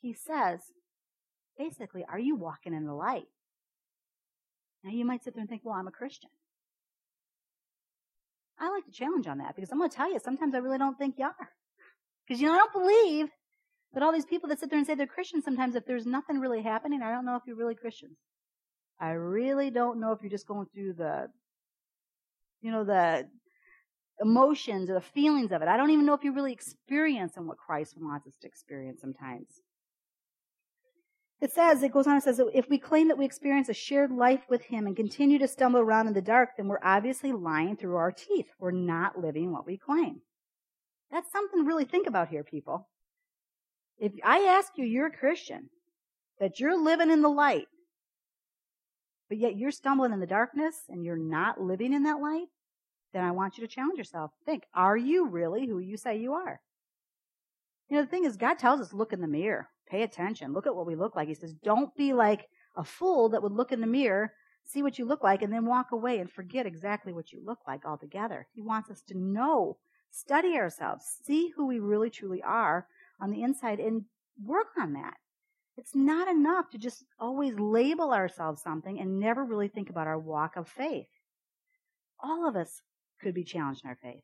he 0.02 0.12
says, 0.12 0.60
basically, 1.56 2.04
are 2.10 2.18
you 2.18 2.36
walking 2.36 2.74
in 2.74 2.84
the 2.84 2.92
light? 2.92 3.28
Now, 4.84 4.90
you 4.90 5.04
might 5.04 5.22
sit 5.22 5.34
there 5.34 5.40
and 5.40 5.48
think, 5.48 5.62
well, 5.64 5.76
I'm 5.76 5.86
a 5.86 5.92
Christian. 5.92 6.30
I 8.58 8.68
like 8.68 8.84
to 8.84 8.90
challenge 8.90 9.28
on 9.28 9.38
that 9.38 9.54
because 9.54 9.70
I'm 9.70 9.78
going 9.78 9.90
to 9.90 9.96
tell 9.96 10.12
you, 10.12 10.18
sometimes 10.18 10.54
I 10.54 10.58
really 10.58 10.78
don't 10.78 10.98
think 10.98 11.14
you 11.18 11.24
are. 11.24 11.48
Because, 12.26 12.40
you 12.40 12.48
know, 12.48 12.54
I 12.54 12.58
don't 12.58 12.72
believe 12.72 13.28
that 13.94 14.02
all 14.02 14.12
these 14.12 14.24
people 14.24 14.48
that 14.48 14.58
sit 14.58 14.70
there 14.70 14.78
and 14.78 14.86
say 14.86 14.94
they're 14.94 15.06
Christians 15.06 15.44
sometimes, 15.44 15.74
if 15.76 15.86
there's 15.86 16.06
nothing 16.06 16.38
really 16.38 16.62
happening, 16.62 17.02
I 17.02 17.12
don't 17.12 17.24
know 17.24 17.36
if 17.36 17.42
you're 17.46 17.56
really 17.56 17.74
Christians. 17.74 18.16
I 19.00 19.10
really 19.10 19.70
don't 19.70 20.00
know 20.00 20.12
if 20.12 20.20
you're 20.22 20.30
just 20.30 20.46
going 20.46 20.66
through 20.72 20.94
the, 20.94 21.28
you 22.60 22.70
know, 22.70 22.84
the 22.84 23.28
emotions 24.20 24.90
or 24.90 24.94
the 24.94 25.00
feelings 25.00 25.52
of 25.52 25.62
it. 25.62 25.68
I 25.68 25.76
don't 25.76 25.90
even 25.90 26.06
know 26.06 26.14
if 26.14 26.22
you're 26.22 26.32
really 26.32 26.52
experiencing 26.52 27.46
what 27.46 27.58
Christ 27.58 27.94
wants 27.98 28.26
us 28.26 28.36
to 28.42 28.46
experience 28.46 29.00
sometimes. 29.00 29.48
It 31.42 31.50
says, 31.50 31.82
it 31.82 31.92
goes 31.92 32.06
on, 32.06 32.16
it 32.16 32.22
says, 32.22 32.40
if 32.54 32.70
we 32.70 32.78
claim 32.78 33.08
that 33.08 33.18
we 33.18 33.24
experience 33.24 33.68
a 33.68 33.74
shared 33.74 34.12
life 34.12 34.42
with 34.48 34.62
Him 34.62 34.86
and 34.86 34.94
continue 34.94 35.40
to 35.40 35.48
stumble 35.48 35.80
around 35.80 36.06
in 36.06 36.12
the 36.12 36.22
dark, 36.22 36.50
then 36.56 36.68
we're 36.68 36.78
obviously 36.84 37.32
lying 37.32 37.76
through 37.76 37.96
our 37.96 38.12
teeth. 38.12 38.46
We're 38.60 38.70
not 38.70 39.18
living 39.18 39.50
what 39.50 39.66
we 39.66 39.76
claim. 39.76 40.20
That's 41.10 41.32
something 41.32 41.60
to 41.60 41.66
really 41.66 41.84
think 41.84 42.06
about 42.06 42.28
here, 42.28 42.44
people. 42.44 42.88
If 43.98 44.12
I 44.24 44.38
ask 44.56 44.70
you, 44.76 44.84
you're 44.84 45.08
a 45.08 45.16
Christian, 45.16 45.68
that 46.38 46.60
you're 46.60 46.80
living 46.80 47.10
in 47.10 47.22
the 47.22 47.28
light, 47.28 47.66
but 49.28 49.38
yet 49.38 49.56
you're 49.56 49.72
stumbling 49.72 50.12
in 50.12 50.20
the 50.20 50.26
darkness 50.28 50.76
and 50.88 51.04
you're 51.04 51.16
not 51.16 51.60
living 51.60 51.92
in 51.92 52.04
that 52.04 52.20
light, 52.20 52.46
then 53.12 53.24
I 53.24 53.32
want 53.32 53.58
you 53.58 53.66
to 53.66 53.74
challenge 53.74 53.98
yourself. 53.98 54.30
Think, 54.46 54.62
are 54.74 54.96
you 54.96 55.26
really 55.26 55.66
who 55.66 55.80
you 55.80 55.96
say 55.96 56.18
you 56.18 56.34
are? 56.34 56.60
You 57.88 57.96
know, 57.96 58.04
the 58.04 58.08
thing 58.08 58.26
is, 58.26 58.36
God 58.36 58.60
tells 58.60 58.80
us, 58.80 58.92
look 58.92 59.12
in 59.12 59.20
the 59.20 59.26
mirror, 59.26 59.66
pay 59.88 60.02
attention, 60.02 60.52
look 60.52 60.66
at 60.66 60.74
what 60.74 60.86
we 60.86 60.94
look 60.94 61.16
like. 61.16 61.28
He 61.28 61.34
says, 61.34 61.54
don't 61.54 61.94
be 61.96 62.12
like 62.12 62.48
a 62.76 62.84
fool 62.84 63.28
that 63.30 63.42
would 63.42 63.52
look 63.52 63.72
in 63.72 63.80
the 63.80 63.86
mirror, 63.86 64.32
see 64.64 64.82
what 64.82 64.98
you 64.98 65.04
look 65.04 65.22
like, 65.22 65.42
and 65.42 65.52
then 65.52 65.66
walk 65.66 65.92
away 65.92 66.18
and 66.18 66.30
forget 66.30 66.66
exactly 66.66 67.12
what 67.12 67.32
you 67.32 67.40
look 67.44 67.58
like 67.66 67.84
altogether. 67.84 68.46
He 68.52 68.62
wants 68.62 68.90
us 68.90 69.02
to 69.08 69.18
know 69.18 69.76
study 70.10 70.56
ourselves, 70.56 71.04
see 71.24 71.52
who 71.56 71.66
we 71.66 71.78
really 71.78 72.10
truly 72.10 72.42
are 72.42 72.86
on 73.20 73.30
the 73.30 73.42
inside, 73.42 73.80
and 73.80 74.04
work 74.44 74.68
on 74.78 74.92
that. 74.92 75.14
It's 75.76 75.94
not 75.94 76.28
enough 76.28 76.68
to 76.70 76.78
just 76.78 77.04
always 77.18 77.58
label 77.58 78.12
ourselves 78.12 78.62
something 78.62 79.00
and 79.00 79.18
never 79.18 79.44
really 79.44 79.68
think 79.68 79.88
about 79.88 80.06
our 80.06 80.18
walk 80.18 80.56
of 80.56 80.68
faith. 80.68 81.08
All 82.22 82.46
of 82.46 82.56
us 82.56 82.82
could 83.20 83.34
be 83.34 83.44
challenged 83.44 83.84
in 83.84 83.90
our 83.90 83.96
faith. 83.96 84.22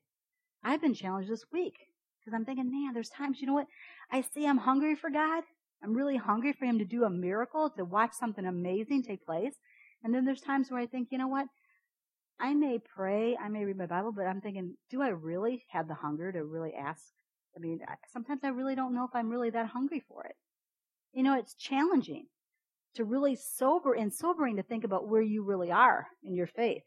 I've 0.63 0.83
been 0.83 0.95
challenged 0.95 1.31
this 1.31 1.47
week 1.53 1.88
because 2.29 2.37
I'm 2.37 2.45
thinking, 2.45 2.71
man, 2.71 2.93
there's 2.93 3.09
times, 3.09 3.41
you 3.41 3.47
know 3.47 3.55
what? 3.55 3.69
I 4.13 4.21
say 4.21 4.47
I'm 4.47 4.59
hungry 4.59 4.95
for 4.95 5.09
God. 5.09 5.45
I'm 5.83 5.95
really 5.95 6.17
hungry 6.17 6.53
for 6.53 6.67
Him 6.67 6.79
to 6.79 6.85
do 6.85 7.05
a 7.05 7.11
miracle, 7.11 7.71
to 7.77 7.85
watch 7.85 8.11
something 8.13 8.45
amazing 8.45 9.03
take 9.03 9.25
place. 9.25 9.55
And 10.05 10.15
then 10.15 10.25
there's 10.25 10.43
times 10.43 10.71
where 10.71 10.81
I 10.81 10.87
think, 10.87 11.09
you 11.11 11.19
know 11.19 11.29
what? 11.29 11.47
I 12.39 12.53
may 12.55 12.79
pray, 12.79 13.37
I 13.37 13.49
may 13.49 13.65
read 13.65 13.79
my 13.79 13.87
Bible, 13.87 14.13
but 14.15 14.27
I'm 14.27 14.41
thinking, 14.41 14.77
do 14.91 15.01
I 15.03 15.09
really 15.09 15.65
have 15.71 15.89
the 15.89 15.95
hunger 15.95 16.31
to 16.31 16.45
really 16.45 16.73
ask? 16.75 17.03
I 17.57 17.61
mean, 17.61 17.81
sometimes 18.13 18.41
I 18.45 18.49
really 18.49 18.75
don't 18.75 18.95
know 18.95 19.05
if 19.05 19.15
I'm 19.15 19.31
really 19.31 19.51
that 19.51 19.67
hungry 19.67 20.05
for 20.07 20.25
it. 20.25 20.37
You 21.13 21.23
know, 21.23 21.37
it's 21.37 21.55
challenging 21.55 22.27
to 22.95 23.05
really 23.05 23.37
sober 23.37 23.95
and 23.95 24.13
sobering 24.13 24.57
to 24.57 24.63
think 24.63 24.85
about 24.85 25.09
where 25.09 25.23
you 25.23 25.43
really 25.45 25.73
are 25.73 26.07
in 26.23 26.35
your 26.35 26.47
faith. 26.47 26.83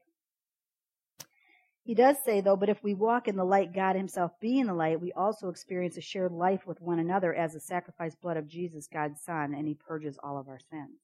He 1.84 1.96
does 1.96 2.18
say, 2.24 2.42
though, 2.42 2.56
but 2.56 2.70
if 2.70 2.84
we 2.84 2.94
walk 2.94 3.28
in 3.28 3.36
the 3.36 3.44
light, 3.44 3.74
God 3.74 3.96
Himself 3.96 4.32
being 4.40 4.68
the 4.68 4.74
light, 4.74 5.02
we 5.02 5.12
also 5.14 5.50
experience 5.50 5.98
a 5.98 6.02
shared 6.02 6.32
life 6.32 6.68
with 6.68 6.80
one 6.80 7.00
another 7.00 7.34
as 7.34 7.54
the 7.54 7.60
sacrificed 7.60 8.22
blood 8.22 8.38
of 8.38 8.48
Jesus, 8.48 8.88
God's 8.88 9.22
Son, 9.22 9.56
and 9.56 9.68
He 9.68 9.74
purges 9.74 10.20
all 10.24 10.38
of 10.38 10.48
our 10.48 10.60
sins. 10.60 11.00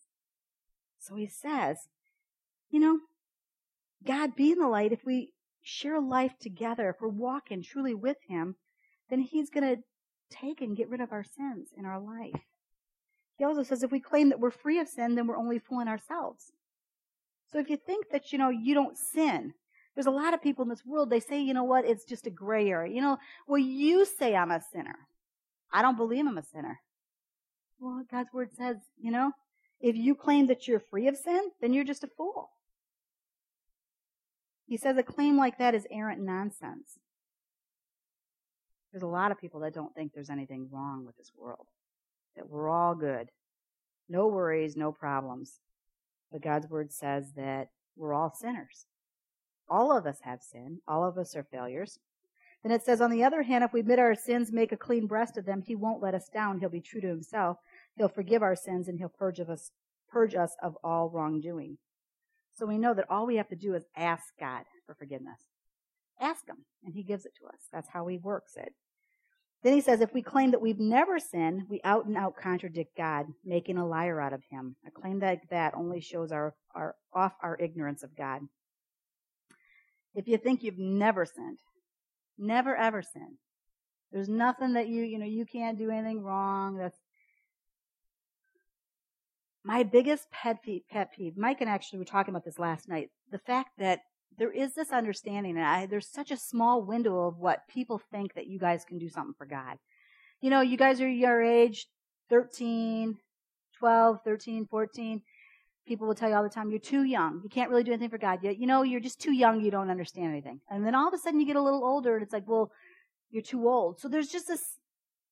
So 0.99 1.15
He 1.15 1.27
says, 1.27 1.77
you 2.69 2.79
know, 2.79 2.99
God 4.05 4.35
being 4.35 4.59
the 4.59 4.67
light, 4.67 4.91
if 4.91 5.03
we 5.03 5.31
share 5.63 5.99
life 5.99 6.33
together, 6.39 6.89
if 6.89 7.01
we're 7.01 7.07
walking 7.07 7.63
truly 7.63 7.95
with 7.95 8.17
Him, 8.27 8.55
then 9.09 9.19
He's 9.19 9.49
going 9.49 9.77
to 9.77 9.81
take 10.29 10.61
and 10.61 10.77
get 10.77 10.89
rid 10.89 11.01
of 11.01 11.11
our 11.11 11.23
sins 11.23 11.69
in 11.75 11.85
our 11.85 11.99
life. 11.99 12.41
He 13.37 13.45
also 13.45 13.63
says 13.63 13.81
if 13.81 13.91
we 13.91 13.99
claim 13.99 14.29
that 14.29 14.39
we're 14.39 14.51
free 14.51 14.79
of 14.79 14.87
sin, 14.87 15.15
then 15.15 15.25
we're 15.25 15.37
only 15.37 15.59
fooling 15.59 15.87
ourselves. 15.87 16.51
So 17.51 17.59
if 17.59 17.69
you 17.69 17.77
think 17.77 18.09
that, 18.11 18.31
you 18.31 18.37
know, 18.37 18.49
you 18.49 18.73
don't 18.73 18.97
sin, 18.97 19.53
there's 19.97 20.05
a 20.05 20.11
lot 20.11 20.35
of 20.35 20.43
people 20.43 20.61
in 20.61 20.69
this 20.69 20.85
world, 20.85 21.09
they 21.09 21.19
say, 21.19 21.41
you 21.41 21.55
know 21.55 21.63
what, 21.63 21.83
it's 21.83 22.05
just 22.05 22.27
a 22.27 22.29
gray 22.29 22.69
area. 22.69 22.93
You 22.93 23.01
know, 23.01 23.17
well, 23.47 23.57
you 23.57 24.05
say 24.05 24.35
I'm 24.35 24.51
a 24.51 24.61
sinner. 24.71 24.95
I 25.73 25.81
don't 25.81 25.97
believe 25.97 26.23
I'm 26.27 26.37
a 26.37 26.43
sinner. 26.43 26.79
Well, 27.79 28.05
God's 28.11 28.31
word 28.31 28.51
says, 28.55 28.77
you 29.01 29.09
know, 29.09 29.31
if 29.81 29.95
you 29.95 30.13
claim 30.13 30.45
that 30.47 30.67
you're 30.67 30.79
free 30.79 31.07
of 31.07 31.17
sin, 31.17 31.49
then 31.61 31.73
you're 31.73 31.83
just 31.83 32.03
a 32.03 32.09
fool. 32.15 32.51
He 34.67 34.77
says 34.77 34.97
a 34.97 35.03
claim 35.03 35.35
like 35.35 35.57
that 35.57 35.73
is 35.73 35.87
errant 35.89 36.21
nonsense. 36.21 36.99
There's 38.91 39.01
a 39.01 39.07
lot 39.07 39.31
of 39.31 39.41
people 39.41 39.61
that 39.61 39.73
don't 39.73 39.95
think 39.95 40.13
there's 40.13 40.29
anything 40.29 40.69
wrong 40.71 41.07
with 41.07 41.17
this 41.17 41.31
world, 41.35 41.65
that 42.35 42.47
we're 42.47 42.69
all 42.69 42.93
good. 42.93 43.31
No 44.07 44.27
worries, 44.27 44.77
no 44.77 44.91
problems. 44.91 45.59
But 46.31 46.43
God's 46.43 46.69
word 46.69 46.93
says 46.93 47.31
that 47.35 47.69
we're 47.95 48.13
all 48.13 48.31
sinners. 48.31 48.85
All 49.69 49.95
of 49.95 50.05
us 50.05 50.19
have 50.21 50.41
sin. 50.41 50.79
All 50.87 51.03
of 51.03 51.17
us 51.17 51.35
are 51.35 51.43
failures. 51.43 51.99
Then 52.63 52.71
it 52.71 52.83
says, 52.83 53.01
on 53.01 53.11
the 53.11 53.23
other 53.23 53.43
hand, 53.43 53.63
if 53.63 53.73
we 53.73 53.81
admit 53.81 53.99
our 53.99 54.15
sins, 54.15 54.51
make 54.51 54.71
a 54.71 54.77
clean 54.77 55.07
breast 55.07 55.37
of 55.37 55.45
them, 55.45 55.61
he 55.61 55.75
won't 55.75 56.01
let 56.01 56.15
us 56.15 56.27
down. 56.27 56.59
He'll 56.59 56.69
be 56.69 56.81
true 56.81 57.01
to 57.01 57.07
himself. 57.07 57.57
He'll 57.95 58.09
forgive 58.09 58.41
our 58.41 58.55
sins 58.55 58.87
and 58.87 58.97
he'll 58.97 59.09
purge 59.09 59.39
of 59.39 59.49
us, 59.49 59.71
purge 60.09 60.35
us 60.35 60.55
of 60.61 60.75
all 60.83 61.09
wrongdoing. 61.09 61.77
So 62.55 62.65
we 62.65 62.77
know 62.77 62.93
that 62.93 63.09
all 63.09 63.27
we 63.27 63.35
have 63.35 63.49
to 63.49 63.55
do 63.55 63.75
is 63.75 63.83
ask 63.95 64.23
God 64.39 64.63
for 64.85 64.95
forgiveness. 64.95 65.39
Ask 66.19 66.47
Him, 66.47 66.65
and 66.83 66.93
He 66.95 67.03
gives 67.03 67.25
it 67.25 67.33
to 67.39 67.47
us. 67.47 67.59
That's 67.71 67.89
how 67.89 68.07
He 68.07 68.17
works 68.17 68.55
it. 68.55 68.73
Then 69.63 69.73
he 69.73 69.81
says, 69.81 70.01
if 70.01 70.13
we 70.13 70.21
claim 70.21 70.51
that 70.51 70.61
we've 70.61 70.79
never 70.79 71.19
sinned, 71.19 71.63
we 71.67 71.81
out 71.83 72.05
and 72.05 72.15
out 72.15 72.37
contradict 72.37 72.95
God, 72.95 73.25
making 73.43 73.77
a 73.77 73.87
liar 73.87 74.21
out 74.21 74.33
of 74.33 74.43
him. 74.49 74.75
A 74.85 74.91
claim 74.91 75.19
like 75.19 75.49
that 75.49 75.73
only 75.75 75.99
shows 75.99 76.31
our, 76.31 76.53
our 76.75 76.95
off 77.11 77.33
our 77.41 77.57
ignorance 77.59 78.03
of 78.03 78.15
God. 78.15 78.41
If 80.15 80.27
you 80.27 80.37
think 80.37 80.63
you've 80.63 80.79
never 80.79 81.25
sinned, 81.25 81.59
never 82.37 82.75
ever 82.75 83.01
sinned, 83.01 83.37
there's 84.11 84.29
nothing 84.29 84.73
that 84.73 84.87
you, 84.87 85.03
you 85.03 85.19
know, 85.19 85.25
you 85.25 85.45
can't 85.45 85.77
do 85.77 85.89
anything 85.91 86.21
wrong. 86.21 86.77
That's 86.77 86.97
my 89.63 89.83
biggest 89.83 90.31
pet 90.31 90.63
peeve, 90.63 90.83
pet 90.89 91.11
peeve, 91.13 91.35
Mike 91.35 91.59
and 91.59 91.69
actually 91.69 91.99
were 91.99 92.05
talking 92.05 92.33
about 92.33 92.45
this 92.45 92.57
last 92.57 92.87
night, 92.87 93.09
the 93.31 93.39
fact 93.39 93.71
that 93.77 93.99
there 94.37 94.51
is 94.51 94.73
this 94.73 94.91
understanding, 94.91 95.57
and 95.57 95.65
I, 95.65 95.85
there's 95.87 96.07
such 96.07 96.31
a 96.31 96.37
small 96.37 96.83
window 96.83 97.27
of 97.27 97.37
what 97.37 97.67
people 97.67 97.99
think 98.11 98.33
that 98.35 98.47
you 98.47 98.59
guys 98.59 98.85
can 98.85 98.97
do 98.97 99.09
something 99.09 99.33
for 99.37 99.45
God. 99.45 99.77
You 100.41 100.51
know, 100.51 100.61
you 100.61 100.77
guys 100.77 101.01
are 101.01 101.09
your 101.09 101.43
age, 101.43 101.87
13, 102.29 103.17
12, 103.77 104.19
13, 104.23 104.67
14. 104.67 105.21
People 105.87 106.07
will 106.07 106.15
tell 106.15 106.29
you 106.29 106.35
all 106.35 106.43
the 106.43 106.49
time, 106.49 106.69
you're 106.69 106.79
too 106.79 107.03
young. 107.03 107.39
You 107.43 107.49
can't 107.49 107.69
really 107.69 107.83
do 107.83 107.91
anything 107.91 108.09
for 108.09 108.17
God 108.17 108.39
yet. 108.43 108.57
You 108.59 108.67
know, 108.67 108.83
you're 108.83 108.99
just 108.99 109.21
too 109.21 109.31
young. 109.31 109.61
You 109.61 109.71
don't 109.71 109.89
understand 109.89 110.31
anything. 110.31 110.59
And 110.69 110.85
then 110.85 110.93
all 110.93 111.07
of 111.07 111.13
a 111.13 111.17
sudden 111.17 111.39
you 111.39 111.47
get 111.47 111.55
a 111.55 111.61
little 111.61 111.85
older 111.85 112.15
and 112.15 112.23
it's 112.23 112.33
like, 112.33 112.47
well, 112.47 112.71
you're 113.31 113.41
too 113.41 113.67
old. 113.67 113.99
So 113.99 114.09
there's 114.09 114.27
just 114.27 114.47
this 114.47 114.61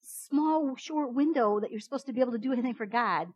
small, 0.02 0.76
short 0.78 1.14
window 1.14 1.60
that 1.60 1.72
you're 1.72 1.80
supposed 1.82 2.06
to 2.06 2.14
be 2.14 2.22
able 2.22 2.32
to 2.32 2.38
do 2.38 2.54
anything 2.54 2.74
for 2.74 2.86
God. 2.86 3.28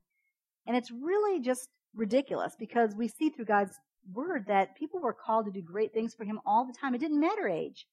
And 0.65 0.77
it's 0.77 0.91
really 0.91 1.41
just 1.41 1.67
ridiculous 1.93 2.53
because 2.58 2.95
we 2.95 3.08
see 3.08 3.29
through 3.29 3.45
God's 3.45 3.75
word 4.13 4.45
that 4.47 4.77
people 4.77 5.01
were 5.01 5.13
called 5.13 5.45
to 5.45 5.51
do 5.51 5.62
great 5.62 5.93
things 5.93 6.13
for 6.13 6.23
him 6.23 6.39
all 6.45 6.65
the 6.65 6.73
time. 6.79 6.95
It 6.95 6.99
didn't 6.99 7.19
matter 7.19 7.47
age. 7.47 7.86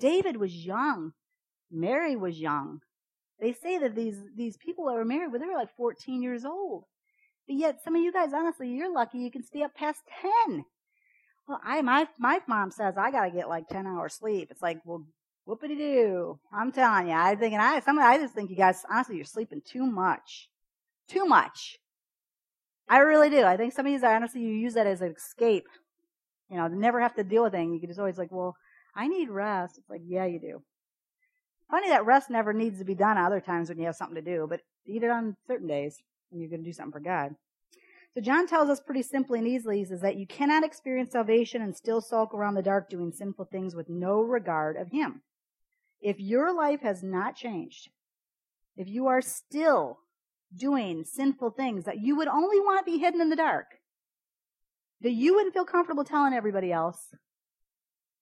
David 0.00 0.36
was 0.36 0.54
young. 0.54 1.12
Mary 1.70 2.16
was 2.16 2.40
young. 2.40 2.80
They 3.40 3.52
say 3.52 3.78
that 3.78 3.94
these, 3.94 4.16
these 4.36 4.56
people 4.56 4.86
that 4.86 4.94
were 4.94 5.04
married, 5.04 5.30
well, 5.30 5.40
they 5.40 5.46
were 5.46 5.54
like 5.54 5.74
14 5.76 6.22
years 6.22 6.44
old. 6.44 6.84
But 7.46 7.56
yet, 7.56 7.82
some 7.82 7.96
of 7.96 8.02
you 8.02 8.12
guys, 8.12 8.32
honestly, 8.32 8.70
you're 8.70 8.92
lucky 8.92 9.18
you 9.18 9.30
can 9.30 9.42
stay 9.42 9.62
up 9.62 9.74
past 9.74 10.00
10. 10.46 10.64
Well, 11.48 11.60
I, 11.64 11.82
my, 11.82 12.06
my 12.18 12.40
mom 12.46 12.70
says 12.70 12.94
I 12.96 13.10
gotta 13.10 13.30
get 13.30 13.48
like 13.48 13.68
10 13.68 13.86
hours 13.86 14.14
sleep. 14.14 14.48
It's 14.50 14.62
like, 14.62 14.78
well, 14.84 15.04
whoopity 15.46 15.76
doo. 15.76 16.38
I'm 16.52 16.70
telling 16.70 17.08
you, 17.08 17.14
I 17.14 17.34
think, 17.34 17.52
and 17.52 17.62
I, 17.62 17.80
some, 17.80 17.98
I 17.98 18.18
just 18.18 18.34
think 18.34 18.50
you 18.50 18.56
guys, 18.56 18.84
honestly, 18.88 19.16
you're 19.16 19.24
sleeping 19.24 19.62
too 19.64 19.84
much. 19.86 20.48
Too 21.08 21.24
much. 21.24 21.78
I 22.88 22.98
really 22.98 23.30
do. 23.30 23.42
I 23.42 23.56
think 23.56 23.72
some 23.72 23.86
of 23.86 23.92
you, 23.92 24.06
honestly, 24.06 24.42
you 24.42 24.50
use 24.50 24.74
that 24.74 24.86
as 24.86 25.00
an 25.00 25.14
escape. 25.16 25.66
You 26.48 26.58
know, 26.58 26.68
never 26.68 27.00
have 27.00 27.14
to 27.16 27.24
deal 27.24 27.42
with 27.42 27.54
anything. 27.54 27.74
You 27.74 27.80
can 27.80 27.88
just 27.88 27.98
always 27.98 28.18
like, 28.18 28.30
well, 28.30 28.54
I 28.94 29.08
need 29.08 29.30
rest. 29.30 29.78
It's 29.78 29.88
like, 29.88 30.02
yeah, 30.06 30.26
you 30.26 30.38
do. 30.38 30.62
Funny 31.70 31.88
that 31.88 32.04
rest 32.04 32.28
never 32.28 32.52
needs 32.52 32.78
to 32.78 32.84
be 32.84 32.94
done 32.94 33.16
other 33.16 33.40
times 33.40 33.68
when 33.68 33.78
you 33.78 33.86
have 33.86 33.96
something 33.96 34.16
to 34.16 34.22
do, 34.22 34.46
but 34.48 34.60
eat 34.84 35.02
it 35.02 35.10
on 35.10 35.36
certain 35.46 35.66
days 35.66 36.02
when 36.32 36.40
you're 36.40 36.50
going 36.50 36.64
to 36.64 36.68
do 36.68 36.72
something 36.72 36.92
for 36.92 37.00
God. 37.00 37.34
So 38.14 38.20
John 38.20 38.46
tells 38.46 38.68
us 38.68 38.80
pretty 38.80 39.02
simply 39.02 39.38
and 39.38 39.48
easily, 39.48 39.78
he 39.78 39.84
says 39.84 40.02
that 40.02 40.16
you 40.16 40.26
cannot 40.26 40.64
experience 40.64 41.12
salvation 41.12 41.62
and 41.62 41.74
still 41.74 42.00
sulk 42.00 42.34
around 42.34 42.54
the 42.54 42.62
dark 42.62 42.90
doing 42.90 43.12
sinful 43.12 43.46
things 43.46 43.74
with 43.74 43.88
no 43.88 44.20
regard 44.20 44.76
of 44.76 44.90
Him. 44.90 45.22
If 46.00 46.20
your 46.20 46.54
life 46.54 46.80
has 46.80 47.02
not 47.02 47.36
changed, 47.36 47.88
if 48.76 48.88
you 48.88 49.06
are 49.06 49.22
still 49.22 49.98
doing 50.54 51.04
sinful 51.04 51.50
things 51.52 51.84
that 51.84 52.00
you 52.00 52.16
would 52.16 52.28
only 52.28 52.60
want 52.60 52.84
to 52.84 52.90
be 52.90 52.98
hidden 52.98 53.20
in 53.20 53.30
the 53.30 53.36
dark, 53.36 53.66
that 55.00 55.12
you 55.12 55.34
wouldn't 55.34 55.54
feel 55.54 55.64
comfortable 55.64 56.04
telling 56.04 56.34
everybody 56.34 56.70
else, 56.70 57.14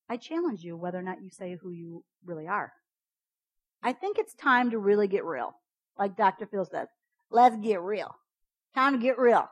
I 0.09 0.17
challenge 0.17 0.63
you 0.63 0.77
whether 0.77 0.99
or 0.99 1.03
not 1.03 1.23
you 1.23 1.31
say 1.31 1.57
who 1.61 1.71
you 1.71 2.05
really 2.25 2.47
are. 2.47 2.73
I 3.83 3.93
think 3.93 4.19
it's 4.19 4.35
time 4.35 4.71
to 4.71 4.79
really 4.79 5.09
get 5.09 5.25
real. 5.25 5.55
Like 5.99 6.17
Dr. 6.17 6.47
Phil 6.47 6.65
says, 6.65 6.89
let's 7.31 7.57
get 7.57 7.81
real. 7.81 8.15
Time 8.75 8.95
to 8.95 8.99
get 8.99 9.19
real. 9.19 9.49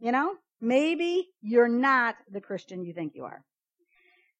You 0.00 0.12
know, 0.12 0.34
maybe 0.60 1.28
you're 1.42 1.68
not 1.68 2.16
the 2.30 2.40
Christian 2.40 2.84
you 2.84 2.92
think 2.92 3.14
you 3.14 3.24
are. 3.24 3.44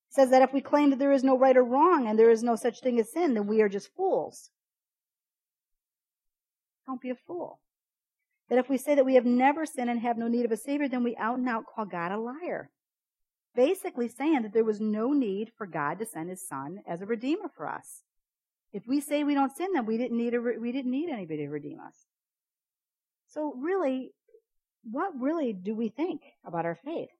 It 0.09 0.15
says 0.15 0.31
that 0.31 0.43
if 0.43 0.53
we 0.53 0.61
claim 0.61 0.91
that 0.91 0.99
there 0.99 1.13
is 1.13 1.25
no 1.25 1.39
right 1.39 1.57
or 1.57 1.65
wrong 1.65 2.07
and 2.07 2.19
there 2.19 2.31
is 2.31 2.43
no 2.43 2.57
such 2.57 2.81
thing 2.81 2.99
as 3.01 3.13
sin, 3.13 3.35
then 3.35 3.47
we 3.47 3.63
are 3.63 3.69
just 3.69 3.95
fools. 3.95 4.51
Don't 6.87 7.01
be 7.01 7.11
a 7.11 7.17
fool. 7.27 7.61
That 8.49 8.59
if 8.59 8.69
we 8.69 8.79
say 8.79 8.95
that 8.95 9.05
we 9.05 9.17
have 9.17 9.25
never 9.25 9.67
sinned 9.67 9.91
and 9.91 10.01
have 10.01 10.17
no 10.17 10.29
need 10.29 10.45
of 10.45 10.53
a 10.53 10.57
Savior, 10.57 10.89
then 10.89 11.03
we 11.03 11.17
out 11.17 11.39
and 11.39 11.49
out 11.49 11.65
call 11.67 11.85
God 11.85 12.13
a 12.13 12.19
liar. 12.19 12.71
Basically 13.57 14.09
saying 14.09 14.43
that 14.43 14.53
there 14.53 14.65
was 14.65 14.81
no 14.81 15.13
need 15.13 15.51
for 15.57 15.67
God 15.67 15.99
to 15.99 16.07
send 16.07 16.31
His 16.31 16.47
Son 16.47 16.81
as 16.87 17.03
a 17.03 17.07
Redeemer 17.07 17.51
for 17.57 17.67
us. 17.67 18.03
If 18.73 18.87
we 18.87 19.01
say 19.01 19.25
we 19.25 19.35
don't 19.35 19.57
sin, 19.57 19.73
then 19.73 19.87
we 19.87 19.97
didn't 19.97 20.17
need 20.17 20.35
a, 20.35 20.41
we 20.41 20.71
didn't 20.71 20.91
need 20.91 21.09
anybody 21.09 21.39
to 21.39 21.49
redeem 21.49 21.81
us. 21.81 22.07
So 23.37 23.53
really, 23.55 24.12
what 24.90 25.12
really 25.20 25.53
do 25.53 25.75
we 25.75 25.90
think 25.90 26.22
about 26.42 26.64
our 26.64 26.75
faith? 26.75 27.11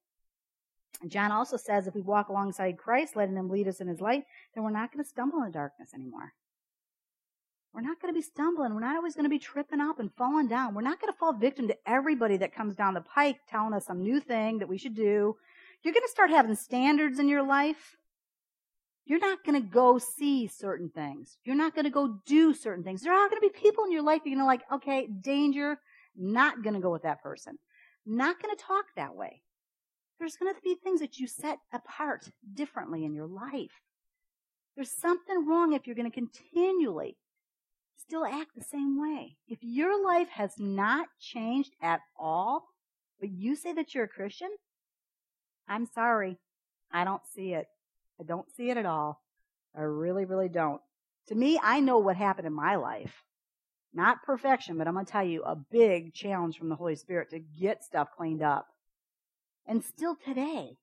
John 1.07 1.31
also 1.31 1.59
says 1.59 1.87
if 1.87 1.95
we 1.95 2.01
walk 2.01 2.31
alongside 2.31 2.79
Christ, 2.79 3.17
letting 3.17 3.37
him 3.37 3.51
lead 3.51 3.69
us 3.69 3.83
in 3.83 3.87
his 3.87 4.01
light, 4.01 4.25
then 4.55 4.65
we're 4.65 4.71
not 4.71 4.91
going 4.91 5.05
to 5.05 5.11
stumble 5.11 5.43
in 5.43 5.53
darkness 5.53 5.91
anymore. 5.93 6.33
We're 7.75 7.83
not 7.83 8.01
going 8.01 8.15
to 8.15 8.19
be 8.19 8.23
stumbling. 8.23 8.73
We're 8.73 8.81
not 8.81 8.97
always 8.97 9.15
going 9.15 9.27
to 9.27 9.31
be 9.31 9.39
tripping 9.39 9.83
up 9.83 10.01
and 10.01 10.11
falling 10.17 10.49
down. 10.49 10.73
We're 10.73 10.81
not 10.81 11.03
going 11.03 11.13
to 11.13 11.19
fall 11.19 11.35
victim 11.35 11.69
to 11.69 11.77
everybody 11.85 12.39
that 12.39 12.55
comes 12.55 12.75
down 12.75 12.95
the 12.95 13.03
pike 13.03 13.37
telling 13.51 13.75
us 13.75 13.85
some 13.85 14.03
new 14.03 14.19
thing 14.19 14.61
that 14.61 14.71
we 14.71 14.79
should 14.79 14.95
do. 14.95 15.37
You're 15.83 15.93
going 15.93 16.07
to 16.07 16.11
start 16.11 16.31
having 16.31 16.55
standards 16.55 17.19
in 17.19 17.29
your 17.29 17.47
life 17.47 17.95
you're 19.07 19.21
not 19.21 19.45
going 19.45 19.61
to 19.61 19.67
go 19.67 19.99
see 19.99 20.49
certain 20.49 20.91
things. 20.91 21.39
You're 21.45 21.55
not 21.55 21.75
going 21.75 21.85
to 21.85 21.91
go 21.91 22.19
do 22.27 22.53
certain 22.53 22.83
things. 22.83 23.03
There 23.03 23.13
are 23.15 23.29
going 23.29 23.41
to 23.41 23.49
be 23.49 23.61
people 23.61 23.85
in 23.85 23.93
your 23.93 24.03
life 24.03 24.23
you're 24.25 24.35
going 24.35 24.41
to 24.41 24.45
like, 24.45 24.65
okay, 24.73 25.07
danger, 25.07 25.79
not 26.19 26.63
going 26.63 26.75
to 26.75 26.81
go 26.81 26.91
with 26.91 27.03
that 27.03 27.23
person. 27.23 27.59
Not 28.05 28.41
going 28.41 28.55
to 28.55 28.63
talk 28.63 28.85
that 28.97 29.15
way. 29.15 29.43
There's 30.19 30.37
going 30.37 30.55
to 30.55 30.61
be 30.63 30.75
things 30.77 31.01
that 31.01 31.19
you 31.19 31.27
set 31.27 31.59
apart 31.73 32.29
differently 32.55 33.05
in 33.05 33.15
your 33.15 33.27
life. 33.27 33.73
There's 34.75 34.91
something 34.91 35.47
wrong 35.47 35.73
if 35.73 35.87
you're 35.87 35.97
going 35.97 36.11
to 36.11 36.15
continually 36.15 37.17
still 37.99 38.25
act 38.25 38.51
the 38.55 38.65
same 38.65 39.01
way. 39.01 39.37
If 39.49 39.59
your 39.63 40.05
life 40.05 40.29
has 40.29 40.53
not 40.59 41.09
changed 41.21 41.75
at 41.83 42.01
all, 42.19 42.69
but 43.21 43.31
you 43.31 43.57
say 43.57 43.73
that 43.73 43.95
you're 43.95 44.05
a 44.05 44.09
Christian, 44.09 44.51
I'm 45.69 45.87
sorry. 45.87 46.39
I 46.93 47.05
don't 47.05 47.27
see 47.35 47.53
it. 47.53 47.67
I 48.21 48.25
don't 48.25 48.51
see 48.57 48.71
it 48.71 48.77
at 48.77 48.87
all. 48.87 49.23
I 49.77 49.83
really, 49.83 50.25
really 50.25 50.49
don't. 50.49 50.81
To 51.29 51.35
me, 51.35 51.59
I 51.63 51.81
know 51.81 51.99
what 51.99 52.17
happened 52.17 52.47
in 52.47 52.53
my 52.53 52.77
life. 52.77 53.25
Not 53.97 54.23
perfection, 54.23 54.77
but 54.77 54.87
I'm 54.87 54.93
going 54.93 55.07
to 55.07 55.11
tell 55.11 55.25
you 55.25 55.43
a 55.43 55.57
big 55.57 56.13
challenge 56.13 56.59
from 56.59 56.69
the 56.69 56.77
Holy 56.77 56.97
Spirit 56.97 57.31
to 57.31 57.39
get 57.39 57.83
stuff 57.83 58.09
cleaned 58.15 58.43
up. 58.43 58.67
And 59.67 59.83
still 59.83 60.15
today, 60.15 60.77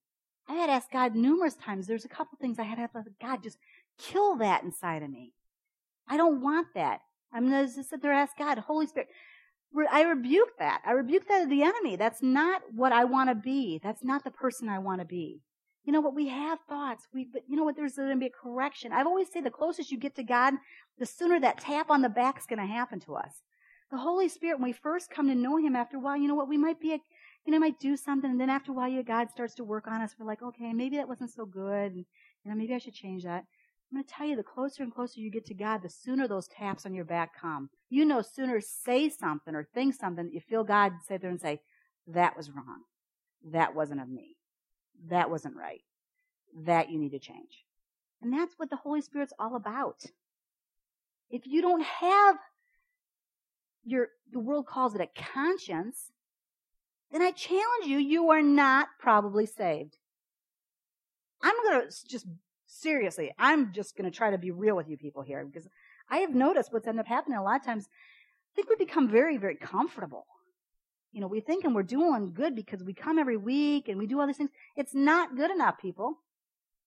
I 0.50 0.56
had 0.56 0.72
asked 0.72 0.92
God 0.92 1.14
numerous 1.14 1.54
times. 1.54 1.86
There's 1.86 2.06
a 2.06 2.10
couple 2.10 2.40
things 2.42 2.58
I 2.58 2.64
had 2.64 2.78
to 2.78 2.82
ask 2.82 2.96
God, 3.22 3.44
just 3.44 3.60
kill 4.00 4.38
that 4.38 4.64
inside 4.64 5.04
of 5.04 5.12
me. 5.12 5.32
I 6.08 6.18
don't 6.18 6.42
want 6.42 6.70
that. 6.74 7.02
I'm 7.32 7.50
going 7.52 7.68
to 7.68 7.84
sit 7.84 8.02
there 8.02 8.12
and 8.12 8.20
ask 8.20 8.36
God, 8.36 8.58
Holy 8.58 8.88
Spirit. 8.88 9.10
I 9.92 10.02
rebuke 10.02 10.58
that. 10.58 10.82
I 10.84 10.94
rebuke 10.94 11.28
that 11.28 11.44
of 11.44 11.50
the 11.50 11.62
enemy. 11.62 11.96
That's 11.96 12.24
not 12.24 12.64
what 12.74 12.92
I 12.92 13.06
want 13.06 13.30
to 13.30 13.36
be. 13.36 13.80
That's 13.84 14.04
not 14.04 14.24
the 14.24 14.32
person 14.32 14.70
I 14.70 14.80
want 14.80 15.02
to 15.02 15.06
be. 15.06 15.42
You 15.86 15.92
know 15.92 16.02
what? 16.02 16.16
We 16.16 16.30
have 16.30 16.60
thoughts. 16.70 17.08
We, 17.14 17.28
but 17.32 17.44
you 17.48 17.58
know 17.58 17.64
what? 17.64 17.76
There's 17.76 17.96
going 17.96 18.10
to 18.10 18.16
be 18.16 18.28
a 18.28 18.30
correction. 18.30 18.94
I've 18.94 19.08
always 19.08 19.28
said 19.32 19.44
the 19.44 19.52
closest 19.52 19.92
you 19.92 19.98
get 19.98 20.16
to 20.16 20.24
God, 20.24 20.54
the 20.98 21.06
sooner 21.06 21.40
that 21.42 21.60
tap 21.60 21.90
on 21.90 22.02
the 22.02 22.10
back 22.10 22.38
is 22.40 22.46
going 22.46 22.60
to 22.60 22.66
happen 22.66 23.00
to 23.02 23.16
us. 23.16 23.42
The 23.92 23.98
Holy 23.98 24.30
Spirit, 24.30 24.60
when 24.60 24.70
we 24.70 24.74
first 24.74 25.12
come 25.12 25.28
to 25.28 25.36
know 25.36 25.58
Him, 25.58 25.76
after 25.76 25.98
a 25.98 26.00
while, 26.00 26.18
you 26.18 26.28
know 26.28 26.36
what? 26.36 26.48
We 26.48 26.58
might 26.58 26.80
be, 26.80 26.94
a, 26.94 27.00
you 27.46 27.52
know, 27.52 27.60
might 27.60 27.80
do 27.80 27.98
something, 27.98 28.32
and 28.32 28.40
then 28.40 28.50
after 28.50 28.72
a 28.72 28.76
while, 28.76 29.04
God 29.04 29.30
starts 29.30 29.56
to 29.56 29.64
work 29.64 29.88
on 29.88 30.02
us. 30.02 30.16
We're 30.18 30.26
like, 30.26 30.42
okay, 30.42 30.74
maybe 30.74 30.96
that 30.98 31.08
wasn't 31.08 31.32
so 31.32 31.46
good, 31.46 31.92
and 31.92 32.06
you 32.44 32.52
know, 32.52 32.56
maybe 32.56 32.74
I 32.74 32.80
should 32.80 32.96
change 32.96 33.24
that. 33.24 33.44
I'm 33.92 33.98
going 33.98 34.06
to 34.06 34.10
tell 34.12 34.26
you, 34.26 34.36
the 34.36 34.42
closer 34.42 34.82
and 34.82 34.92
closer 34.92 35.20
you 35.20 35.30
get 35.30 35.46
to 35.48 35.54
God, 35.54 35.84
the 35.84 35.90
sooner 35.90 36.28
those 36.28 36.48
taps 36.48 36.86
on 36.86 36.96
your 36.96 37.06
back 37.06 37.40
come. 37.40 37.70
You 37.90 38.06
know, 38.06 38.24
sooner 38.24 38.60
say 38.62 39.10
something 39.10 39.54
or 39.54 39.68
think 39.76 39.94
something 39.94 40.26
that 40.26 40.34
you 40.34 40.40
feel 40.40 40.64
God 40.64 40.94
sit 41.08 41.22
there 41.22 41.30
and 41.30 41.40
say, 41.40 41.60
that 42.08 42.36
was 42.36 42.50
wrong. 42.50 42.86
That 43.52 43.76
wasn't 43.76 44.02
of 44.02 44.10
me 44.10 44.38
that 45.10 45.30
wasn't 45.30 45.56
right. 45.56 45.82
That 46.64 46.90
you 46.90 47.00
need 47.00 47.12
to 47.12 47.20
change. 47.20 47.66
And 48.22 48.32
that's 48.32 48.54
what 48.58 48.70
the 48.70 48.78
Holy 48.78 49.02
Spirit's 49.02 49.34
all 49.38 49.56
about. 49.56 50.06
If 51.30 51.48
you 51.48 51.62
don't 51.62 51.84
have 51.84 52.38
your, 53.84 54.10
the 54.32 54.40
world 54.40 54.68
calls 54.68 54.96
it 54.96 55.02
a 55.02 55.22
conscience, 55.34 56.12
then 57.12 57.22
I 57.22 57.32
challenge 57.32 57.86
you, 57.86 57.98
you 57.98 58.30
are 58.30 58.42
not 58.42 58.88
probably 59.00 59.46
saved. 59.46 59.98
I'm 61.42 61.56
going 61.64 61.82
to 61.82 62.08
just 62.08 62.26
seriously, 62.66 63.34
I'm 63.38 63.74
just 63.74 63.98
going 63.98 64.10
to 64.10 64.16
try 64.16 64.32
to 64.32 64.38
be 64.38 64.52
real 64.52 64.76
with 64.76 64.88
you 64.90 64.98
people 64.98 65.22
here 65.22 65.44
because 65.46 65.68
I 66.10 66.18
have 66.18 66.34
noticed 66.34 66.72
what's 66.72 66.88
ended 66.88 67.02
up 67.02 67.08
happening 67.08 67.38
a 67.38 67.44
lot 67.44 67.60
of 67.60 67.66
times. 67.66 67.86
I 67.86 68.56
think 68.56 68.70
we 68.70 68.76
become 68.76 69.10
very, 69.10 69.38
very 69.38 69.56
comfortable 69.56 70.26
you 71.14 71.22
know, 71.22 71.28
we 71.28 71.40
think 71.40 71.64
and 71.64 71.76
we're 71.76 71.84
doing 71.84 72.34
good 72.34 72.56
because 72.56 72.84
we 72.84 72.94
come 72.94 73.20
every 73.20 73.38
week 73.38 73.88
and 73.88 74.00
we 74.00 74.08
do 74.08 74.20
all 74.20 74.26
these 74.26 74.38
things. 74.38 74.50
It's 74.76 74.96
not 74.96 75.36
good 75.38 75.52
enough, 75.52 75.78
people. 75.80 76.18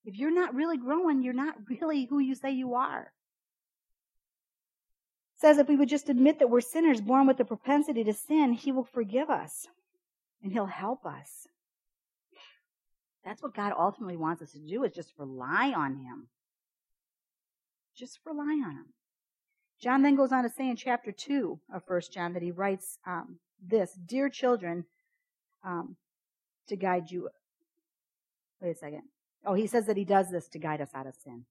If 0.05 0.19
you're 0.19 0.35
not 0.35 0.55
really 0.55 0.77
growing, 0.77 1.23
you're 1.23 1.33
not 1.33 1.55
really 1.69 2.07
who 2.07 2.19
you 2.19 2.35
say 2.35 2.51
you 2.51 2.75
are. 2.75 3.13
It 5.37 5.41
says 5.41 5.59
if 5.59 5.69
we 5.69 5.77
would 5.77 5.89
just 5.89 6.09
admit 6.09 6.41
that 6.41 6.51
we're 6.51 6.61
sinners 6.61 7.01
born 7.01 7.29
with 7.29 7.37
the 7.37 7.45
propensity 7.45 8.03
to 8.03 8.13
sin, 8.13 8.53
he 8.53 8.73
will 8.73 8.85
forgive 8.85 9.31
us 9.31 9.69
and 10.43 10.53
he'll 10.53 10.67
help 10.67 11.07
us. 11.07 11.47
That's 13.25 13.43
what 13.43 13.55
God 13.55 13.73
ultimately 13.79 14.17
wants 14.17 14.43
us 14.43 14.53
to 14.53 14.59
do 14.59 14.83
is 14.85 14.93
just 14.93 15.13
rely 15.19 15.73
on 15.77 15.97
him. 15.97 16.29
Just 17.97 18.19
rely 18.25 18.61
on 18.65 18.73
him. 18.73 18.87
John 19.81 20.03
then 20.03 20.17
goes 20.17 20.33
on 20.33 20.43
to 20.43 20.49
say 20.49 20.69
in 20.69 20.77
chapter 20.77 21.13
2 21.13 21.61
of 21.73 21.83
1 21.87 22.01
John 22.13 22.33
that 22.33 22.43
he 22.43 22.51
writes 22.51 22.99
um, 23.07 23.39
this, 23.65 23.93
dear 24.07 24.29
children, 24.29 24.85
um, 25.65 25.97
to 26.69 26.77
guide 26.77 27.11
you. 27.11 27.29
Wait 28.61 28.71
a 28.71 28.75
second. 28.75 29.03
Oh, 29.45 29.55
he 29.55 29.67
says 29.67 29.87
that 29.87 29.97
he 29.97 30.05
does 30.05 30.31
this 30.31 30.49
to 30.49 30.59
guide 30.59 30.81
us 30.81 30.91
out 30.95 31.07
of 31.07 31.15
sin. 31.15 31.45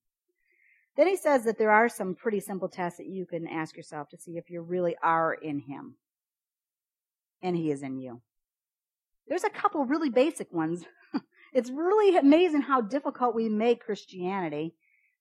Then 0.96 1.06
he 1.06 1.16
says 1.16 1.44
that 1.44 1.58
there 1.58 1.70
are 1.70 1.88
some 1.88 2.14
pretty 2.14 2.40
simple 2.40 2.68
tests 2.68 2.98
that 2.98 3.06
you 3.06 3.26
can 3.26 3.46
ask 3.46 3.76
yourself 3.76 4.08
to 4.10 4.18
see 4.18 4.38
if 4.38 4.50
you 4.50 4.62
really 4.62 4.96
are 5.02 5.34
in 5.34 5.60
him 5.60 5.96
and 7.42 7.56
he 7.56 7.70
is 7.70 7.82
in 7.82 7.98
you. 7.98 8.20
There's 9.28 9.44
a 9.44 9.50
couple 9.50 9.84
really 9.84 10.10
basic 10.10 10.52
ones. 10.52 10.84
it's 11.52 11.70
really 11.70 12.16
amazing 12.16 12.62
how 12.62 12.80
difficult 12.80 13.34
we 13.34 13.48
make 13.48 13.84
Christianity, 13.84 14.74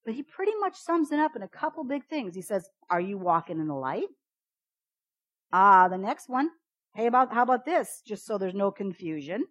but 0.05 0.13
he 0.13 0.23
pretty 0.23 0.53
much 0.59 0.75
sums 0.75 1.11
it 1.11 1.19
up 1.19 1.35
in 1.35 1.41
a 1.41 1.47
couple 1.47 1.83
big 1.83 2.05
things. 2.05 2.35
He 2.35 2.41
says, 2.41 2.69
Are 2.89 3.01
you 3.01 3.17
walking 3.17 3.59
in 3.59 3.67
the 3.67 3.75
light? 3.75 4.07
Ah, 5.51 5.87
the 5.87 5.97
next 5.97 6.29
one. 6.29 6.49
Hey, 6.95 7.07
about 7.07 7.33
how 7.33 7.43
about 7.43 7.65
this? 7.65 8.01
Just 8.05 8.25
so 8.25 8.37
there's 8.37 8.53
no 8.53 8.71
confusion. 8.71 9.43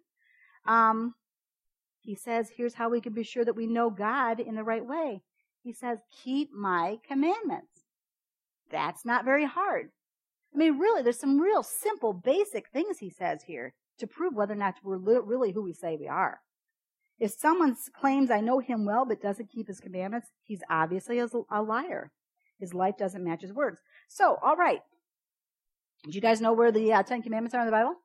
Um, 0.65 1.13
he 2.01 2.15
says, 2.15 2.49
here's 2.55 2.73
how 2.73 2.89
we 2.89 3.01
can 3.01 3.13
be 3.13 3.23
sure 3.23 3.45
that 3.45 3.55
we 3.55 3.67
know 3.67 3.91
God 3.91 4.39
in 4.39 4.55
the 4.55 4.63
right 4.63 4.85
way. 4.85 5.21
He 5.63 5.71
says, 5.71 5.99
keep 6.23 6.51
my 6.51 6.97
commandments. 7.07 7.83
That's 8.71 9.05
not 9.05 9.25
very 9.25 9.45
hard. 9.45 9.89
I 10.53 10.57
mean, 10.57 10.79
really, 10.79 11.03
there's 11.03 11.19
some 11.19 11.39
real 11.39 11.61
simple, 11.61 12.13
basic 12.13 12.69
things 12.69 12.97
he 12.97 13.09
says 13.11 13.43
here 13.43 13.75
to 13.99 14.07
prove 14.07 14.33
whether 14.33 14.53
or 14.53 14.57
not 14.57 14.75
we're 14.83 14.97
really 14.97 15.51
who 15.51 15.63
we 15.63 15.73
say 15.73 15.97
we 15.99 16.07
are. 16.07 16.39
If 17.19 17.31
someone 17.31 17.75
claims, 17.93 18.31
I 18.31 18.41
know 18.41 18.59
him 18.59 18.85
well, 18.85 19.05
but 19.05 19.21
doesn't 19.21 19.51
keep 19.51 19.67
his 19.67 19.79
commandments, 19.79 20.29
he's 20.43 20.63
obviously 20.69 21.19
a 21.19 21.61
liar. 21.61 22.11
His 22.59 22.73
life 22.73 22.97
doesn't 22.97 23.23
match 23.23 23.41
his 23.41 23.53
words. 23.53 23.79
So, 24.07 24.37
all 24.41 24.55
right. 24.55 24.81
Do 26.03 26.11
you 26.11 26.21
guys 26.21 26.41
know 26.41 26.53
where 26.53 26.71
the 26.71 26.93
uh, 26.93 27.03
Ten 27.03 27.21
Commandments 27.21 27.55
are 27.55 27.61
in 27.61 27.65
the 27.65 27.71
Bible? 27.71 27.95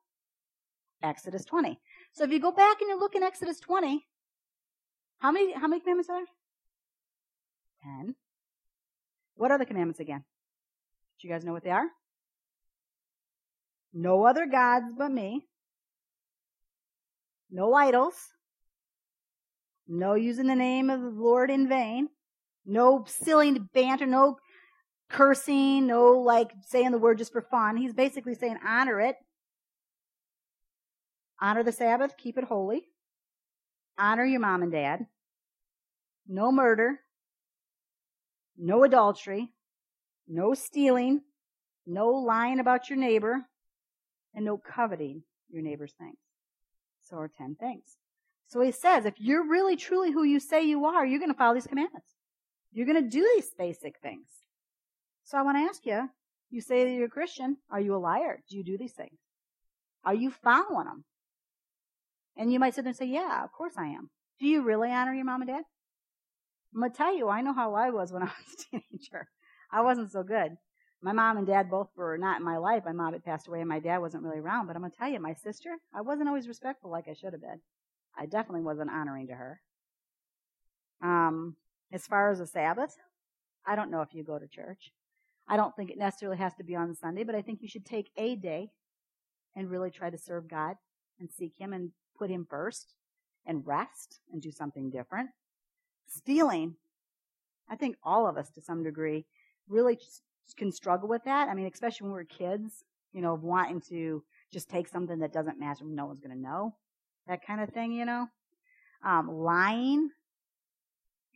Exodus 1.03 1.45
20. 1.45 1.79
So 2.13 2.23
if 2.23 2.31
you 2.31 2.39
go 2.39 2.51
back 2.51 2.81
and 2.81 2.89
you 2.89 2.99
look 2.99 3.15
in 3.15 3.23
Exodus 3.23 3.59
20, 3.59 4.05
how 5.19 5.31
many, 5.31 5.53
how 5.53 5.67
many 5.67 5.81
commandments 5.81 6.09
are 6.09 6.19
there? 6.19 6.25
Ten. 7.83 8.15
What 9.35 9.51
are 9.51 9.57
the 9.57 9.65
commandments 9.65 9.99
again? 9.99 10.23
Do 11.19 11.27
you 11.27 11.33
guys 11.33 11.43
know 11.43 11.53
what 11.53 11.63
they 11.63 11.71
are? 11.71 11.87
No 13.93 14.25
other 14.25 14.45
gods 14.45 14.85
but 14.97 15.11
me. 15.11 15.45
No 17.49 17.73
idols. 17.73 18.15
No 19.87 20.15
using 20.15 20.47
the 20.47 20.55
name 20.55 20.89
of 20.89 21.01
the 21.01 21.09
Lord 21.09 21.51
in 21.51 21.67
vain. 21.67 22.07
No 22.65 23.03
silly 23.07 23.59
banter. 23.73 24.05
No 24.05 24.37
cursing. 25.11 25.87
No 25.87 26.11
like 26.11 26.51
saying 26.67 26.91
the 26.91 26.97
word 26.97 27.17
just 27.17 27.31
for 27.31 27.41
fun. 27.41 27.77
He's 27.77 27.93
basically 27.93 28.35
saying 28.35 28.57
honor 28.65 28.99
it. 28.99 29.15
Honor 31.39 31.63
the 31.63 31.71
Sabbath. 31.71 32.17
Keep 32.17 32.37
it 32.37 32.43
holy. 32.45 32.83
Honor 33.97 34.25
your 34.25 34.39
mom 34.39 34.63
and 34.63 34.71
dad. 34.71 35.05
No 36.27 36.51
murder. 36.51 36.99
No 38.57 38.83
adultery. 38.83 39.53
No 40.27 40.53
stealing. 40.53 41.21
No 41.85 42.09
lying 42.09 42.59
about 42.59 42.89
your 42.89 42.99
neighbor. 42.99 43.47
And 44.33 44.45
no 44.45 44.57
coveting 44.57 45.23
your 45.49 45.63
neighbor's 45.63 45.93
things. 45.97 46.17
So 47.01 47.17
are 47.17 47.31
10 47.37 47.55
things. 47.55 47.97
So 48.47 48.61
he 48.61 48.71
says, 48.71 49.05
if 49.05 49.15
you're 49.17 49.47
really 49.47 49.75
truly 49.75 50.11
who 50.11 50.23
you 50.23 50.39
say 50.39 50.63
you 50.63 50.85
are, 50.85 51.05
you're 51.05 51.19
going 51.19 51.31
to 51.31 51.37
follow 51.37 51.53
these 51.53 51.67
commandments. 51.67 52.09
You're 52.71 52.85
going 52.85 53.03
to 53.03 53.09
do 53.09 53.27
these 53.35 53.49
basic 53.57 53.99
things. 54.01 54.27
So 55.31 55.37
I 55.37 55.43
want 55.43 55.55
to 55.55 55.61
ask 55.61 55.85
you, 55.85 56.09
you 56.49 56.59
say 56.59 56.83
that 56.83 56.91
you're 56.91 57.05
a 57.05 57.09
Christian. 57.09 57.55
Are 57.71 57.79
you 57.79 57.95
a 57.95 57.97
liar? 57.97 58.43
Do 58.49 58.57
you 58.57 58.65
do 58.65 58.77
these 58.77 58.91
things? 58.91 59.17
Are 60.03 60.13
you 60.13 60.29
following 60.29 60.87
them? 60.87 61.05
And 62.35 62.51
you 62.51 62.59
might 62.59 62.75
sit 62.75 62.83
there 62.83 62.89
and 62.89 62.97
say, 62.97 63.05
yeah, 63.05 63.41
of 63.41 63.53
course 63.53 63.75
I 63.77 63.85
am. 63.85 64.09
Do 64.41 64.47
you 64.47 64.61
really 64.61 64.91
honor 64.91 65.13
your 65.13 65.23
mom 65.23 65.41
and 65.41 65.49
dad? 65.49 65.63
I'm 66.75 66.81
going 66.81 66.91
to 66.91 66.97
tell 66.97 67.15
you, 67.15 67.29
I 67.29 67.39
know 67.39 67.53
how 67.53 67.75
I 67.75 67.91
was 67.91 68.11
when 68.11 68.23
I 68.23 68.25
was 68.25 68.33
a 68.53 68.77
teenager. 68.77 69.29
I 69.71 69.79
wasn't 69.79 70.11
so 70.11 70.21
good. 70.21 70.57
My 71.01 71.13
mom 71.13 71.37
and 71.37 71.47
dad 71.47 71.69
both 71.69 71.87
were 71.95 72.17
not 72.17 72.39
in 72.39 72.45
my 72.45 72.57
life. 72.57 72.83
My 72.85 72.91
mom 72.91 73.13
had 73.13 73.23
passed 73.23 73.47
away 73.47 73.61
and 73.61 73.69
my 73.69 73.79
dad 73.79 73.99
wasn't 73.99 74.23
really 74.23 74.39
around. 74.39 74.67
But 74.67 74.75
I'm 74.75 74.81
going 74.81 74.91
to 74.91 74.97
tell 74.97 75.09
you, 75.09 75.21
my 75.21 75.35
sister, 75.35 75.69
I 75.95 76.01
wasn't 76.01 76.27
always 76.27 76.49
respectful 76.49 76.91
like 76.91 77.07
I 77.07 77.13
should 77.13 77.31
have 77.31 77.41
been. 77.41 77.61
I 78.19 78.25
definitely 78.25 78.63
wasn't 78.63 78.91
honoring 78.91 79.27
to 79.27 79.33
her. 79.35 79.61
Um, 81.01 81.55
as 81.93 82.05
far 82.05 82.31
as 82.31 82.39
the 82.39 82.47
Sabbath, 82.47 82.97
I 83.65 83.77
don't 83.77 83.91
know 83.91 84.01
if 84.01 84.13
you 84.13 84.25
go 84.25 84.37
to 84.37 84.47
church. 84.49 84.91
I 85.47 85.57
don't 85.57 85.75
think 85.75 85.89
it 85.89 85.97
necessarily 85.97 86.37
has 86.37 86.53
to 86.55 86.63
be 86.63 86.75
on 86.75 86.95
Sunday, 86.95 87.23
but 87.23 87.35
I 87.35 87.41
think 87.41 87.61
you 87.61 87.67
should 87.67 87.85
take 87.85 88.11
a 88.17 88.35
day 88.35 88.69
and 89.55 89.69
really 89.69 89.91
try 89.91 90.09
to 90.09 90.17
serve 90.17 90.49
God 90.49 90.75
and 91.19 91.29
seek 91.29 91.53
Him 91.57 91.73
and 91.73 91.91
put 92.17 92.29
Him 92.29 92.47
first 92.49 92.93
and 93.45 93.65
rest 93.65 94.19
and 94.31 94.41
do 94.41 94.51
something 94.51 94.89
different. 94.89 95.29
Stealing, 96.07 96.75
I 97.69 97.75
think 97.75 97.97
all 98.03 98.27
of 98.27 98.37
us 98.37 98.49
to 98.51 98.61
some 98.61 98.83
degree 98.83 99.25
really 99.67 99.97
can 100.57 100.71
struggle 100.71 101.09
with 101.09 101.23
that. 101.25 101.47
I 101.47 101.53
mean, 101.53 101.69
especially 101.71 102.05
when 102.05 102.13
we're 102.13 102.23
kids, 102.25 102.83
you 103.13 103.21
know, 103.21 103.33
wanting 103.33 103.81
to 103.89 104.23
just 104.51 104.69
take 104.69 104.87
something 104.87 105.19
that 105.19 105.33
doesn't 105.33 105.59
matter, 105.59 105.85
no 105.85 106.05
one's 106.05 106.19
going 106.19 106.35
to 106.35 106.41
know, 106.41 106.75
that 107.27 107.45
kind 107.45 107.61
of 107.61 107.69
thing, 107.69 107.93
you 107.93 108.05
know. 108.05 108.27
Um, 109.03 109.31
lying, 109.31 110.09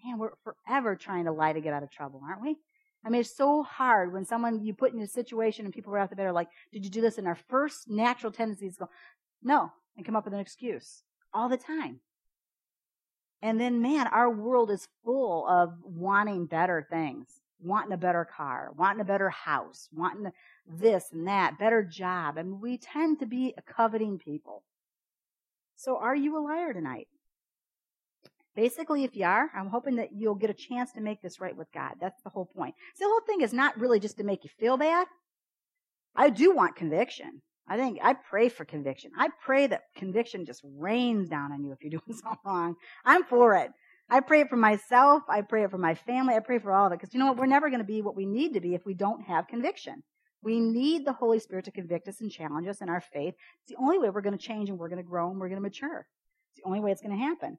man, 0.04 0.20
we're 0.20 0.32
forever 0.44 0.96
trying 0.96 1.26
to 1.26 1.32
lie 1.32 1.54
to 1.54 1.62
get 1.62 1.74
out 1.74 1.84
of 1.84 1.91
trouble, 1.91 2.22
aren't 2.28 2.41
we? 2.41 2.58
I 3.06 3.10
mean, 3.10 3.22
it's 3.22 3.38
so 3.38 3.62
hard 3.62 4.12
when 4.12 4.26
someone 4.26 4.63
you 4.63 4.74
put 4.74 4.91
in 4.91 5.00
a 5.00 5.08
situation 5.08 5.63
and 5.63 5.74
people 5.74 5.94
right 5.94 6.02
off 6.02 6.10
the 6.10 6.15
bat 6.15 6.26
are 6.26 6.32
like, 6.32 6.50
"Did 6.74 6.84
you 6.84 6.89
do 6.89 7.02
this?" 7.02 7.20
And 7.20 7.28
our 7.28 7.36
first 7.36 7.88
natural 7.88 8.32
tendency 8.32 8.65
is 8.65 8.78
go, 8.78 8.89
"No," 9.44 9.72
and 9.96 10.06
come 10.06 10.15
up 10.15 10.26
with 10.26 10.34
an 10.34 10.39
excuse 10.39 11.04
all 11.32 11.48
the 11.48 11.58
time. 11.58 12.02
And 13.44 13.62
then, 13.62 13.80
man, 13.80 14.08
our 14.08 14.30
world 14.30 14.72
is 14.72 14.88
full 15.04 15.48
of 15.48 15.78
wanting 15.84 16.48
better 16.48 16.82
things, 16.89 17.41
wanting 17.60 17.94
a 17.94 17.98
better 17.98 18.26
car, 18.26 18.72
wanting 18.76 19.02
a 19.02 19.06
better 19.06 19.30
house, 19.30 19.88
wanting 19.94 20.32
this 20.65 21.12
and 21.12 21.28
that, 21.28 21.60
better 21.60 21.84
job. 21.84 22.38
And 22.38 22.60
we 22.60 22.80
tend 22.80 23.20
to 23.20 23.28
be 23.28 23.54
coveting 23.68 24.18
people. 24.18 24.63
So 25.76 25.98
are 25.98 26.15
you 26.15 26.38
a 26.38 26.39
liar 26.39 26.74
tonight? 26.74 27.08
Basically, 28.56 29.04
if 29.04 29.15
you 29.15 29.26
are, 29.26 29.50
I'm 29.54 29.68
hoping 29.68 29.98
that 29.98 30.13
you'll 30.13 30.36
get 30.36 30.50
a 30.50 30.54
chance 30.54 30.91
to 30.94 31.02
make 31.02 31.22
this 31.22 31.41
right 31.41 31.56
with 31.56 31.72
God. 31.74 31.96
That's 32.00 32.22
the 32.24 32.30
whole 32.30 32.46
point. 32.46 32.76
So 32.96 33.06
the 33.06 33.10
whole 33.10 33.22
thing 33.28 33.41
is 33.41 33.54
not 33.54 33.78
really 33.78 34.00
just 34.00 34.18
to 34.18 34.24
make 34.24 34.44
you 34.44 34.50
feel 34.60 34.78
bad. 34.78 35.08
I 36.15 36.30
do 36.30 36.56
want 36.56 36.76
conviction. 36.76 37.41
I 37.68 37.78
think 37.78 38.00
I 38.02 38.13
pray 38.13 38.50
for 38.50 38.63
conviction. 38.63 39.12
I 39.18 39.30
pray 39.44 39.68
that 39.68 39.84
conviction 39.96 40.46
just 40.46 40.62
rains 40.78 41.30
down 41.30 41.52
on 41.52 41.63
you 41.63 41.72
if 41.74 41.80
you're 41.82 42.00
doing 42.06 42.18
something 42.18 42.39
wrong. 42.46 42.76
I'm 43.04 43.24
for 43.24 43.56
it. 43.56 43.72
I 44.10 44.20
pray 44.20 44.41
it 44.41 44.50
for 44.50 44.56
myself. 44.56 45.24
I 45.28 45.41
pray 45.41 45.63
it 45.63 45.72
for 45.72 45.80
my 45.80 45.96
family. 45.96 46.36
I 46.36 46.39
pray 46.39 46.60
for 46.60 46.72
all 46.72 46.88
of 46.88 46.94
it. 46.94 47.00
Because 47.00 47.13
you 47.13 47.20
know 47.20 47.28
what? 47.28 47.38
We're 47.38 47.48
never 47.48 47.70
going 47.70 47.80
to 47.80 47.86
be 47.86 48.02
what 48.02 48.15
we 48.15 48.26
need 48.26 48.54
to 48.54 48.62
be 48.62 48.76
if 48.76 48.86
we 48.86 48.94
don't 48.94 49.24
have 49.24 49.48
conviction. 49.48 50.04
We 50.44 50.60
need 50.60 51.06
the 51.06 51.13
Holy 51.13 51.39
Spirit 51.39 51.65
to 51.65 51.72
convict 51.72 52.08
us 52.08 52.22
and 52.22 52.32
challenge 52.32 52.68
us 52.68 52.82
in 52.82 52.88
our 52.88 53.02
faith. 53.02 53.34
It's 53.63 53.72
the 53.72 53.84
only 53.84 53.98
way 53.98 54.12
we're 54.12 54.22
going 54.22 54.38
to 54.38 54.44
change 54.44 54.70
and 54.70 54.78
we're 54.78 54.89
going 54.89 55.04
to 55.04 55.10
grow 55.10 55.32
and 55.32 55.39
we're 55.39 55.50
going 55.50 55.58
to 55.58 55.62
mature. 55.62 56.06
It's 56.52 56.62
the 56.62 56.68
only 56.68 56.82
way 56.82 56.91
it's 56.91 57.02
going 57.02 57.18
to 57.18 57.24
happen. 57.24 57.58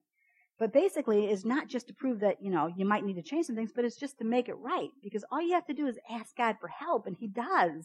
But 0.58 0.72
basically, 0.72 1.26
it's 1.26 1.44
not 1.44 1.68
just 1.68 1.88
to 1.88 1.94
prove 1.94 2.20
that, 2.20 2.42
you 2.42 2.50
know, 2.50 2.66
you 2.66 2.86
might 2.86 3.04
need 3.04 3.16
to 3.16 3.22
change 3.22 3.46
some 3.46 3.56
things, 3.56 3.72
but 3.74 3.84
it's 3.84 3.98
just 3.98 4.18
to 4.18 4.24
make 4.24 4.48
it 4.48 4.54
right. 4.54 4.88
Because 5.02 5.24
all 5.30 5.42
you 5.42 5.52
have 5.52 5.66
to 5.66 5.74
do 5.74 5.86
is 5.86 5.98
ask 6.10 6.34
God 6.36 6.56
for 6.60 6.68
help, 6.68 7.06
and 7.06 7.16
He 7.18 7.26
does. 7.26 7.84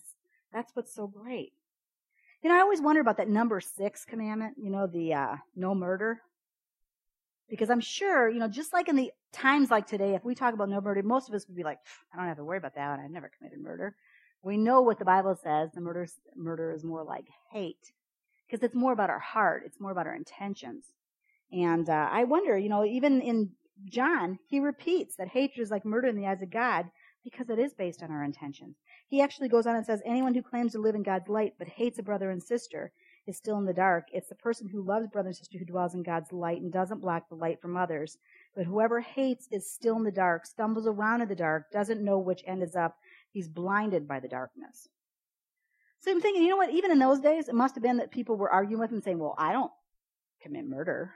That's 0.54 0.74
what's 0.74 0.94
so 0.94 1.08
great. 1.08 1.52
You 2.42 2.50
know, 2.50 2.58
I 2.58 2.62
always 2.62 2.82
wonder 2.82 3.02
about 3.02 3.18
that 3.18 3.30
number 3.30 3.60
six 3.60 4.06
commandment, 4.06 4.56
you 4.58 4.70
know, 4.70 4.88
the 4.88 5.14
uh, 5.14 5.36
no 5.56 5.76
murder. 5.76 6.22
Because 7.50 7.70
I'm 7.70 7.82
sure, 7.82 8.30
you 8.30 8.40
know, 8.40 8.48
just 8.48 8.72
like 8.72 8.88
in 8.88 8.96
the 8.96 9.12
times 9.34 9.70
like 9.70 9.86
today, 9.86 10.16
if 10.16 10.24
we 10.24 10.34
talk 10.34 10.54
about 10.54 10.70
no 10.70 10.80
murder, 10.80 11.04
most 11.04 11.28
of 11.28 11.36
us 11.36 11.46
would 11.48 11.58
be 11.58 11.64
like, 11.64 11.80
I 12.14 12.18
don't 12.18 12.28
have 12.28 12.38
to 12.38 12.46
worry 12.46 12.58
about 12.58 12.76
that. 12.76 13.00
I've 13.00 13.12
never 13.12 13.30
committed 13.38 13.60
murder. 13.62 13.96
We 14.42 14.56
know 14.56 14.82
what 14.82 14.98
the 14.98 15.06
Bible 15.06 15.36
says. 15.36 15.70
The 15.74 15.82
murder, 15.82 16.08
murder 16.36 16.72
is 16.72 16.86
more 16.86 17.04
like 17.04 17.26
hate. 17.52 17.92
Because 18.48 18.64
it's 18.64 18.74
more 18.74 18.94
about 18.94 19.10
our 19.10 19.20
heart. 19.20 19.64
It's 19.66 19.80
more 19.82 19.92
about 19.92 20.08
our 20.08 20.16
intentions. 20.16 20.86
And 21.52 21.90
uh, 21.90 22.10
I 22.12 22.24
wonder, 22.24 22.58
you 22.58 22.70
know, 22.70 22.86
even 22.86 23.22
in 23.22 23.52
John, 23.90 24.40
he 24.48 24.60
repeats 24.60 25.16
that 25.16 25.28
hatred 25.28 25.64
is 25.64 25.72
like 25.72 25.86
murder 25.86 26.08
in 26.08 26.16
the 26.16 26.28
eyes 26.28 26.42
of 26.42 26.52
God 26.52 26.86
because 27.24 27.50
it 27.50 27.60
is 27.60 27.74
based 27.74 28.02
on 28.02 28.12
our 28.12 28.24
intentions. 28.24 28.78
He 29.08 29.22
actually 29.22 29.50
goes 29.50 29.68
on 29.68 29.76
and 29.76 29.86
says, 29.86 30.02
anyone 30.06 30.34
who 30.34 30.42
claims 30.42 30.72
to 30.72 30.80
live 30.80 30.96
in 30.96 31.04
God's 31.04 31.28
light 31.28 31.54
but 31.60 31.68
hates 31.68 32.00
a 32.00 32.04
brother 32.04 32.32
and 32.32 32.42
sister 32.42 32.92
is 33.28 33.38
still 33.38 33.58
in 33.58 33.66
the 33.66 33.74
dark. 33.74 34.06
It's 34.12 34.30
the 34.30 34.36
person 34.36 34.68
who 34.68 34.82
loves 34.82 35.08
brother 35.08 35.28
and 35.28 35.36
sister 35.36 35.58
who 35.60 35.66
dwells 35.66 35.94
in 35.94 36.04
God's 36.04 36.32
light 36.32 36.62
and 36.62 36.72
doesn't 36.72 37.02
block 37.02 37.30
the 37.30 37.36
light 37.36 37.62
from 37.62 37.78
others. 37.78 38.18
But 38.56 38.66
whoever 38.66 39.00
hates 39.00 39.48
is 39.52 39.72
still 39.72 39.98
in 39.98 40.04
the 40.04 40.12
dark, 40.12 40.46
stumbles 40.46 40.88
around 40.88 41.22
in 41.22 41.28
the 41.28 41.36
dark, 41.36 41.72
doesn't 41.72 42.04
know 42.04 42.18
which 42.18 42.44
end 42.48 42.64
is 42.64 42.76
up. 42.76 42.98
He's 43.32 43.48
blinded 43.48 44.08
by 44.08 44.20
the 44.20 44.28
darkness. 44.28 44.88
So 46.00 46.12
I'm 46.12 46.22
thinking, 46.22 46.42
you 46.42 46.50
know 46.50 46.58
what? 46.58 46.72
Even 46.72 46.92
in 46.92 46.98
those 46.98 47.20
days, 47.20 47.48
it 47.48 47.54
must 47.54 47.76
have 47.76 47.84
been 47.84 47.98
that 47.98 48.12
people 48.12 48.36
were 48.36 48.50
arguing 48.50 48.80
with 48.80 48.92
him 48.92 49.02
saying, 49.02 49.20
well, 49.20 49.36
I 49.38 49.54
don't 49.54 49.72
commit 50.42 50.68
murder. 50.68 51.14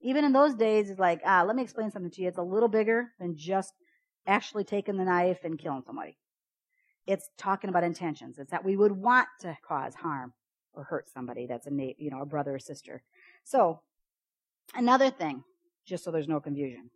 Even 0.00 0.24
in 0.24 0.32
those 0.32 0.54
days, 0.54 0.90
it's 0.90 1.00
like, 1.00 1.20
ah, 1.24 1.42
let 1.42 1.56
me 1.56 1.62
explain 1.62 1.90
something 1.90 2.10
to 2.12 2.22
you. 2.22 2.28
It's 2.28 2.38
a 2.38 2.42
little 2.42 2.68
bigger 2.68 3.12
than 3.18 3.36
just 3.36 3.72
actually 4.26 4.64
taking 4.64 4.96
the 4.96 5.04
knife 5.04 5.38
and 5.44 5.58
killing 5.58 5.82
somebody. 5.84 6.16
It's 7.06 7.30
talking 7.38 7.70
about 7.70 7.84
intentions. 7.84 8.38
It's 8.38 8.50
that 8.50 8.64
we 8.64 8.76
would 8.76 8.92
want 8.92 9.28
to 9.40 9.56
cause 9.66 9.94
harm. 9.94 10.34
or 10.74 10.84
hurt 10.84 11.08
somebody 11.08 11.46
that's 11.46 11.66
a 11.66 11.94
you 11.98 12.10
know 12.10 12.20
a 12.20 12.26
brother 12.26 12.54
or 12.54 12.58
sister. 12.58 13.02
So 13.42 13.80
another 14.74 15.10
thing, 15.10 15.42
just 15.84 16.04
so 16.04 16.10
there's 16.10 16.28
no 16.28 16.40
confusion. 16.40 16.90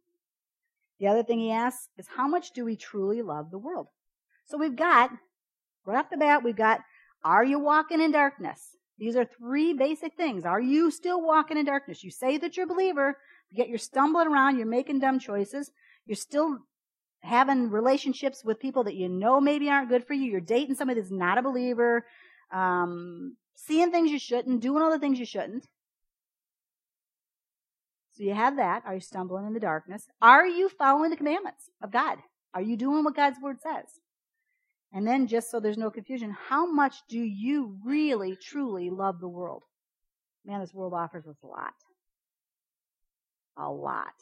The 1.01 1.09
other 1.09 1.25
thing 1.25 1.41
he 1.41 1.51
asks 1.51 1.89
is 1.99 2.07
how 2.07 2.29
much 2.29 2.53
do 2.53 2.65
we 2.65 2.77
truly 2.77 3.23
love 3.23 3.51
the 3.51 3.59
world? 3.59 3.89
So 4.47 4.57
we've 4.57 4.77
got 4.77 5.11
right 5.85 5.99
off 5.99 6.11
the 6.11 6.17
bat 6.17 6.45
we've 6.45 6.55
got 6.55 6.81
are 7.25 7.45
you 7.45 7.59
walking 7.59 8.01
in 8.01 8.13
darkness? 8.13 8.77
These 9.03 9.17
are 9.17 9.25
three 9.25 9.75
basic 9.75 10.15
things. 10.15 10.45
Are 10.45 10.61
you 10.61 10.93
still 10.93 11.21
walking 11.21 11.59
in 11.59 11.65
darkness? 11.65 12.05
You 12.05 12.13
say 12.13 12.39
that 12.39 12.57
you're 12.57 12.67
a 12.67 12.69
believer, 12.69 13.19
yet 13.51 13.69
you're 13.69 13.77
stumbling 13.77 14.29
around, 14.29 14.59
you're 14.59 14.67
making 14.67 15.01
dumb 15.01 15.19
choices, 15.19 15.73
you're 16.07 16.15
still 16.15 16.59
having 17.19 17.69
relationships 17.69 18.45
with 18.45 18.61
people 18.61 18.85
that 18.85 18.95
you 18.95 19.09
know 19.09 19.41
maybe 19.41 19.69
aren't 19.69 19.89
good 19.89 20.07
for 20.07 20.15
you, 20.15 20.31
you're 20.31 20.41
dating 20.41 20.77
somebody 20.77 21.01
that's 21.01 21.11
not 21.11 21.37
a 21.37 21.43
believer, 21.43 22.07
um, 22.53 23.37
seeing 23.57 23.91
things 23.91 24.13
you 24.13 24.21
shouldn't, 24.21 24.61
doing 24.61 24.85
all 24.85 24.93
the 24.93 25.01
things 25.01 25.19
you 25.19 25.27
shouldn't. 25.27 25.67
So 28.13 28.23
you 28.23 28.35
have 28.35 28.55
that. 28.55 28.85
Are 28.87 28.95
you 28.95 29.01
stumbling 29.01 29.49
in 29.49 29.53
the 29.53 29.59
darkness? 29.59 30.07
Are 30.23 30.47
you 30.47 30.69
following 30.69 31.11
the 31.11 31.17
commandments 31.17 31.71
of 31.83 31.91
God? 31.91 32.19
Are 32.55 32.63
you 32.63 32.77
doing 32.77 33.03
what 33.03 33.17
God's 33.17 33.41
word 33.43 33.57
says? 33.63 33.99
And 34.93 35.07
then, 35.07 35.27
just 35.27 35.51
so 35.51 35.59
there's 35.59 35.79
no 35.79 35.91
confusion, 35.91 36.37
how 36.49 36.71
much 36.71 36.97
do 37.09 37.19
you 37.19 37.79
really, 37.85 38.37
truly 38.37 38.91
love 38.91 39.21
the 39.21 39.29
world? 39.29 39.63
Man, 40.45 40.61
this 40.61 40.75
world 40.75 40.93
offers 40.93 41.27
us 41.27 41.37
a 41.43 41.47
lot. 41.47 41.73
A 43.57 43.71
lot. 43.71 44.13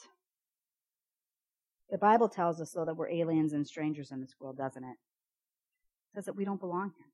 The 1.90 1.98
Bible 1.98 2.28
tells 2.28 2.61
us, 2.61 2.70
though, 2.70 2.85
that 2.85 2.96
we're 2.96 3.11
aliens 3.11 3.52
and 3.52 3.66
strangers 3.66 4.12
in 4.12 4.20
this 4.20 4.37
world, 4.38 4.56
doesn't 4.56 4.85
it? 4.85 4.90
It 4.90 6.14
says 6.14 6.26
that 6.26 6.37
we 6.37 6.44
don't 6.44 6.61
belong 6.61 6.92
here. 6.96 7.06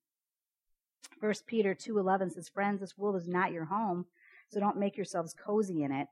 First 1.18 1.46
Peter 1.46 1.74
2.11 1.74 2.32
says, 2.32 2.48
Friends, 2.48 2.80
this 2.80 2.98
world 2.98 3.16
is 3.16 3.26
not 3.28 3.52
your 3.52 3.64
home, 3.64 4.04
so 4.50 4.60
don't 4.60 4.78
make 4.78 4.96
yourselves 4.96 5.34
cozy 5.34 5.82
in 5.82 5.92
it. 5.92 6.08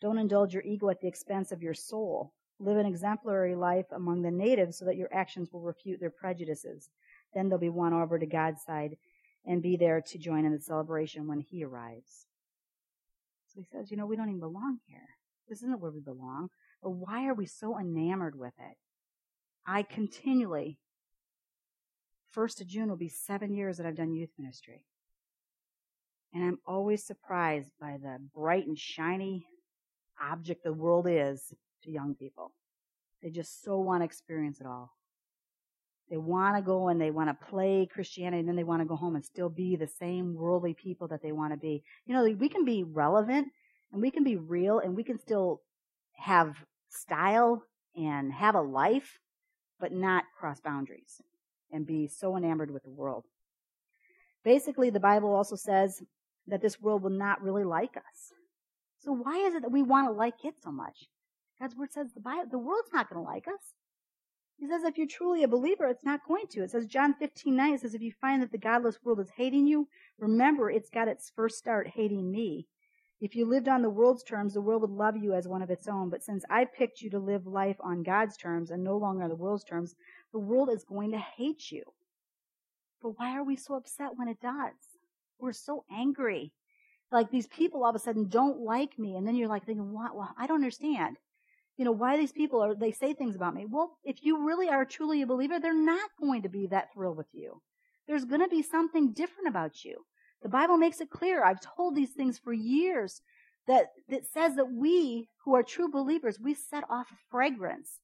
Don't 0.00 0.18
indulge 0.18 0.52
your 0.52 0.64
ego 0.64 0.88
at 0.88 1.00
the 1.00 1.08
expense 1.08 1.52
of 1.52 1.62
your 1.62 1.74
soul. 1.74 2.32
Live 2.60 2.76
an 2.76 2.86
exemplary 2.86 3.54
life 3.54 3.86
among 3.92 4.22
the 4.22 4.30
natives 4.30 4.78
so 4.78 4.84
that 4.84 4.96
your 4.96 5.12
actions 5.12 5.52
will 5.52 5.60
refute 5.60 6.00
their 6.00 6.10
prejudices. 6.10 6.90
Then 7.34 7.48
they'll 7.48 7.58
be 7.58 7.68
won 7.68 7.92
over 7.92 8.18
to 8.18 8.26
God's 8.26 8.62
side 8.62 8.96
and 9.46 9.62
be 9.62 9.76
there 9.76 10.00
to 10.00 10.18
join 10.18 10.44
in 10.44 10.52
the 10.52 10.60
celebration 10.60 11.26
when 11.26 11.40
He 11.40 11.64
arrives. 11.64 12.26
So 13.46 13.60
he 13.60 13.66
says, 13.72 13.90
you 13.90 13.96
know, 13.96 14.06
we 14.06 14.16
don't 14.16 14.28
even 14.28 14.40
belong 14.40 14.78
here. 14.86 15.08
This 15.48 15.62
isn't 15.62 15.80
where 15.80 15.90
we 15.90 16.00
belong. 16.00 16.50
But 16.82 16.90
why 16.90 17.26
are 17.26 17.34
we 17.34 17.46
so 17.46 17.78
enamored 17.78 18.38
with 18.38 18.52
it? 18.58 18.76
I 19.66 19.82
continually, 19.82 20.78
first 22.30 22.60
of 22.60 22.66
June 22.66 22.88
will 22.88 22.96
be 22.96 23.08
seven 23.08 23.54
years 23.54 23.76
that 23.76 23.86
I've 23.86 23.96
done 23.96 24.12
youth 24.12 24.30
ministry. 24.38 24.84
And 26.34 26.44
I'm 26.44 26.58
always 26.66 27.04
surprised 27.04 27.70
by 27.80 27.96
the 28.00 28.18
bright 28.34 28.66
and 28.66 28.78
shiny 28.78 29.46
object 30.20 30.62
the 30.62 30.72
world 30.72 31.06
is 31.08 31.54
to 31.82 31.90
young 31.90 32.14
people. 32.14 32.52
They 33.22 33.30
just 33.30 33.62
so 33.62 33.78
want 33.78 34.02
to 34.02 34.04
experience 34.04 34.60
it 34.60 34.66
all. 34.66 34.92
They 36.10 36.16
want 36.16 36.56
to 36.56 36.62
go 36.62 36.88
and 36.88 37.00
they 37.00 37.10
want 37.10 37.28
to 37.28 37.46
play 37.46 37.86
Christianity 37.90 38.40
and 38.40 38.48
then 38.48 38.56
they 38.56 38.64
want 38.64 38.80
to 38.80 38.88
go 38.88 38.96
home 38.96 39.14
and 39.14 39.24
still 39.24 39.50
be 39.50 39.76
the 39.76 39.86
same 39.86 40.34
worldly 40.34 40.74
people 40.74 41.08
that 41.08 41.22
they 41.22 41.32
want 41.32 41.52
to 41.52 41.58
be. 41.58 41.82
You 42.06 42.14
know, 42.14 42.24
we 42.24 42.48
can 42.48 42.64
be 42.64 42.82
relevant 42.82 43.48
and 43.92 44.00
we 44.00 44.10
can 44.10 44.24
be 44.24 44.36
real 44.36 44.78
and 44.78 44.96
we 44.96 45.04
can 45.04 45.18
still 45.18 45.60
have 46.16 46.56
style 46.88 47.62
and 47.94 48.32
have 48.32 48.54
a 48.54 48.60
life, 48.60 49.18
but 49.78 49.92
not 49.92 50.24
cross 50.38 50.60
boundaries 50.60 51.20
and 51.70 51.86
be 51.86 52.08
so 52.08 52.36
enamored 52.36 52.70
with 52.70 52.84
the 52.84 52.90
world. 52.90 53.24
Basically, 54.44 54.88
the 54.88 55.00
Bible 55.00 55.34
also 55.34 55.56
says 55.56 56.02
that 56.46 56.62
this 56.62 56.80
world 56.80 57.02
will 57.02 57.10
not 57.10 57.42
really 57.42 57.64
like 57.64 57.96
us. 57.96 58.32
So 59.00 59.12
why 59.12 59.46
is 59.46 59.54
it 59.54 59.62
that 59.62 59.70
we 59.70 59.82
want 59.82 60.08
to 60.08 60.12
like 60.12 60.44
it 60.44 60.54
so 60.62 60.72
much? 60.72 61.06
God's 61.60 61.76
word 61.76 61.92
says 61.92 62.12
the 62.14 62.20
Bible, 62.20 62.48
the 62.50 62.58
world's 62.58 62.92
not 62.92 63.10
going 63.10 63.24
to 63.24 63.30
like 63.30 63.48
us. 63.48 63.74
He 64.58 64.66
says 64.66 64.82
if 64.82 64.98
you're 64.98 65.06
truly 65.06 65.44
a 65.44 65.48
believer, 65.48 65.86
it's 65.86 66.04
not 66.04 66.26
going 66.26 66.46
to. 66.50 66.62
It 66.62 66.70
says 66.70 66.86
John 66.86 67.14
15, 67.14 67.54
9, 67.54 67.74
it 67.74 67.80
says 67.80 67.94
if 67.94 68.02
you 68.02 68.12
find 68.20 68.42
that 68.42 68.50
the 68.50 68.58
godless 68.58 68.98
world 69.04 69.20
is 69.20 69.30
hating 69.36 69.66
you, 69.66 69.88
remember 70.18 70.70
it's 70.70 70.90
got 70.90 71.08
its 71.08 71.30
first 71.34 71.58
start 71.58 71.86
hating 71.86 72.30
me. 72.30 72.66
If 73.20 73.34
you 73.34 73.46
lived 73.46 73.68
on 73.68 73.82
the 73.82 73.90
world's 73.90 74.22
terms, 74.22 74.54
the 74.54 74.60
world 74.60 74.82
would 74.82 74.90
love 74.90 75.16
you 75.16 75.32
as 75.34 75.48
one 75.48 75.62
of 75.62 75.70
its 75.70 75.88
own. 75.88 76.08
But 76.08 76.22
since 76.22 76.44
I 76.48 76.64
picked 76.64 77.00
you 77.00 77.10
to 77.10 77.18
live 77.18 77.46
life 77.46 77.76
on 77.80 78.04
God's 78.04 78.36
terms 78.36 78.70
and 78.70 78.84
no 78.84 78.96
longer 78.96 79.24
on 79.24 79.28
the 79.28 79.36
world's 79.36 79.64
terms, 79.64 79.96
the 80.32 80.38
world 80.38 80.70
is 80.70 80.84
going 80.84 81.10
to 81.12 81.18
hate 81.18 81.70
you. 81.70 81.82
But 83.02 83.18
why 83.18 83.36
are 83.36 83.44
we 83.44 83.56
so 83.56 83.74
upset 83.74 84.16
when 84.16 84.28
it 84.28 84.40
does? 84.40 84.74
We're 85.40 85.52
so 85.52 85.84
angry. 85.90 86.52
Like 87.10 87.30
these 87.30 87.46
people 87.46 87.82
all 87.82 87.90
of 87.90 87.96
a 87.96 88.00
sudden 88.00 88.28
don't 88.28 88.60
like 88.60 88.98
me. 88.98 89.16
And 89.16 89.26
then 89.26 89.34
you're 89.34 89.48
like 89.48 89.66
thinking, 89.66 89.92
what? 89.92 90.14
Well, 90.14 90.34
I 90.38 90.46
don't 90.46 90.56
understand. 90.56 91.16
You 91.78 91.84
know, 91.84 91.92
why 91.92 92.16
these 92.16 92.32
people 92.32 92.60
are, 92.60 92.74
they 92.74 92.92
say 92.92 93.14
things 93.14 93.36
about 93.36 93.54
me. 93.54 93.64
Well, 93.64 93.96
if 94.04 94.22
you 94.22 94.44
really 94.46 94.68
are 94.68 94.84
truly 94.84 95.22
a 95.22 95.26
believer, 95.26 95.58
they're 95.58 95.72
not 95.72 96.10
going 96.20 96.42
to 96.42 96.48
be 96.48 96.66
that 96.66 96.92
thrilled 96.92 97.16
with 97.16 97.32
you. 97.32 97.62
There's 98.06 98.24
going 98.24 98.40
to 98.40 98.48
be 98.48 98.62
something 98.62 99.12
different 99.12 99.48
about 99.48 99.84
you. 99.84 100.04
The 100.42 100.48
Bible 100.48 100.76
makes 100.76 101.00
it 101.00 101.08
clear. 101.08 101.44
I've 101.44 101.60
told 101.60 101.94
these 101.94 102.10
things 102.10 102.38
for 102.38 102.52
years 102.52 103.22
that, 103.68 103.92
that 104.08 104.26
says 104.26 104.56
that 104.56 104.72
we 104.72 105.28
who 105.44 105.54
are 105.54 105.62
true 105.62 105.88
believers, 105.88 106.40
we 106.40 106.54
set 106.54 106.84
off 106.90 107.06
a 107.12 107.16
fragrance. 107.30 108.00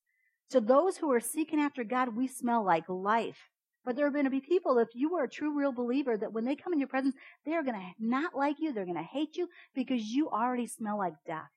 To 0.51 0.61
those 0.61 0.99
who 0.99 1.11
are 1.13 1.21
seeking 1.21 1.59
after 1.59 1.83
God, 1.83 2.15
we 2.15 2.29
smell 2.29 2.65
like 2.65 2.89
life. 2.89 3.49
But 3.85 3.97
there 3.97 4.07
are 4.07 4.11
going 4.11 4.25
to 4.25 4.31
be 4.31 4.41
people, 4.41 4.79
if 4.79 4.89
you 4.95 5.17
are 5.17 5.25
a 5.25 5.29
true, 5.29 5.59
real 5.59 5.73
believer, 5.73 6.17
that 6.17 6.33
when 6.33 6.45
they 6.45 6.55
come 6.55 6.73
in 6.73 6.79
your 6.79 6.89
presence, 6.89 7.15
they 7.45 7.53
are 7.53 7.63
going 7.63 7.75
to 7.75 7.87
not 7.99 8.35
like 8.35 8.57
you. 8.61 8.73
They're 8.73 8.85
going 8.85 8.97
to 8.97 9.03
hate 9.03 9.37
you 9.37 9.49
because 9.75 10.03
you 10.03 10.31
already 10.31 10.67
smell 10.67 10.99
like 10.99 11.15
death 11.27 11.51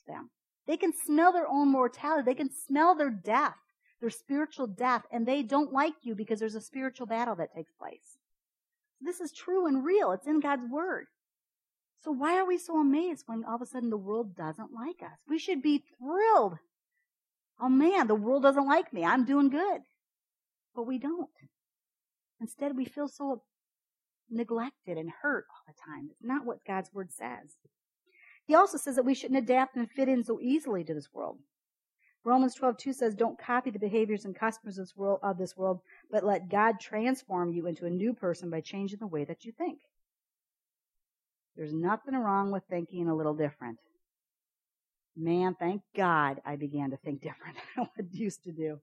to 0.00 0.12
them. 0.12 0.30
They 0.66 0.76
can 0.76 0.92
smell 1.06 1.32
their 1.32 1.48
own 1.48 1.68
mortality. 1.68 2.24
They 2.24 2.34
can 2.34 2.50
smell 2.50 2.94
their 2.94 3.10
death, 3.10 3.56
their 4.00 4.10
spiritual 4.10 4.66
death, 4.66 5.02
and 5.12 5.26
they 5.26 5.42
don't 5.42 5.72
like 5.72 5.94
you 6.02 6.14
because 6.14 6.40
there's 6.40 6.54
a 6.54 6.60
spiritual 6.60 7.06
battle 7.06 7.34
that 7.36 7.54
takes 7.54 7.72
place. 7.72 8.18
This 9.00 9.20
is 9.20 9.32
true 9.32 9.66
and 9.66 9.84
real. 9.84 10.12
It's 10.12 10.26
in 10.26 10.40
God's 10.40 10.70
Word. 10.70 11.06
So 12.02 12.12
why 12.12 12.36
are 12.38 12.46
we 12.46 12.58
so 12.58 12.80
amazed 12.80 13.24
when 13.26 13.44
all 13.44 13.56
of 13.56 13.62
a 13.62 13.66
sudden 13.66 13.90
the 13.90 13.96
world 13.96 14.36
doesn't 14.36 14.72
like 14.74 15.02
us? 15.02 15.18
We 15.28 15.38
should 15.38 15.62
be 15.62 15.84
thrilled. 15.98 16.58
Oh 17.60 17.68
man, 17.68 18.06
the 18.06 18.14
world 18.14 18.42
doesn't 18.42 18.66
like 18.66 18.92
me. 18.92 19.04
I'm 19.04 19.24
doing 19.24 19.48
good. 19.48 19.82
But 20.74 20.86
we 20.86 20.98
don't. 20.98 21.30
Instead, 22.40 22.76
we 22.76 22.84
feel 22.84 23.08
so 23.08 23.42
neglected 24.30 24.98
and 24.98 25.10
hurt 25.22 25.46
all 25.50 25.62
the 25.66 25.80
time. 25.86 26.08
It's 26.10 26.22
not 26.22 26.44
what 26.44 26.64
God's 26.66 26.92
Word 26.92 27.12
says. 27.12 27.56
He 28.46 28.54
also 28.54 28.76
says 28.76 28.96
that 28.96 29.04
we 29.04 29.14
shouldn't 29.14 29.42
adapt 29.42 29.76
and 29.76 29.90
fit 29.90 30.08
in 30.08 30.22
so 30.22 30.38
easily 30.40 30.84
to 30.84 30.94
this 30.94 31.12
world. 31.12 31.38
Romans 32.24 32.54
12:2 32.54 32.92
says, 32.92 33.14
"Don't 33.14 33.38
copy 33.38 33.70
the 33.70 33.78
behaviors 33.78 34.24
and 34.24 34.34
customs 34.34 34.78
of 34.78 34.86
this, 34.86 34.96
world, 34.96 35.20
of 35.22 35.36
this 35.36 35.56
world, 35.56 35.82
but 36.10 36.24
let 36.24 36.48
God 36.48 36.80
transform 36.80 37.52
you 37.52 37.66
into 37.66 37.86
a 37.86 37.90
new 37.90 38.14
person 38.14 38.50
by 38.50 38.60
changing 38.60 38.98
the 38.98 39.06
way 39.06 39.24
that 39.24 39.44
you 39.44 39.52
think." 39.52 39.82
There's 41.54 41.72
nothing 41.72 42.14
wrong 42.14 42.50
with 42.50 42.64
thinking 42.64 43.08
a 43.08 43.14
little 43.14 43.34
different. 43.34 43.78
Man, 45.16 45.54
thank 45.54 45.82
God 45.94 46.40
I 46.44 46.56
began 46.56 46.90
to 46.90 46.96
think 46.96 47.20
different 47.22 47.56
than 47.76 47.88
I 47.98 48.02
used 48.10 48.42
to 48.44 48.52
do. 48.52 48.80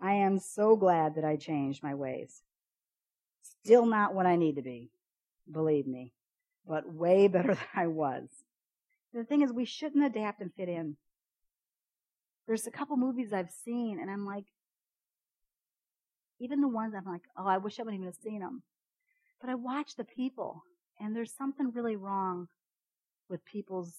I 0.00 0.12
am 0.12 0.38
so 0.38 0.76
glad 0.76 1.16
that 1.16 1.24
I 1.24 1.36
changed 1.36 1.82
my 1.82 1.94
ways. 1.94 2.42
Still 3.42 3.86
not 3.86 4.14
what 4.14 4.26
I 4.26 4.36
need 4.36 4.56
to 4.56 4.62
be, 4.62 4.90
believe 5.50 5.86
me, 5.86 6.12
but 6.66 6.92
way 6.92 7.28
better 7.28 7.54
than 7.54 7.66
I 7.74 7.86
was. 7.88 8.28
The 9.14 9.24
thing 9.24 9.42
is, 9.42 9.52
we 9.52 9.64
shouldn't 9.64 10.04
adapt 10.04 10.40
and 10.40 10.52
fit 10.54 10.68
in. 10.68 10.96
There's 12.46 12.66
a 12.66 12.70
couple 12.70 12.96
movies 12.96 13.32
I've 13.32 13.50
seen, 13.50 13.98
and 14.00 14.10
I'm 14.10 14.24
like, 14.24 14.44
even 16.40 16.60
the 16.60 16.68
ones 16.68 16.94
I'm 16.94 17.10
like, 17.10 17.22
oh, 17.36 17.46
I 17.46 17.58
wish 17.58 17.78
I 17.78 17.82
wouldn't 17.82 18.00
even 18.00 18.06
have 18.06 18.22
seen 18.22 18.40
them. 18.40 18.62
But 19.40 19.50
I 19.50 19.54
watch 19.54 19.96
the 19.96 20.04
people, 20.04 20.62
and 21.00 21.14
there's 21.14 21.34
something 21.36 21.72
really 21.74 21.96
wrong 21.96 22.48
with 23.28 23.44
people's 23.44 23.94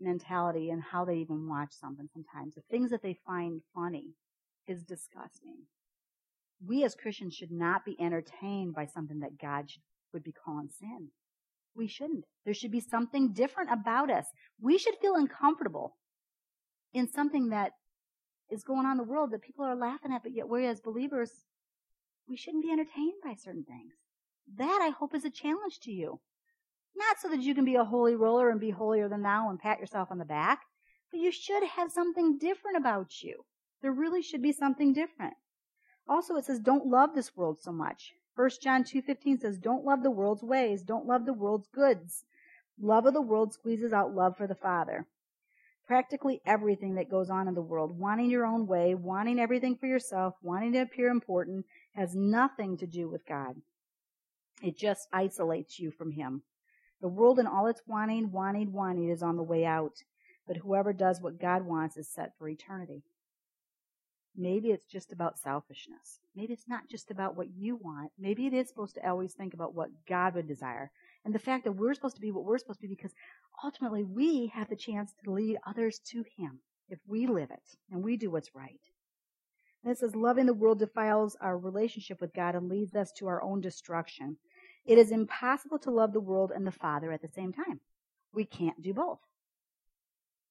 mentality 0.00 0.70
and 0.70 0.82
how 0.82 1.04
they 1.04 1.16
even 1.16 1.48
watch 1.48 1.72
something 1.72 2.08
sometimes. 2.12 2.54
The 2.54 2.62
things 2.70 2.90
that 2.90 3.02
they 3.02 3.18
find 3.26 3.62
funny 3.74 4.14
is 4.66 4.82
disgusting. 4.82 5.56
We 6.64 6.84
as 6.84 6.94
Christians 6.94 7.34
should 7.34 7.52
not 7.52 7.84
be 7.84 7.96
entertained 8.00 8.74
by 8.74 8.86
something 8.86 9.20
that 9.20 9.38
God 9.40 9.70
would 10.12 10.24
be 10.24 10.32
calling 10.32 10.68
sin. 10.68 11.08
We 11.76 11.86
shouldn't. 11.86 12.24
There 12.44 12.54
should 12.54 12.70
be 12.70 12.80
something 12.80 13.32
different 13.32 13.70
about 13.70 14.10
us. 14.10 14.26
We 14.60 14.78
should 14.78 14.94
feel 15.00 15.14
uncomfortable 15.14 15.96
in 16.94 17.08
something 17.08 17.50
that 17.50 17.72
is 18.50 18.64
going 18.64 18.86
on 18.86 18.92
in 18.92 18.96
the 18.98 19.04
world 19.04 19.30
that 19.32 19.42
people 19.42 19.64
are 19.64 19.76
laughing 19.76 20.12
at, 20.12 20.22
but 20.22 20.32
yet 20.32 20.48
we 20.48 20.66
as 20.66 20.80
believers, 20.80 21.30
we 22.28 22.36
shouldn't 22.36 22.64
be 22.64 22.70
entertained 22.70 23.20
by 23.22 23.34
certain 23.34 23.64
things. 23.64 23.92
That 24.56 24.80
I 24.80 24.90
hope 24.90 25.14
is 25.14 25.24
a 25.24 25.30
challenge 25.30 25.80
to 25.80 25.90
you. 25.92 26.20
Not 26.96 27.18
so 27.20 27.28
that 27.28 27.42
you 27.42 27.54
can 27.54 27.64
be 27.64 27.74
a 27.74 27.84
holy 27.84 28.14
roller 28.14 28.48
and 28.48 28.60
be 28.60 28.70
holier 28.70 29.08
than 29.08 29.22
thou 29.22 29.50
and 29.50 29.58
pat 29.58 29.80
yourself 29.80 30.08
on 30.10 30.18
the 30.18 30.24
back, 30.24 30.60
but 31.10 31.20
you 31.20 31.30
should 31.30 31.62
have 31.62 31.90
something 31.90 32.38
different 32.38 32.78
about 32.78 33.22
you. 33.22 33.44
There 33.82 33.92
really 33.92 34.22
should 34.22 34.42
be 34.42 34.52
something 34.52 34.94
different. 34.94 35.34
Also, 36.08 36.36
it 36.36 36.44
says, 36.44 36.60
don't 36.60 36.86
love 36.86 37.14
this 37.14 37.36
world 37.36 37.58
so 37.60 37.72
much. 37.72 38.12
1 38.36 38.60
John 38.60 38.84
2:15 38.84 39.38
says, 39.38 39.58
"Don't 39.58 39.86
love 39.86 40.02
the 40.02 40.10
world's 40.10 40.42
ways, 40.42 40.82
don't 40.82 41.06
love 41.06 41.24
the 41.24 41.32
world's 41.32 41.68
goods. 41.68 42.26
Love 42.78 43.06
of 43.06 43.14
the 43.14 43.22
world 43.22 43.54
squeezes 43.54 43.94
out 43.94 44.14
love 44.14 44.36
for 44.36 44.46
the 44.46 44.54
Father." 44.54 45.06
Practically 45.86 46.42
everything 46.44 46.96
that 46.96 47.08
goes 47.08 47.30
on 47.30 47.48
in 47.48 47.54
the 47.54 47.62
world, 47.62 47.98
wanting 47.98 48.28
your 48.28 48.44
own 48.44 48.66
way, 48.66 48.94
wanting 48.94 49.40
everything 49.40 49.74
for 49.74 49.86
yourself, 49.86 50.34
wanting 50.42 50.72
to 50.72 50.80
appear 50.80 51.08
important, 51.08 51.64
has 51.94 52.14
nothing 52.14 52.76
to 52.76 52.86
do 52.86 53.08
with 53.08 53.24
God. 53.24 53.62
It 54.62 54.76
just 54.76 55.08
isolates 55.14 55.78
you 55.78 55.90
from 55.90 56.10
Him. 56.10 56.42
The 57.00 57.08
world 57.08 57.38
and 57.38 57.48
all 57.48 57.66
its 57.66 57.86
wanting, 57.86 58.32
wanting, 58.32 58.70
wanting 58.70 59.08
is 59.08 59.22
on 59.22 59.36
the 59.36 59.42
way 59.42 59.64
out, 59.64 60.02
but 60.46 60.58
whoever 60.58 60.92
does 60.92 61.22
what 61.22 61.38
God 61.38 61.64
wants 61.64 61.96
is 61.96 62.10
set 62.10 62.36
for 62.36 62.48
eternity. 62.50 63.02
Maybe 64.36 64.70
it's 64.70 64.84
just 64.84 65.12
about 65.12 65.38
selfishness. 65.38 66.20
Maybe 66.34 66.52
it's 66.52 66.68
not 66.68 66.88
just 66.88 67.10
about 67.10 67.36
what 67.36 67.48
you 67.56 67.76
want. 67.76 68.12
Maybe 68.18 68.46
it 68.46 68.52
is 68.52 68.68
supposed 68.68 68.94
to 68.96 69.08
always 69.08 69.32
think 69.32 69.54
about 69.54 69.74
what 69.74 69.88
God 70.08 70.34
would 70.34 70.46
desire. 70.46 70.90
And 71.24 71.34
the 71.34 71.38
fact 71.38 71.64
that 71.64 71.72
we're 71.72 71.94
supposed 71.94 72.16
to 72.16 72.20
be 72.20 72.30
what 72.30 72.44
we're 72.44 72.58
supposed 72.58 72.80
to 72.80 72.86
be 72.86 72.94
because 72.94 73.14
ultimately 73.64 74.04
we 74.04 74.48
have 74.54 74.68
the 74.68 74.76
chance 74.76 75.12
to 75.24 75.32
lead 75.32 75.56
others 75.66 76.00
to 76.10 76.24
Him 76.36 76.60
if 76.88 76.98
we 77.06 77.26
live 77.26 77.50
it 77.50 77.76
and 77.90 78.04
we 78.04 78.16
do 78.16 78.30
what's 78.30 78.54
right. 78.54 78.80
And 79.82 79.92
it 79.92 79.98
says, 79.98 80.14
loving 80.16 80.46
the 80.46 80.54
world 80.54 80.80
defiles 80.80 81.36
our 81.40 81.56
relationship 81.56 82.20
with 82.20 82.34
God 82.34 82.54
and 82.54 82.68
leads 82.68 82.94
us 82.94 83.12
to 83.18 83.28
our 83.28 83.42
own 83.42 83.60
destruction. 83.60 84.36
It 84.84 84.98
is 84.98 85.10
impossible 85.10 85.78
to 85.80 85.90
love 85.90 86.12
the 86.12 86.20
world 86.20 86.52
and 86.54 86.66
the 86.66 86.72
Father 86.72 87.12
at 87.12 87.22
the 87.22 87.28
same 87.28 87.52
time. 87.52 87.80
We 88.34 88.44
can't 88.44 88.80
do 88.82 88.92
both. 88.92 89.20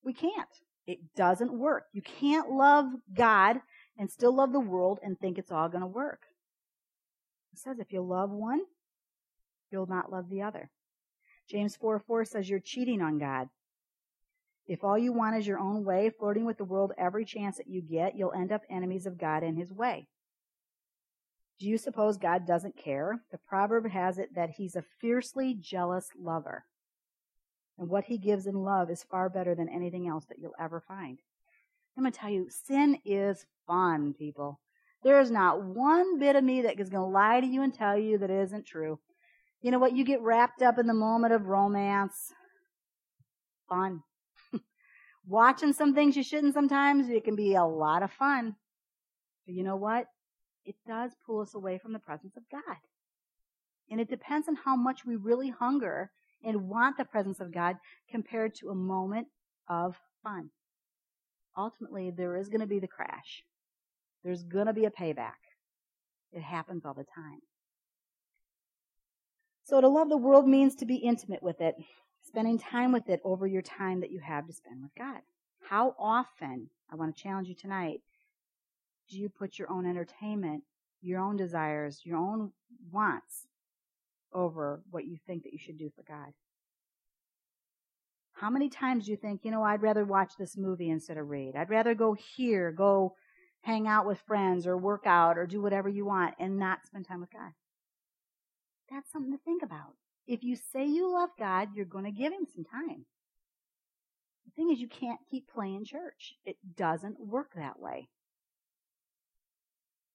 We 0.03 0.13
can't. 0.13 0.49
It 0.88 0.99
doesn't 1.15 1.51
work. 1.51 1.86
You 1.93 2.01
can't 2.01 2.51
love 2.51 2.88
God 3.13 3.59
and 3.98 4.10
still 4.10 4.36
love 4.36 4.52
the 4.52 4.60
world 4.60 5.00
and 5.04 5.20
think 5.20 5.38
it's 5.38 5.52
all 5.52 5.70
going 5.70 5.82
to 5.82 5.88
work. 5.88 6.22
It 7.54 7.60
says 7.60 7.80
if 7.80 7.93
you 7.93 8.02
love 8.02 8.32
one, 8.32 8.62
you'll 9.72 9.88
not 9.88 10.12
love 10.12 10.30
the 10.30 10.41
other. 10.41 10.70
James 11.50 11.76
4 11.76 12.00
4 12.00 12.26
says 12.26 12.50
you're 12.50 12.60
cheating 12.60 13.02
on 13.02 13.18
God. 13.18 13.50
If 14.68 14.84
all 14.84 14.98
you 14.98 15.14
want 15.14 15.38
is 15.38 15.46
your 15.46 15.60
own 15.60 15.84
way, 15.84 16.10
flirting 16.10 16.46
with 16.46 16.58
the 16.58 16.64
world 16.64 16.91
every 16.98 17.24
chance 17.24 17.58
that 17.58 17.70
you 17.70 17.82
get, 17.82 18.18
you'll 18.18 18.34
end 18.34 18.52
up 18.52 18.64
enemies 18.70 19.06
of 19.06 19.18
God 19.18 19.43
and 19.43 19.58
his 19.58 19.72
way. 19.72 20.08
Do 21.60 21.68
you 21.70 21.78
suppose 21.78 22.18
God 22.18 22.46
doesn't 22.46 22.76
care? 22.76 23.22
The 23.32 23.38
proverb 23.38 23.89
has 23.89 24.18
it 24.18 24.36
that 24.36 24.52
he's 24.52 24.76
a 24.76 24.84
fiercely 25.00 25.54
jealous 25.54 26.10
lover. 26.20 26.66
And 27.78 27.89
what 27.89 28.06
he 28.06 28.18
gives 28.18 28.48
in 28.48 28.56
love 28.56 28.89
is 28.89 29.04
far 29.04 29.30
better 29.30 29.56
than 29.56 29.70
anything 29.70 30.08
else 30.08 30.26
that 30.26 30.39
you'll 30.39 30.56
ever 30.60 30.82
find. 30.82 31.20
I'm 31.96 32.04
going 32.04 32.12
to 32.12 32.20
tell 32.20 32.30
you, 32.30 32.48
sin 32.50 33.00
is 33.06 33.46
fun, 33.68 34.13
people. 34.13 34.59
There 35.03 35.20
is 35.20 35.30
not 35.30 35.63
one 35.63 36.20
bit 36.20 36.36
of 36.36 36.43
me 36.43 36.61
that 36.63 36.80
is 36.80 36.89
going 36.89 37.03
to 37.03 37.13
lie 37.13 37.39
to 37.39 37.47
you 37.47 37.61
and 37.61 37.74
tell 37.74 37.97
you 37.97 38.18
that 38.18 38.30
it 38.30 38.43
isn't 38.43 38.66
true. 38.66 38.99
You 39.61 39.72
know 39.72 39.80
what? 39.80 39.95
You 39.95 40.03
get 40.03 40.22
wrapped 40.22 40.61
up 40.61 40.80
in 40.80 40.88
the 40.88 40.93
moment 40.93 41.34
of 41.34 41.47
romance. 41.47 42.34
Fun. 43.70 44.01
Watching 45.28 45.74
some 45.74 45.93
things 45.93 46.16
you 46.16 46.24
shouldn't 46.24 46.53
sometimes, 46.53 47.09
it 47.09 47.24
can 47.24 47.36
be 47.36 47.55
a 47.55 47.63
lot 47.63 48.03
of 48.03 48.11
fun. 48.11 48.55
But 49.45 49.55
you 49.55 49.63
know 49.63 49.76
what? 49.76 50.05
It 50.66 50.76
does 50.88 51.11
pull 51.26 51.41
us 51.41 51.53
away 51.53 51.78
from 51.78 51.93
the 51.93 51.99
presence 51.99 52.36
of 52.36 52.43
God. 52.51 52.78
And 53.89 54.01
it 54.01 54.09
depends 54.09 54.47
on 54.47 54.55
how 54.55 54.76
much 54.76 55.05
we 55.05 55.16
really 55.16 55.51
hunger 55.51 56.11
and 56.43 56.68
want 56.68 56.97
the 56.97 57.05
presence 57.05 57.39
of 57.39 57.53
God 57.53 57.76
compared 58.09 58.55
to 58.55 58.70
a 58.70 58.76
moment 58.76 59.28
of 59.70 59.95
fun 60.24 60.49
ultimately 61.57 62.11
there 62.11 62.38
is 62.38 62.49
going 62.49 62.61
to 62.61 62.68
be 62.68 62.80
the 62.80 62.88
crash. 62.88 63.43
There's 64.26 64.43
going 64.43 64.65
to 64.65 64.73
be 64.73 64.86
a 64.86 64.91
payback. 64.91 65.38
It 66.34 66.41
happens 66.41 66.84
all 66.84 66.95
the 66.95 67.05
time. 67.05 67.39
So 69.63 69.80
to 69.80 69.88
love 69.88 70.09
the 70.09 70.17
world 70.17 70.47
means 70.47 70.76
to 70.76 70.86
be 70.86 70.95
intimate 70.95 71.43
with 71.43 71.61
it, 71.61 71.76
spending 72.23 72.57
time 72.57 72.91
with 72.91 73.07
it 73.07 73.21
over 73.23 73.45
your 73.45 73.61
time 73.61 74.01
that 74.01 74.11
you 74.11 74.19
have 74.19 74.47
to 74.47 74.53
spend 74.53 74.82
with 74.82 74.91
God. 74.97 75.21
How 75.61 75.95
often, 75.99 76.69
I 76.91 76.95
want 76.95 77.15
to 77.15 77.21
challenge 77.21 77.47
you 77.47 77.55
tonight, 77.55 78.01
do 79.09 79.19
you 79.19 79.30
put 79.30 79.59
your 79.59 79.71
own 79.71 79.86
entertainment, 79.86 80.63
your 81.01 81.19
own 81.19 81.38
desires, 81.38 82.01
your 82.03 82.17
own 82.17 82.51
wants 82.91 83.45
over 84.34 84.82
what 84.89 85.05
you 85.05 85.17
think 85.28 85.43
that 85.43 85.53
you 85.53 85.59
should 85.59 85.78
do 85.78 85.91
for 85.95 86.03
God? 86.07 86.34
How 88.34 88.49
many 88.49 88.69
times 88.69 89.05
do 89.05 89.11
you 89.11 89.17
think, 89.17 89.41
you 89.43 89.51
know, 89.51 89.63
I'd 89.63 89.84
rather 89.84 90.03
watch 90.03 90.34
this 90.38 90.57
movie 90.57 90.89
instead 90.89 91.17
of 91.17 91.30
read? 91.30 91.55
I'd 91.55 91.69
rather 91.69 91.93
go 91.93 92.15
here, 92.36 92.71
go 92.71 93.15
hang 93.66 93.88
out 93.88 94.05
with 94.05 94.20
friends 94.28 94.68
or 94.68 94.78
work 94.78 95.07
out 95.07 95.39
or 95.39 95.47
do 95.47 95.59
whatever 95.59 95.89
you 95.89 96.05
want 96.05 96.36
and 96.39 96.59
not 96.59 96.86
spend 96.86 97.07
time 97.07 97.20
with 97.20 97.34
God. 97.34 97.51
That's 98.91 99.11
something 99.11 99.32
to 99.32 99.39
think 99.43 99.63
about. 99.63 99.95
If 100.28 100.43
you 100.43 100.55
say 100.55 100.86
you 100.86 101.11
love 101.11 101.32
God, 101.39 101.70
you're 101.74 101.86
going 101.86 102.05
to 102.05 102.11
give 102.11 102.32
him 102.32 102.45
some 102.53 102.63
time. 102.63 103.05
The 104.45 104.51
thing 104.55 104.72
is, 104.72 104.80
you 104.80 104.88
can't 104.88 105.20
keep 105.32 105.49
playing 105.51 105.86
church. 105.86 106.36
It 106.45 106.57
doesn't 106.78 107.20
work 107.20 107.53
that 107.55 107.80
way. 107.80 108.07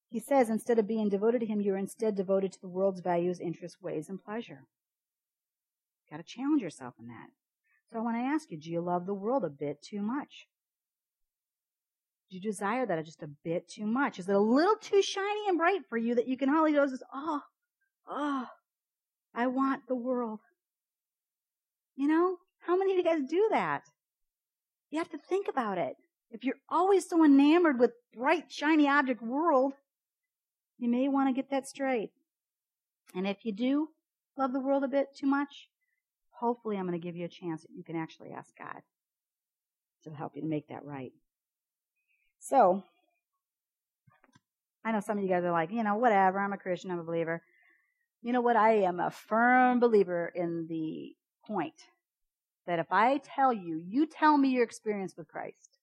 He 0.09 0.21
says 0.21 0.49
instead 0.49 0.79
of 0.79 0.87
being 0.87 1.09
devoted 1.09 1.39
to 1.41 1.45
him, 1.45 1.59
you're 1.59 1.77
instead 1.77 2.15
devoted 2.15 2.53
to 2.53 2.61
the 2.61 2.69
world's 2.69 3.01
values, 3.01 3.41
interests, 3.41 3.81
ways, 3.81 4.07
and 4.07 4.23
pleasure. 4.23 4.63
Got 6.09 6.17
to 6.17 6.23
challenge 6.23 6.61
yourself 6.61 6.93
in 6.99 7.07
that. 7.07 7.27
So 7.91 7.99
I 7.99 8.01
want 8.01 8.15
to 8.15 8.21
ask 8.21 8.49
you, 8.49 8.57
do 8.57 8.71
you 8.71 8.79
love 8.79 9.05
the 9.05 9.13
world 9.13 9.43
a 9.43 9.49
bit 9.49 9.81
too 9.81 10.01
much? 10.01 10.47
Do 12.31 12.37
you 12.37 12.41
desire 12.41 12.85
that 12.85 13.03
just 13.03 13.23
a 13.23 13.29
bit 13.43 13.67
too 13.67 13.85
much? 13.85 14.17
Is 14.17 14.29
it 14.29 14.35
a 14.35 14.39
little 14.39 14.77
too 14.77 15.01
shiny 15.01 15.49
and 15.49 15.57
bright 15.57 15.81
for 15.89 15.97
you 15.97 16.15
that 16.15 16.29
you 16.29 16.37
can 16.37 16.47
hardly 16.47 16.71
just, 16.71 17.03
oh, 17.13 17.41
oh, 18.07 18.47
I 19.35 19.47
want 19.47 19.85
the 19.85 19.95
world. 19.95 20.39
You 21.97 22.07
know, 22.07 22.37
how 22.59 22.77
many 22.77 22.93
of 22.93 22.97
you 22.97 23.03
guys 23.03 23.29
do 23.29 23.49
that? 23.51 23.83
You 24.91 24.99
have 24.99 25.09
to 25.09 25.17
think 25.17 25.49
about 25.49 25.77
it. 25.77 25.97
If 26.29 26.45
you're 26.45 26.55
always 26.69 27.09
so 27.09 27.25
enamored 27.25 27.77
with 27.77 27.91
bright, 28.15 28.45
shiny 28.49 28.87
object 28.87 29.21
world, 29.21 29.73
you 30.77 30.87
may 30.87 31.09
want 31.09 31.27
to 31.27 31.33
get 31.33 31.51
that 31.51 31.67
straight. 31.67 32.11
And 33.13 33.27
if 33.27 33.43
you 33.43 33.51
do 33.51 33.89
love 34.37 34.53
the 34.53 34.61
world 34.61 34.85
a 34.85 34.87
bit 34.87 35.07
too 35.13 35.27
much, 35.27 35.67
hopefully 36.29 36.77
I'm 36.77 36.87
going 36.87 36.99
to 36.99 37.05
give 37.05 37.17
you 37.17 37.25
a 37.25 37.29
chance 37.29 37.63
that 37.63 37.75
you 37.75 37.83
can 37.83 37.97
actually 37.97 38.31
ask 38.31 38.57
God 38.57 38.81
to 40.05 40.11
help 40.11 40.37
you 40.37 40.43
make 40.43 40.69
that 40.69 40.85
right. 40.85 41.11
So, 42.43 42.83
I 44.83 44.91
know 44.91 44.99
some 44.99 45.19
of 45.19 45.23
you 45.23 45.29
guys 45.29 45.43
are 45.43 45.51
like, 45.51 45.71
you 45.71 45.83
know, 45.83 45.95
whatever, 45.95 46.39
I'm 46.39 46.53
a 46.53 46.57
Christian, 46.57 46.89
I'm 46.89 46.99
a 46.99 47.03
believer. 47.03 47.43
You 48.23 48.33
know 48.33 48.41
what? 48.41 48.55
I 48.55 48.81
am 48.81 48.99
a 48.99 49.11
firm 49.11 49.79
believer 49.79 50.31
in 50.33 50.65
the 50.67 51.15
point 51.45 51.75
that 52.65 52.79
if 52.79 52.87
I 52.91 53.19
tell 53.19 53.53
you, 53.53 53.81
you 53.87 54.07
tell 54.07 54.37
me 54.37 54.49
your 54.49 54.63
experience 54.63 55.15
with 55.15 55.27
Christ, 55.27 55.77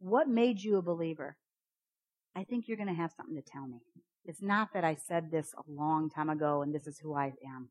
what 0.00 0.28
made 0.28 0.60
you 0.60 0.78
a 0.78 0.82
believer? 0.82 1.36
I 2.34 2.42
think 2.42 2.66
you're 2.66 2.76
going 2.76 2.88
to 2.88 2.94
have 2.94 3.12
something 3.16 3.36
to 3.36 3.42
tell 3.42 3.66
me. 3.66 3.78
It's 4.24 4.42
not 4.42 4.72
that 4.74 4.84
I 4.84 4.96
said 4.96 5.30
this 5.30 5.54
a 5.56 5.70
long 5.70 6.10
time 6.10 6.28
ago 6.28 6.62
and 6.62 6.74
this 6.74 6.88
is 6.88 6.98
who 6.98 7.14
I 7.14 7.34
am. 7.46 7.68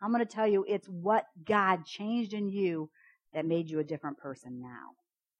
I'm 0.00 0.12
going 0.12 0.24
to 0.24 0.32
tell 0.32 0.46
you 0.46 0.64
it's 0.68 0.88
what 0.88 1.26
God 1.44 1.84
changed 1.84 2.32
in 2.32 2.48
you 2.48 2.90
that 3.34 3.44
made 3.44 3.68
you 3.68 3.80
a 3.80 3.84
different 3.84 4.18
person 4.18 4.60
now. 4.60 4.90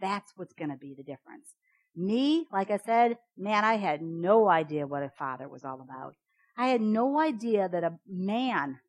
That's 0.01 0.33
what's 0.35 0.55
going 0.55 0.71
to 0.71 0.77
be 0.77 0.93
the 0.93 1.05
difference. 1.05 1.56
Me, 1.97 2.47
like 2.53 2.71
I 2.71 2.77
said, 2.77 3.17
man, 3.39 3.65
I 3.65 3.77
had 3.77 4.03
no 4.03 4.49
idea 4.49 4.87
what 4.87 5.03
a 5.03 5.11
father 5.19 5.49
was 5.49 5.65
all 5.65 5.81
about. 5.81 6.15
I 6.57 6.69
had 6.69 6.83
no 6.83 7.19
idea 7.19 7.69
that 7.69 7.85
a 7.85 7.99
man, 8.07 8.81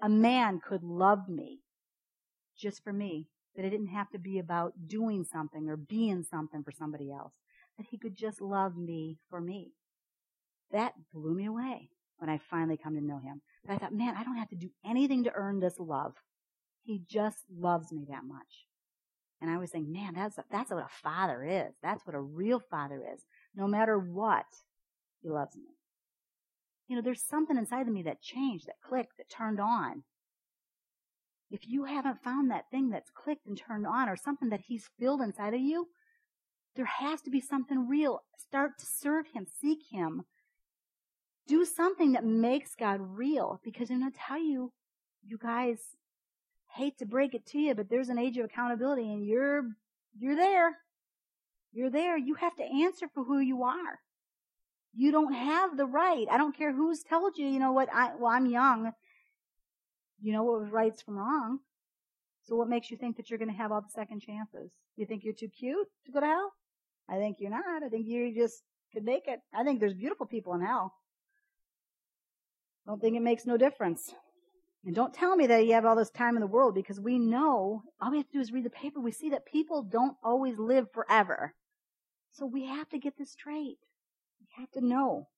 a 0.00 0.08
man 0.08 0.60
could 0.60 0.82
love 0.82 1.28
me 1.28 1.60
just 2.56 2.84
for 2.84 2.92
me. 2.92 3.28
That 3.56 3.64
it 3.64 3.70
didn't 3.70 3.94
have 3.94 4.10
to 4.10 4.18
be 4.18 4.40
about 4.40 4.88
doing 4.88 5.24
something 5.24 5.68
or 5.68 5.76
being 5.76 6.24
something 6.24 6.64
for 6.64 6.72
somebody 6.72 7.12
else. 7.12 7.32
That 7.78 7.86
he 7.88 7.98
could 7.98 8.16
just 8.16 8.40
love 8.40 8.76
me 8.76 9.18
for 9.30 9.40
me. 9.40 9.72
That 10.72 10.94
blew 11.12 11.34
me 11.34 11.46
away 11.46 11.90
when 12.18 12.28
I 12.28 12.40
finally 12.50 12.76
come 12.76 12.94
to 12.94 13.00
know 13.00 13.18
him. 13.18 13.42
But 13.64 13.74
I 13.74 13.78
thought, 13.78 13.94
man, 13.94 14.16
I 14.16 14.24
don't 14.24 14.36
have 14.36 14.48
to 14.50 14.56
do 14.56 14.70
anything 14.84 15.24
to 15.24 15.32
earn 15.34 15.60
this 15.60 15.78
love. 15.78 16.14
He 16.82 17.02
just 17.08 17.44
loves 17.48 17.92
me 17.92 18.06
that 18.10 18.24
much. 18.24 18.66
And 19.44 19.52
I 19.52 19.58
was 19.58 19.72
saying, 19.72 19.92
man, 19.92 20.14
that's, 20.14 20.38
that's 20.50 20.70
what 20.70 20.82
a 20.82 21.02
father 21.02 21.44
is. 21.44 21.74
That's 21.82 22.06
what 22.06 22.16
a 22.16 22.20
real 22.20 22.62
father 22.70 23.02
is. 23.12 23.20
No 23.54 23.68
matter 23.68 23.98
what, 23.98 24.46
he 25.20 25.28
loves 25.28 25.54
me. 25.54 25.76
You 26.88 26.96
know, 26.96 27.02
there's 27.02 27.22
something 27.22 27.58
inside 27.58 27.86
of 27.86 27.92
me 27.92 28.04
that 28.04 28.22
changed, 28.22 28.68
that 28.68 28.80
clicked, 28.82 29.18
that 29.18 29.28
turned 29.28 29.60
on. 29.60 30.02
If 31.50 31.68
you 31.68 31.84
haven't 31.84 32.24
found 32.24 32.50
that 32.50 32.70
thing 32.70 32.88
that's 32.88 33.10
clicked 33.10 33.46
and 33.46 33.54
turned 33.54 33.86
on 33.86 34.08
or 34.08 34.16
something 34.16 34.48
that 34.48 34.62
he's 34.66 34.88
filled 34.98 35.20
inside 35.20 35.52
of 35.52 35.60
you, 35.60 35.88
there 36.74 36.86
has 36.86 37.20
to 37.20 37.30
be 37.30 37.42
something 37.42 37.86
real. 37.86 38.22
Start 38.38 38.78
to 38.78 38.86
serve 38.86 39.26
him, 39.34 39.46
seek 39.60 39.80
him, 39.90 40.22
do 41.46 41.66
something 41.66 42.12
that 42.12 42.24
makes 42.24 42.74
God 42.74 42.98
real 42.98 43.60
because 43.62 43.90
I'm 43.90 44.00
going 44.00 44.10
to 44.10 44.18
tell 44.26 44.42
you, 44.42 44.72
you 45.22 45.36
guys 45.36 45.80
hate 46.74 46.98
to 46.98 47.06
break 47.06 47.34
it 47.34 47.46
to 47.46 47.58
you, 47.58 47.74
but 47.74 47.88
there's 47.88 48.08
an 48.08 48.18
age 48.18 48.36
of 48.36 48.44
accountability 48.44 49.02
and 49.02 49.24
you're, 49.24 49.62
you're 50.18 50.36
there. 50.36 50.76
You're 51.72 51.90
there. 51.90 52.16
You 52.16 52.34
have 52.34 52.54
to 52.56 52.64
answer 52.64 53.06
for 53.12 53.24
who 53.24 53.38
you 53.38 53.62
are. 53.62 54.00
You 54.92 55.10
don't 55.10 55.32
have 55.32 55.76
the 55.76 55.86
right. 55.86 56.26
I 56.30 56.38
don't 56.38 56.56
care 56.56 56.72
who's 56.72 57.02
told 57.02 57.36
you, 57.36 57.46
you 57.46 57.58
know 57.58 57.72
what, 57.72 57.88
I, 57.92 58.12
well, 58.16 58.30
I'm 58.30 58.46
young. 58.46 58.92
You 60.20 60.32
know 60.32 60.44
what 60.44 60.60
was 60.60 60.70
right's 60.70 61.02
from 61.02 61.16
wrong. 61.16 61.58
So 62.44 62.56
what 62.56 62.68
makes 62.68 62.90
you 62.90 62.96
think 62.96 63.16
that 63.16 63.30
you're 63.30 63.38
going 63.38 63.50
to 63.50 63.56
have 63.56 63.72
all 63.72 63.80
the 63.80 63.88
second 63.94 64.20
chances? 64.20 64.70
You 64.96 65.06
think 65.06 65.24
you're 65.24 65.34
too 65.34 65.48
cute 65.48 65.88
to 66.06 66.12
go 66.12 66.20
to 66.20 66.26
hell? 66.26 66.52
I 67.08 67.16
think 67.16 67.38
you're 67.40 67.50
not. 67.50 67.82
I 67.84 67.88
think 67.88 68.06
you 68.06 68.34
just 68.34 68.62
could 68.92 69.04
make 69.04 69.26
it. 69.26 69.40
I 69.52 69.64
think 69.64 69.80
there's 69.80 69.94
beautiful 69.94 70.26
people 70.26 70.54
in 70.54 70.60
hell. 70.60 70.92
Don't 72.86 73.00
think 73.00 73.16
it 73.16 73.22
makes 73.22 73.46
no 73.46 73.56
difference. 73.56 74.12
And 74.84 74.94
don't 74.94 75.14
tell 75.14 75.34
me 75.34 75.46
that 75.46 75.66
you 75.66 75.72
have 75.72 75.86
all 75.86 75.96
this 75.96 76.10
time 76.10 76.36
in 76.36 76.40
the 76.40 76.46
world 76.46 76.74
because 76.74 77.00
we 77.00 77.18
know 77.18 77.84
all 78.00 78.10
we 78.10 78.18
have 78.18 78.26
to 78.26 78.32
do 78.32 78.40
is 78.40 78.52
read 78.52 78.64
the 78.64 78.70
paper. 78.70 79.00
We 79.00 79.12
see 79.12 79.30
that 79.30 79.46
people 79.46 79.82
don't 79.82 80.16
always 80.22 80.58
live 80.58 80.92
forever. 80.92 81.54
So 82.32 82.44
we 82.44 82.66
have 82.66 82.88
to 82.90 82.98
get 82.98 83.16
this 83.16 83.30
straight. 83.30 83.78
We 84.40 84.46
have 84.58 84.70
to 84.72 84.84
know. 84.84 85.28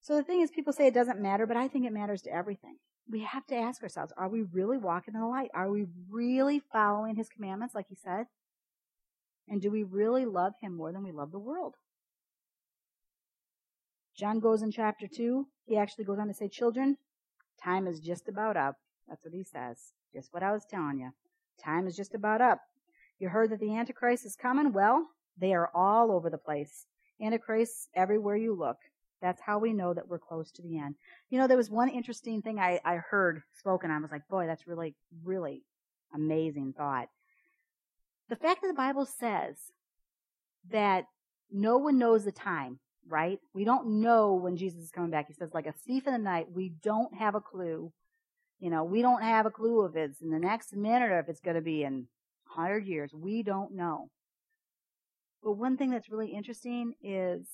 So 0.00 0.16
the 0.16 0.22
thing 0.22 0.42
is, 0.42 0.50
people 0.50 0.72
say 0.72 0.86
it 0.86 0.94
doesn't 0.94 1.20
matter, 1.20 1.46
but 1.46 1.56
I 1.56 1.68
think 1.68 1.86
it 1.86 1.92
matters 1.92 2.22
to 2.22 2.34
everything. 2.34 2.76
We 3.10 3.20
have 3.20 3.46
to 3.46 3.56
ask 3.56 3.82
ourselves, 3.82 4.12
are 4.18 4.28
we 4.28 4.42
really 4.42 4.76
walking 4.76 5.14
in 5.14 5.20
the 5.20 5.26
light? 5.26 5.50
Are 5.54 5.70
we 5.70 5.86
really 6.10 6.60
following 6.72 7.16
his 7.16 7.30
commandments 7.30 7.74
like 7.74 7.86
he 7.88 7.94
said? 7.94 8.26
And 9.48 9.62
do 9.62 9.70
we 9.70 9.82
really 9.82 10.26
love 10.26 10.52
him 10.60 10.76
more 10.76 10.92
than 10.92 11.02
we 11.02 11.12
love 11.12 11.32
the 11.32 11.38
world? 11.38 11.76
John 14.14 14.40
goes 14.40 14.60
in 14.60 14.70
chapter 14.70 15.06
2. 15.06 15.46
He 15.64 15.76
actually 15.78 16.04
goes 16.04 16.18
on 16.18 16.28
to 16.28 16.34
say, 16.34 16.48
Children, 16.48 16.98
time 17.62 17.86
is 17.86 18.00
just 18.00 18.28
about 18.28 18.56
up. 18.56 18.76
That's 19.08 19.24
what 19.24 19.34
he 19.34 19.42
says. 19.42 19.92
Just 20.12 20.32
what 20.32 20.42
I 20.42 20.52
was 20.52 20.64
telling 20.64 20.98
you. 20.98 21.10
Time 21.62 21.86
is 21.86 21.96
just 21.96 22.14
about 22.14 22.40
up. 22.40 22.60
You 23.18 23.28
heard 23.28 23.50
that 23.50 23.60
the 23.60 23.74
Antichrist 23.74 24.24
is 24.24 24.36
coming? 24.36 24.72
Well, 24.72 25.06
they 25.38 25.54
are 25.54 25.70
all 25.74 26.12
over 26.12 26.30
the 26.30 26.38
place. 26.38 26.86
Antichrists 27.20 27.88
everywhere 27.94 28.36
you 28.36 28.54
look. 28.54 28.76
That's 29.20 29.40
how 29.40 29.58
we 29.58 29.72
know 29.72 29.92
that 29.94 30.08
we're 30.08 30.18
close 30.18 30.52
to 30.52 30.62
the 30.62 30.78
end. 30.78 30.94
You 31.30 31.38
know, 31.38 31.48
there 31.48 31.56
was 31.56 31.70
one 31.70 31.88
interesting 31.88 32.40
thing 32.40 32.60
I, 32.60 32.80
I 32.84 32.96
heard 32.96 33.42
spoken. 33.58 33.90
I 33.90 33.98
was 33.98 34.12
like, 34.12 34.28
boy, 34.28 34.46
that's 34.46 34.68
really, 34.68 34.94
really 35.24 35.64
amazing 36.14 36.74
thought. 36.76 37.08
The 38.28 38.36
fact 38.36 38.62
that 38.62 38.68
the 38.68 38.74
Bible 38.74 39.06
says 39.06 39.56
that 40.70 41.06
no 41.50 41.78
one 41.78 41.98
knows 41.98 42.24
the 42.24 42.32
time, 42.32 42.78
right? 43.08 43.38
We 43.54 43.64
don't 43.64 44.00
know 44.00 44.34
when 44.34 44.56
Jesus 44.56 44.84
is 44.84 44.90
coming 44.90 45.10
back. 45.10 45.26
He 45.28 45.34
says, 45.34 45.50
like 45.54 45.66
a 45.66 45.72
thief 45.72 46.06
in 46.06 46.12
the 46.12 46.18
night, 46.18 46.46
we 46.52 46.72
don't 46.82 47.14
have 47.16 47.34
a 47.34 47.40
clue. 47.40 47.92
You 48.60 48.70
know, 48.70 48.84
we 48.84 49.02
don't 49.02 49.22
have 49.22 49.46
a 49.46 49.50
clue 49.50 49.84
if 49.84 49.96
it's 49.96 50.20
in 50.20 50.30
the 50.30 50.38
next 50.38 50.74
minute 50.74 51.10
or 51.10 51.18
if 51.20 51.28
it's 51.28 51.40
going 51.40 51.56
to 51.56 51.62
be 51.62 51.84
in 51.84 52.08
100 52.54 52.86
years. 52.86 53.12
We 53.14 53.42
don't 53.42 53.74
know. 53.74 54.10
But 55.42 55.52
one 55.52 55.76
thing 55.76 55.90
that's 55.90 56.10
really 56.10 56.32
interesting 56.32 56.94
is 57.02 57.46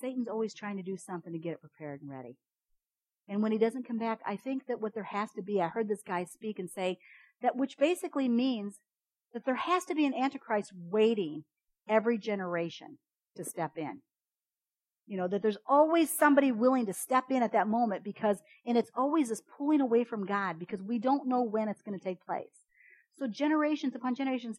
Satan's 0.00 0.28
always 0.28 0.54
trying 0.54 0.76
to 0.78 0.82
do 0.82 0.96
something 0.96 1.32
to 1.32 1.38
get 1.38 1.52
it 1.52 1.60
prepared 1.60 2.00
and 2.00 2.10
ready. 2.10 2.36
And 3.28 3.42
when 3.42 3.52
he 3.52 3.58
doesn't 3.58 3.86
come 3.86 3.98
back, 3.98 4.20
I 4.26 4.36
think 4.36 4.66
that 4.66 4.80
what 4.80 4.94
there 4.94 5.04
has 5.04 5.30
to 5.32 5.42
be, 5.42 5.60
I 5.60 5.68
heard 5.68 5.88
this 5.88 6.02
guy 6.02 6.24
speak 6.24 6.58
and 6.58 6.70
say 6.70 6.98
that 7.42 7.56
which 7.56 7.76
basically 7.76 8.28
means 8.28 8.78
that 9.34 9.44
there 9.44 9.56
has 9.56 9.84
to 9.84 9.94
be 9.94 10.06
an 10.06 10.14
antichrist 10.14 10.72
waiting 10.74 11.44
every 11.86 12.16
generation 12.16 12.98
to 13.36 13.44
step 13.44 13.76
in. 13.76 14.00
You 15.06 15.16
know, 15.16 15.28
that 15.28 15.40
there's 15.40 15.58
always 15.66 16.10
somebody 16.10 16.52
willing 16.52 16.86
to 16.86 16.92
step 16.92 17.30
in 17.30 17.42
at 17.42 17.52
that 17.52 17.66
moment 17.66 18.04
because, 18.04 18.42
and 18.66 18.76
it's 18.76 18.90
always 18.94 19.30
this 19.30 19.42
pulling 19.56 19.80
away 19.80 20.04
from 20.04 20.26
God 20.26 20.58
because 20.58 20.82
we 20.82 20.98
don't 20.98 21.26
know 21.26 21.42
when 21.42 21.68
it's 21.68 21.82
going 21.82 21.98
to 21.98 22.04
take 22.04 22.24
place. 22.24 22.66
So 23.18 23.26
generations 23.26 23.94
upon 23.94 24.14
generations, 24.14 24.58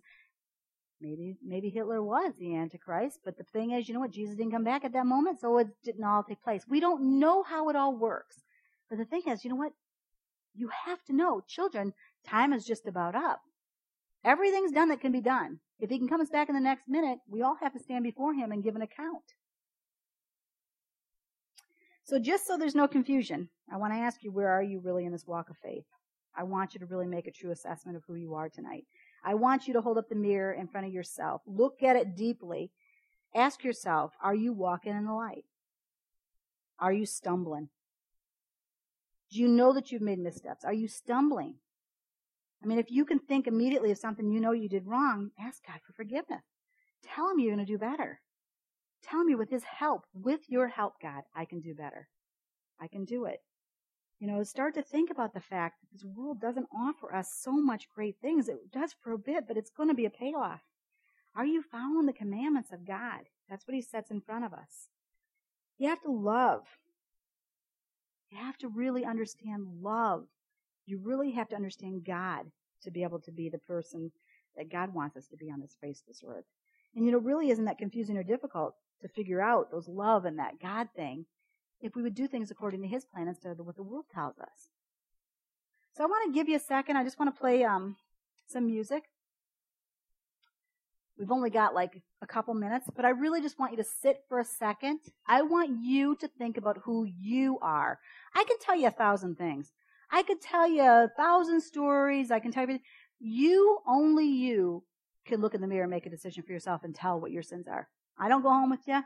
maybe, 1.00 1.38
maybe 1.46 1.70
Hitler 1.70 2.02
was 2.02 2.34
the 2.40 2.56
Antichrist, 2.56 3.20
but 3.24 3.38
the 3.38 3.44
thing 3.44 3.72
is, 3.72 3.88
you 3.88 3.94
know 3.94 4.00
what? 4.00 4.12
Jesus 4.12 4.36
didn't 4.36 4.52
come 4.52 4.64
back 4.64 4.84
at 4.84 4.94
that 4.94 5.06
moment, 5.06 5.40
so 5.40 5.60
it 5.60 5.68
didn't 5.84 6.04
all 6.04 6.24
take 6.24 6.44
place. 6.44 6.66
We 6.68 6.80
don't 6.80 7.20
know 7.20 7.44
how 7.44 7.70
it 7.70 7.76
all 7.76 7.96
works. 7.96 8.38
But 8.90 8.98
the 8.98 9.06
thing 9.06 9.22
is, 9.28 9.44
you 9.44 9.52
know 9.52 9.56
what? 9.56 9.74
You 10.56 10.72
have 10.86 11.04
to 11.06 11.14
know, 11.14 11.44
children, 11.48 11.94
time 12.28 12.54
is 12.54 12.66
just 12.66 12.88
about 12.88 13.16
up. 13.16 13.42
Everything's 14.26 14.72
done 14.72 14.90
that 14.90 15.00
can 15.00 15.12
be 15.12 15.22
done. 15.22 15.60
If 15.80 15.90
he 15.90 15.98
can 15.98 16.08
come 16.10 16.22
us 16.22 16.30
back 16.30 16.50
in 16.50 16.56
the 16.56 16.62
next 16.62 16.88
minute, 16.88 17.20
we 17.30 17.42
all 17.42 17.56
have 17.62 17.74
to 17.74 17.80
stand 17.80 18.04
before 18.04 18.34
him 18.34 18.52
and 18.52 18.64
give 18.64 18.76
an 18.76 18.82
account. 18.82 19.24
So 22.04 22.20
just 22.20 22.48
so 22.48 22.58
there's 22.58 22.76
no 22.76 22.88
confusion, 22.88 23.50
I 23.72 23.78
want 23.78 23.94
to 23.94 24.00
ask 24.00 24.24
you, 24.24 24.32
where 24.32 24.50
are 24.50 24.64
you 24.64 24.80
really 24.80 25.06
in 25.06 25.12
this 25.12 25.28
walk 25.28 25.50
of 25.50 25.58
faith? 25.64 25.86
I 26.36 26.44
want 26.44 26.74
you 26.74 26.80
to 26.80 26.86
really 26.86 27.08
make 27.08 27.28
a 27.28 27.32
true 27.32 27.52
assessment 27.52 27.98
of 27.98 28.04
who 28.08 28.16
you 28.16 28.34
are 28.34 28.50
tonight. 28.50 28.86
I 29.24 29.36
want 29.36 29.68
you 29.68 29.74
to 29.74 29.82
hold 29.82 29.98
up 29.98 30.10
the 30.10 30.16
mirror 30.16 30.54
in 30.54 30.68
front 30.68 30.88
of 30.88 30.94
yourself. 30.94 31.42
Look 31.46 31.84
at 31.84 31.96
it 31.96 32.16
deeply. 32.16 32.72
Ask 33.36 33.64
yourself, 33.64 34.14
are 34.24 34.36
you 34.36 34.54
walking 34.54 34.96
in 34.96 35.06
the 35.06 35.14
light? 35.14 35.46
Are 36.80 36.94
you 36.94 37.06
stumbling? 37.06 37.70
Do 39.32 39.40
you 39.40 39.48
know 39.48 39.74
that 39.74 39.92
you've 39.92 40.02
made 40.02 40.20
missteps? 40.20 40.66
Are 40.66 40.74
you 40.74 40.88
stumbling? 40.88 41.56
I 42.64 42.68
mean, 42.68 42.80
if 42.80 42.91
you 42.91 43.05
can 43.05 43.20
think 43.20 43.47
immediately 43.47 43.91
of 43.91 43.97
something 43.97 44.30
you 44.30 44.41
know 44.41 44.51
you 44.51 44.68
did 44.68 44.86
wrong, 44.86 45.32
ask 45.39 45.66
God 45.66 45.80
for 45.86 45.93
forgiveness. 45.93 46.43
Tell 47.03 47.30
him 47.30 47.39
you're 47.39 47.55
going 47.55 47.66
to 47.66 47.72
do 47.72 47.78
better. 47.78 48.20
Tell 49.01 49.24
me 49.24 49.36
with 49.36 49.49
his 49.49 49.64
help, 49.64 50.05
with 50.14 50.41
your 50.49 50.68
help, 50.68 50.93
God, 51.01 51.24
I 51.34 51.45
can 51.45 51.62
do 51.62 51.74
better. 51.74 52.10
I 52.82 52.88
can 52.88 53.05
do 53.05 53.26
it. 53.26 53.39
You 54.20 54.28
know, 54.28 54.43
start 54.43 54.74
to 54.74 54.82
think 54.82 55.10
about 55.10 55.34
the 55.34 55.39
fact 55.39 55.80
that 55.80 55.88
this 55.93 56.03
world 56.03 56.41
doesn't 56.41 56.68
offer 56.76 57.16
us 57.16 57.32
so 57.41 57.53
much 57.53 57.88
great 57.95 58.18
things. 58.22 58.49
It 58.49 58.72
does 58.72 58.93
for 59.01 59.14
a 59.14 59.18
bit, 59.18 59.45
but 59.47 59.55
it's 59.55 59.72
going 59.72 59.88
to 59.88 59.95
be 59.95 60.05
a 60.05 60.10
payoff. 60.10 60.62
Are 61.36 61.45
you 61.45 61.62
following 61.62 62.05
the 62.05 62.14
commandments 62.14 62.74
of 62.74 62.86
God? 62.86 63.22
That's 63.49 63.66
what 63.66 63.76
he 63.76 63.82
sets 63.82 64.12
in 64.12 64.20
front 64.20 64.43
of 64.43 64.53
us. 64.53 64.89
You 65.78 65.88
have 65.88 66.01
to 66.01 66.12
love. 66.12 66.64
You 68.30 68.38
have 68.39 68.57
to 68.57 68.68
really 68.68 69.05
understand 69.05 69.82
love 69.82 70.26
you 70.90 71.00
really 71.04 71.32
have 71.32 71.50
to 71.50 71.56
understand 71.56 72.06
God 72.06 72.46
to 72.84 72.92
be 72.92 73.04
able 73.04 73.20
to 73.20 73.32
be 73.32 73.50
the 73.50 73.58
person 73.60 74.12
that 74.58 74.72
God 74.72 74.94
wants 74.94 75.16
us 75.18 75.28
to 75.28 75.38
be 75.38 75.52
on 75.52 75.62
this 75.62 75.78
face 75.82 76.02
this 76.08 76.24
earth. 76.28 76.46
And 76.96 77.06
you 77.06 77.12
know, 77.12 77.20
really 77.20 77.50
isn't 77.50 77.66
that 77.66 77.78
confusing 77.78 78.18
or 78.18 78.24
difficult 78.24 78.74
to 79.02 79.08
figure 79.08 79.42
out 79.42 79.72
those 79.72 79.88
love 79.88 80.26
and 80.26 80.40
that 80.40 80.60
God 80.62 80.90
thing 80.96 81.26
if 81.82 81.96
we 81.96 82.02
would 82.02 82.16
do 82.16 82.28
things 82.28 82.52
according 82.52 82.82
to 82.82 82.88
His 82.88 83.06
plan 83.06 83.28
instead 83.28 83.52
of 83.52 83.66
what 83.66 83.76
the 83.76 83.84
world 83.84 84.06
tells 84.14 84.38
us. 84.40 84.70
So 85.96 86.04
I 86.04 86.08
want 86.08 86.26
to 86.26 86.38
give 86.38 86.50
you 86.50 86.56
a 86.56 86.60
second. 86.60 86.98
I 86.98 87.04
just 87.04 87.20
want 87.20 87.34
to 87.34 87.40
play 87.40 87.64
um, 87.64 87.96
some 88.48 88.66
music. 88.66 89.04
We've 91.18 91.32
only 91.32 91.50
got 91.50 91.76
like 91.76 92.02
a 92.22 92.28
couple 92.28 92.54
minutes, 92.54 92.90
but 92.96 93.04
I 93.04 93.10
really 93.10 93.42
just 93.42 93.60
want 93.60 93.72
you 93.72 93.78
to 93.78 93.84
sit 93.84 94.24
for 94.30 94.40
a 94.40 94.46
second. 94.46 95.00
I 95.28 95.42
want 95.42 95.84
you 95.84 96.16
to 96.16 96.28
think 96.28 96.56
about 96.58 96.80
who 96.84 97.06
you 97.06 97.60
are. 97.62 98.00
I 98.34 98.46
can 98.46 98.58
tell 98.60 98.78
you 98.78 98.88
a 98.88 98.92
thousand 98.92 99.38
things. 99.38 99.74
I 100.12 100.24
could 100.24 100.41
tell 100.41 100.68
you 100.68 100.82
a 100.82 101.10
thousand 101.16 101.62
stories. 101.62 102.32
I 102.32 102.39
can 102.39 102.51
tell 102.51 102.70
you, 102.70 102.80
you, 103.20 103.80
only 103.88 104.26
you, 104.26 104.84
can 105.26 105.41
look 105.41 105.53
in 105.53 105.62
the 105.62 105.68
mirror 105.68 105.84
and 105.84 105.91
make 105.91 106.05
a 106.05 106.10
decision 106.10 106.43
for 106.43 106.51
yourself 106.51 106.84
and 106.84 106.95
tell 106.95 107.20
what 107.20 107.32
your 107.32 107.43
sins 107.43 107.68
are. 107.68 107.88
I 108.18 108.28
don't 108.28 108.41
go 108.41 108.49
home 108.49 108.70
with 108.70 108.88
you. 108.88 109.01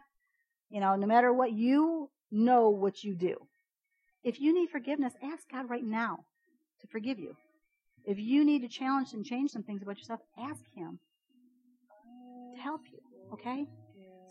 You 0.69 0.79
know, 0.79 0.95
no 0.95 1.05
matter 1.05 1.31
what, 1.33 1.51
you 1.51 2.09
know 2.31 2.69
what 2.69 3.03
you 3.03 3.13
do. 3.13 3.35
If 4.23 4.39
you 4.39 4.53
need 4.53 4.69
forgiveness, 4.69 5.13
ask 5.21 5.43
God 5.51 5.69
right 5.69 5.83
now 5.83 6.25
to 6.81 6.87
forgive 6.87 7.19
you. 7.19 7.35
If 8.05 8.19
you 8.19 8.43
need 8.43 8.61
to 8.61 8.67
challenge 8.67 9.13
and 9.13 9.25
change 9.25 9.51
some 9.51 9.63
things 9.63 9.81
about 9.81 9.97
yourself, 9.97 10.21
ask 10.37 10.61
Him 10.73 10.99
to 12.55 12.61
help 12.61 12.81
you. 12.91 12.99
Okay? 13.33 13.67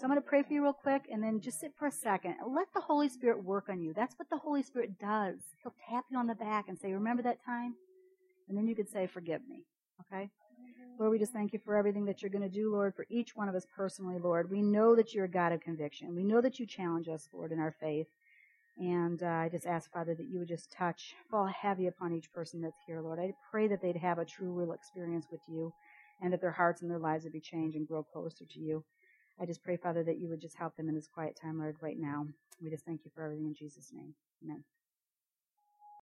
So 0.02 0.06
I'm 0.06 0.10
going 0.10 0.20
to 0.20 0.28
pray 0.28 0.42
for 0.42 0.52
you 0.52 0.64
real 0.64 0.72
quick 0.72 1.04
and 1.12 1.22
then 1.22 1.38
just 1.40 1.60
sit 1.60 1.74
for 1.78 1.86
a 1.86 1.92
second. 1.92 2.34
Let 2.44 2.66
the 2.74 2.80
Holy 2.80 3.08
Spirit 3.08 3.44
work 3.44 3.68
on 3.68 3.80
you. 3.80 3.92
That's 3.94 4.18
what 4.18 4.28
the 4.30 4.36
Holy 4.36 4.64
Spirit 4.64 4.98
does. 4.98 5.36
He'll 5.62 5.76
tap 5.88 6.06
you 6.10 6.18
on 6.18 6.26
the 6.26 6.34
back 6.34 6.64
and 6.66 6.76
say, 6.76 6.90
Remember 6.90 7.22
that 7.22 7.38
time? 7.46 7.76
And 8.48 8.58
then 8.58 8.66
you 8.66 8.74
could 8.74 8.88
say, 8.88 9.06
Forgive 9.06 9.42
me. 9.48 9.62
Okay? 10.00 10.28
Lord, 10.98 11.12
we 11.12 11.20
just 11.20 11.32
thank 11.32 11.52
you 11.52 11.60
for 11.64 11.76
everything 11.76 12.04
that 12.06 12.20
you're 12.20 12.32
going 12.32 12.42
to 12.42 12.48
do, 12.48 12.72
Lord, 12.72 12.96
for 12.96 13.06
each 13.10 13.36
one 13.36 13.48
of 13.48 13.54
us 13.54 13.64
personally, 13.76 14.18
Lord. 14.18 14.50
We 14.50 14.60
know 14.60 14.96
that 14.96 15.14
you're 15.14 15.26
a 15.26 15.30
God 15.30 15.52
of 15.52 15.60
conviction. 15.60 16.16
We 16.16 16.24
know 16.24 16.40
that 16.40 16.58
you 16.58 16.66
challenge 16.66 17.06
us, 17.06 17.28
Lord, 17.32 17.52
in 17.52 17.60
our 17.60 17.76
faith. 17.80 18.08
And 18.78 19.22
uh, 19.22 19.26
I 19.26 19.50
just 19.52 19.66
ask, 19.68 19.88
Father, 19.92 20.16
that 20.16 20.26
you 20.28 20.40
would 20.40 20.48
just 20.48 20.72
touch, 20.72 21.14
fall 21.30 21.46
heavy 21.46 21.86
upon 21.86 22.12
each 22.12 22.32
person 22.32 22.60
that's 22.60 22.74
here, 22.88 23.00
Lord. 23.00 23.20
I 23.20 23.34
pray 23.52 23.68
that 23.68 23.80
they'd 23.80 23.98
have 23.98 24.18
a 24.18 24.24
true, 24.24 24.52
real 24.52 24.72
experience 24.72 25.28
with 25.30 25.42
you 25.46 25.72
and 26.20 26.32
that 26.32 26.40
their 26.40 26.50
hearts 26.50 26.82
and 26.82 26.90
their 26.90 26.98
lives 26.98 27.22
would 27.22 27.32
be 27.32 27.40
changed 27.40 27.76
and 27.76 27.86
grow 27.86 28.02
closer 28.02 28.44
to 28.44 28.58
you. 28.58 28.82
I 29.40 29.46
just 29.46 29.62
pray, 29.64 29.76
Father, 29.76 30.04
that 30.04 30.18
you 30.18 30.28
would 30.28 30.40
just 30.40 30.56
help 30.56 30.76
them 30.76 30.88
in 30.88 30.94
this 30.94 31.08
quiet 31.08 31.36
time, 31.40 31.58
Lord, 31.58 31.76
right 31.80 31.98
now. 31.98 32.26
We 32.62 32.70
just 32.70 32.84
thank 32.84 33.04
you 33.04 33.10
for 33.14 33.24
everything 33.24 33.46
in 33.46 33.54
Jesus' 33.54 33.92
name. 33.92 34.14
Amen. 34.44 34.64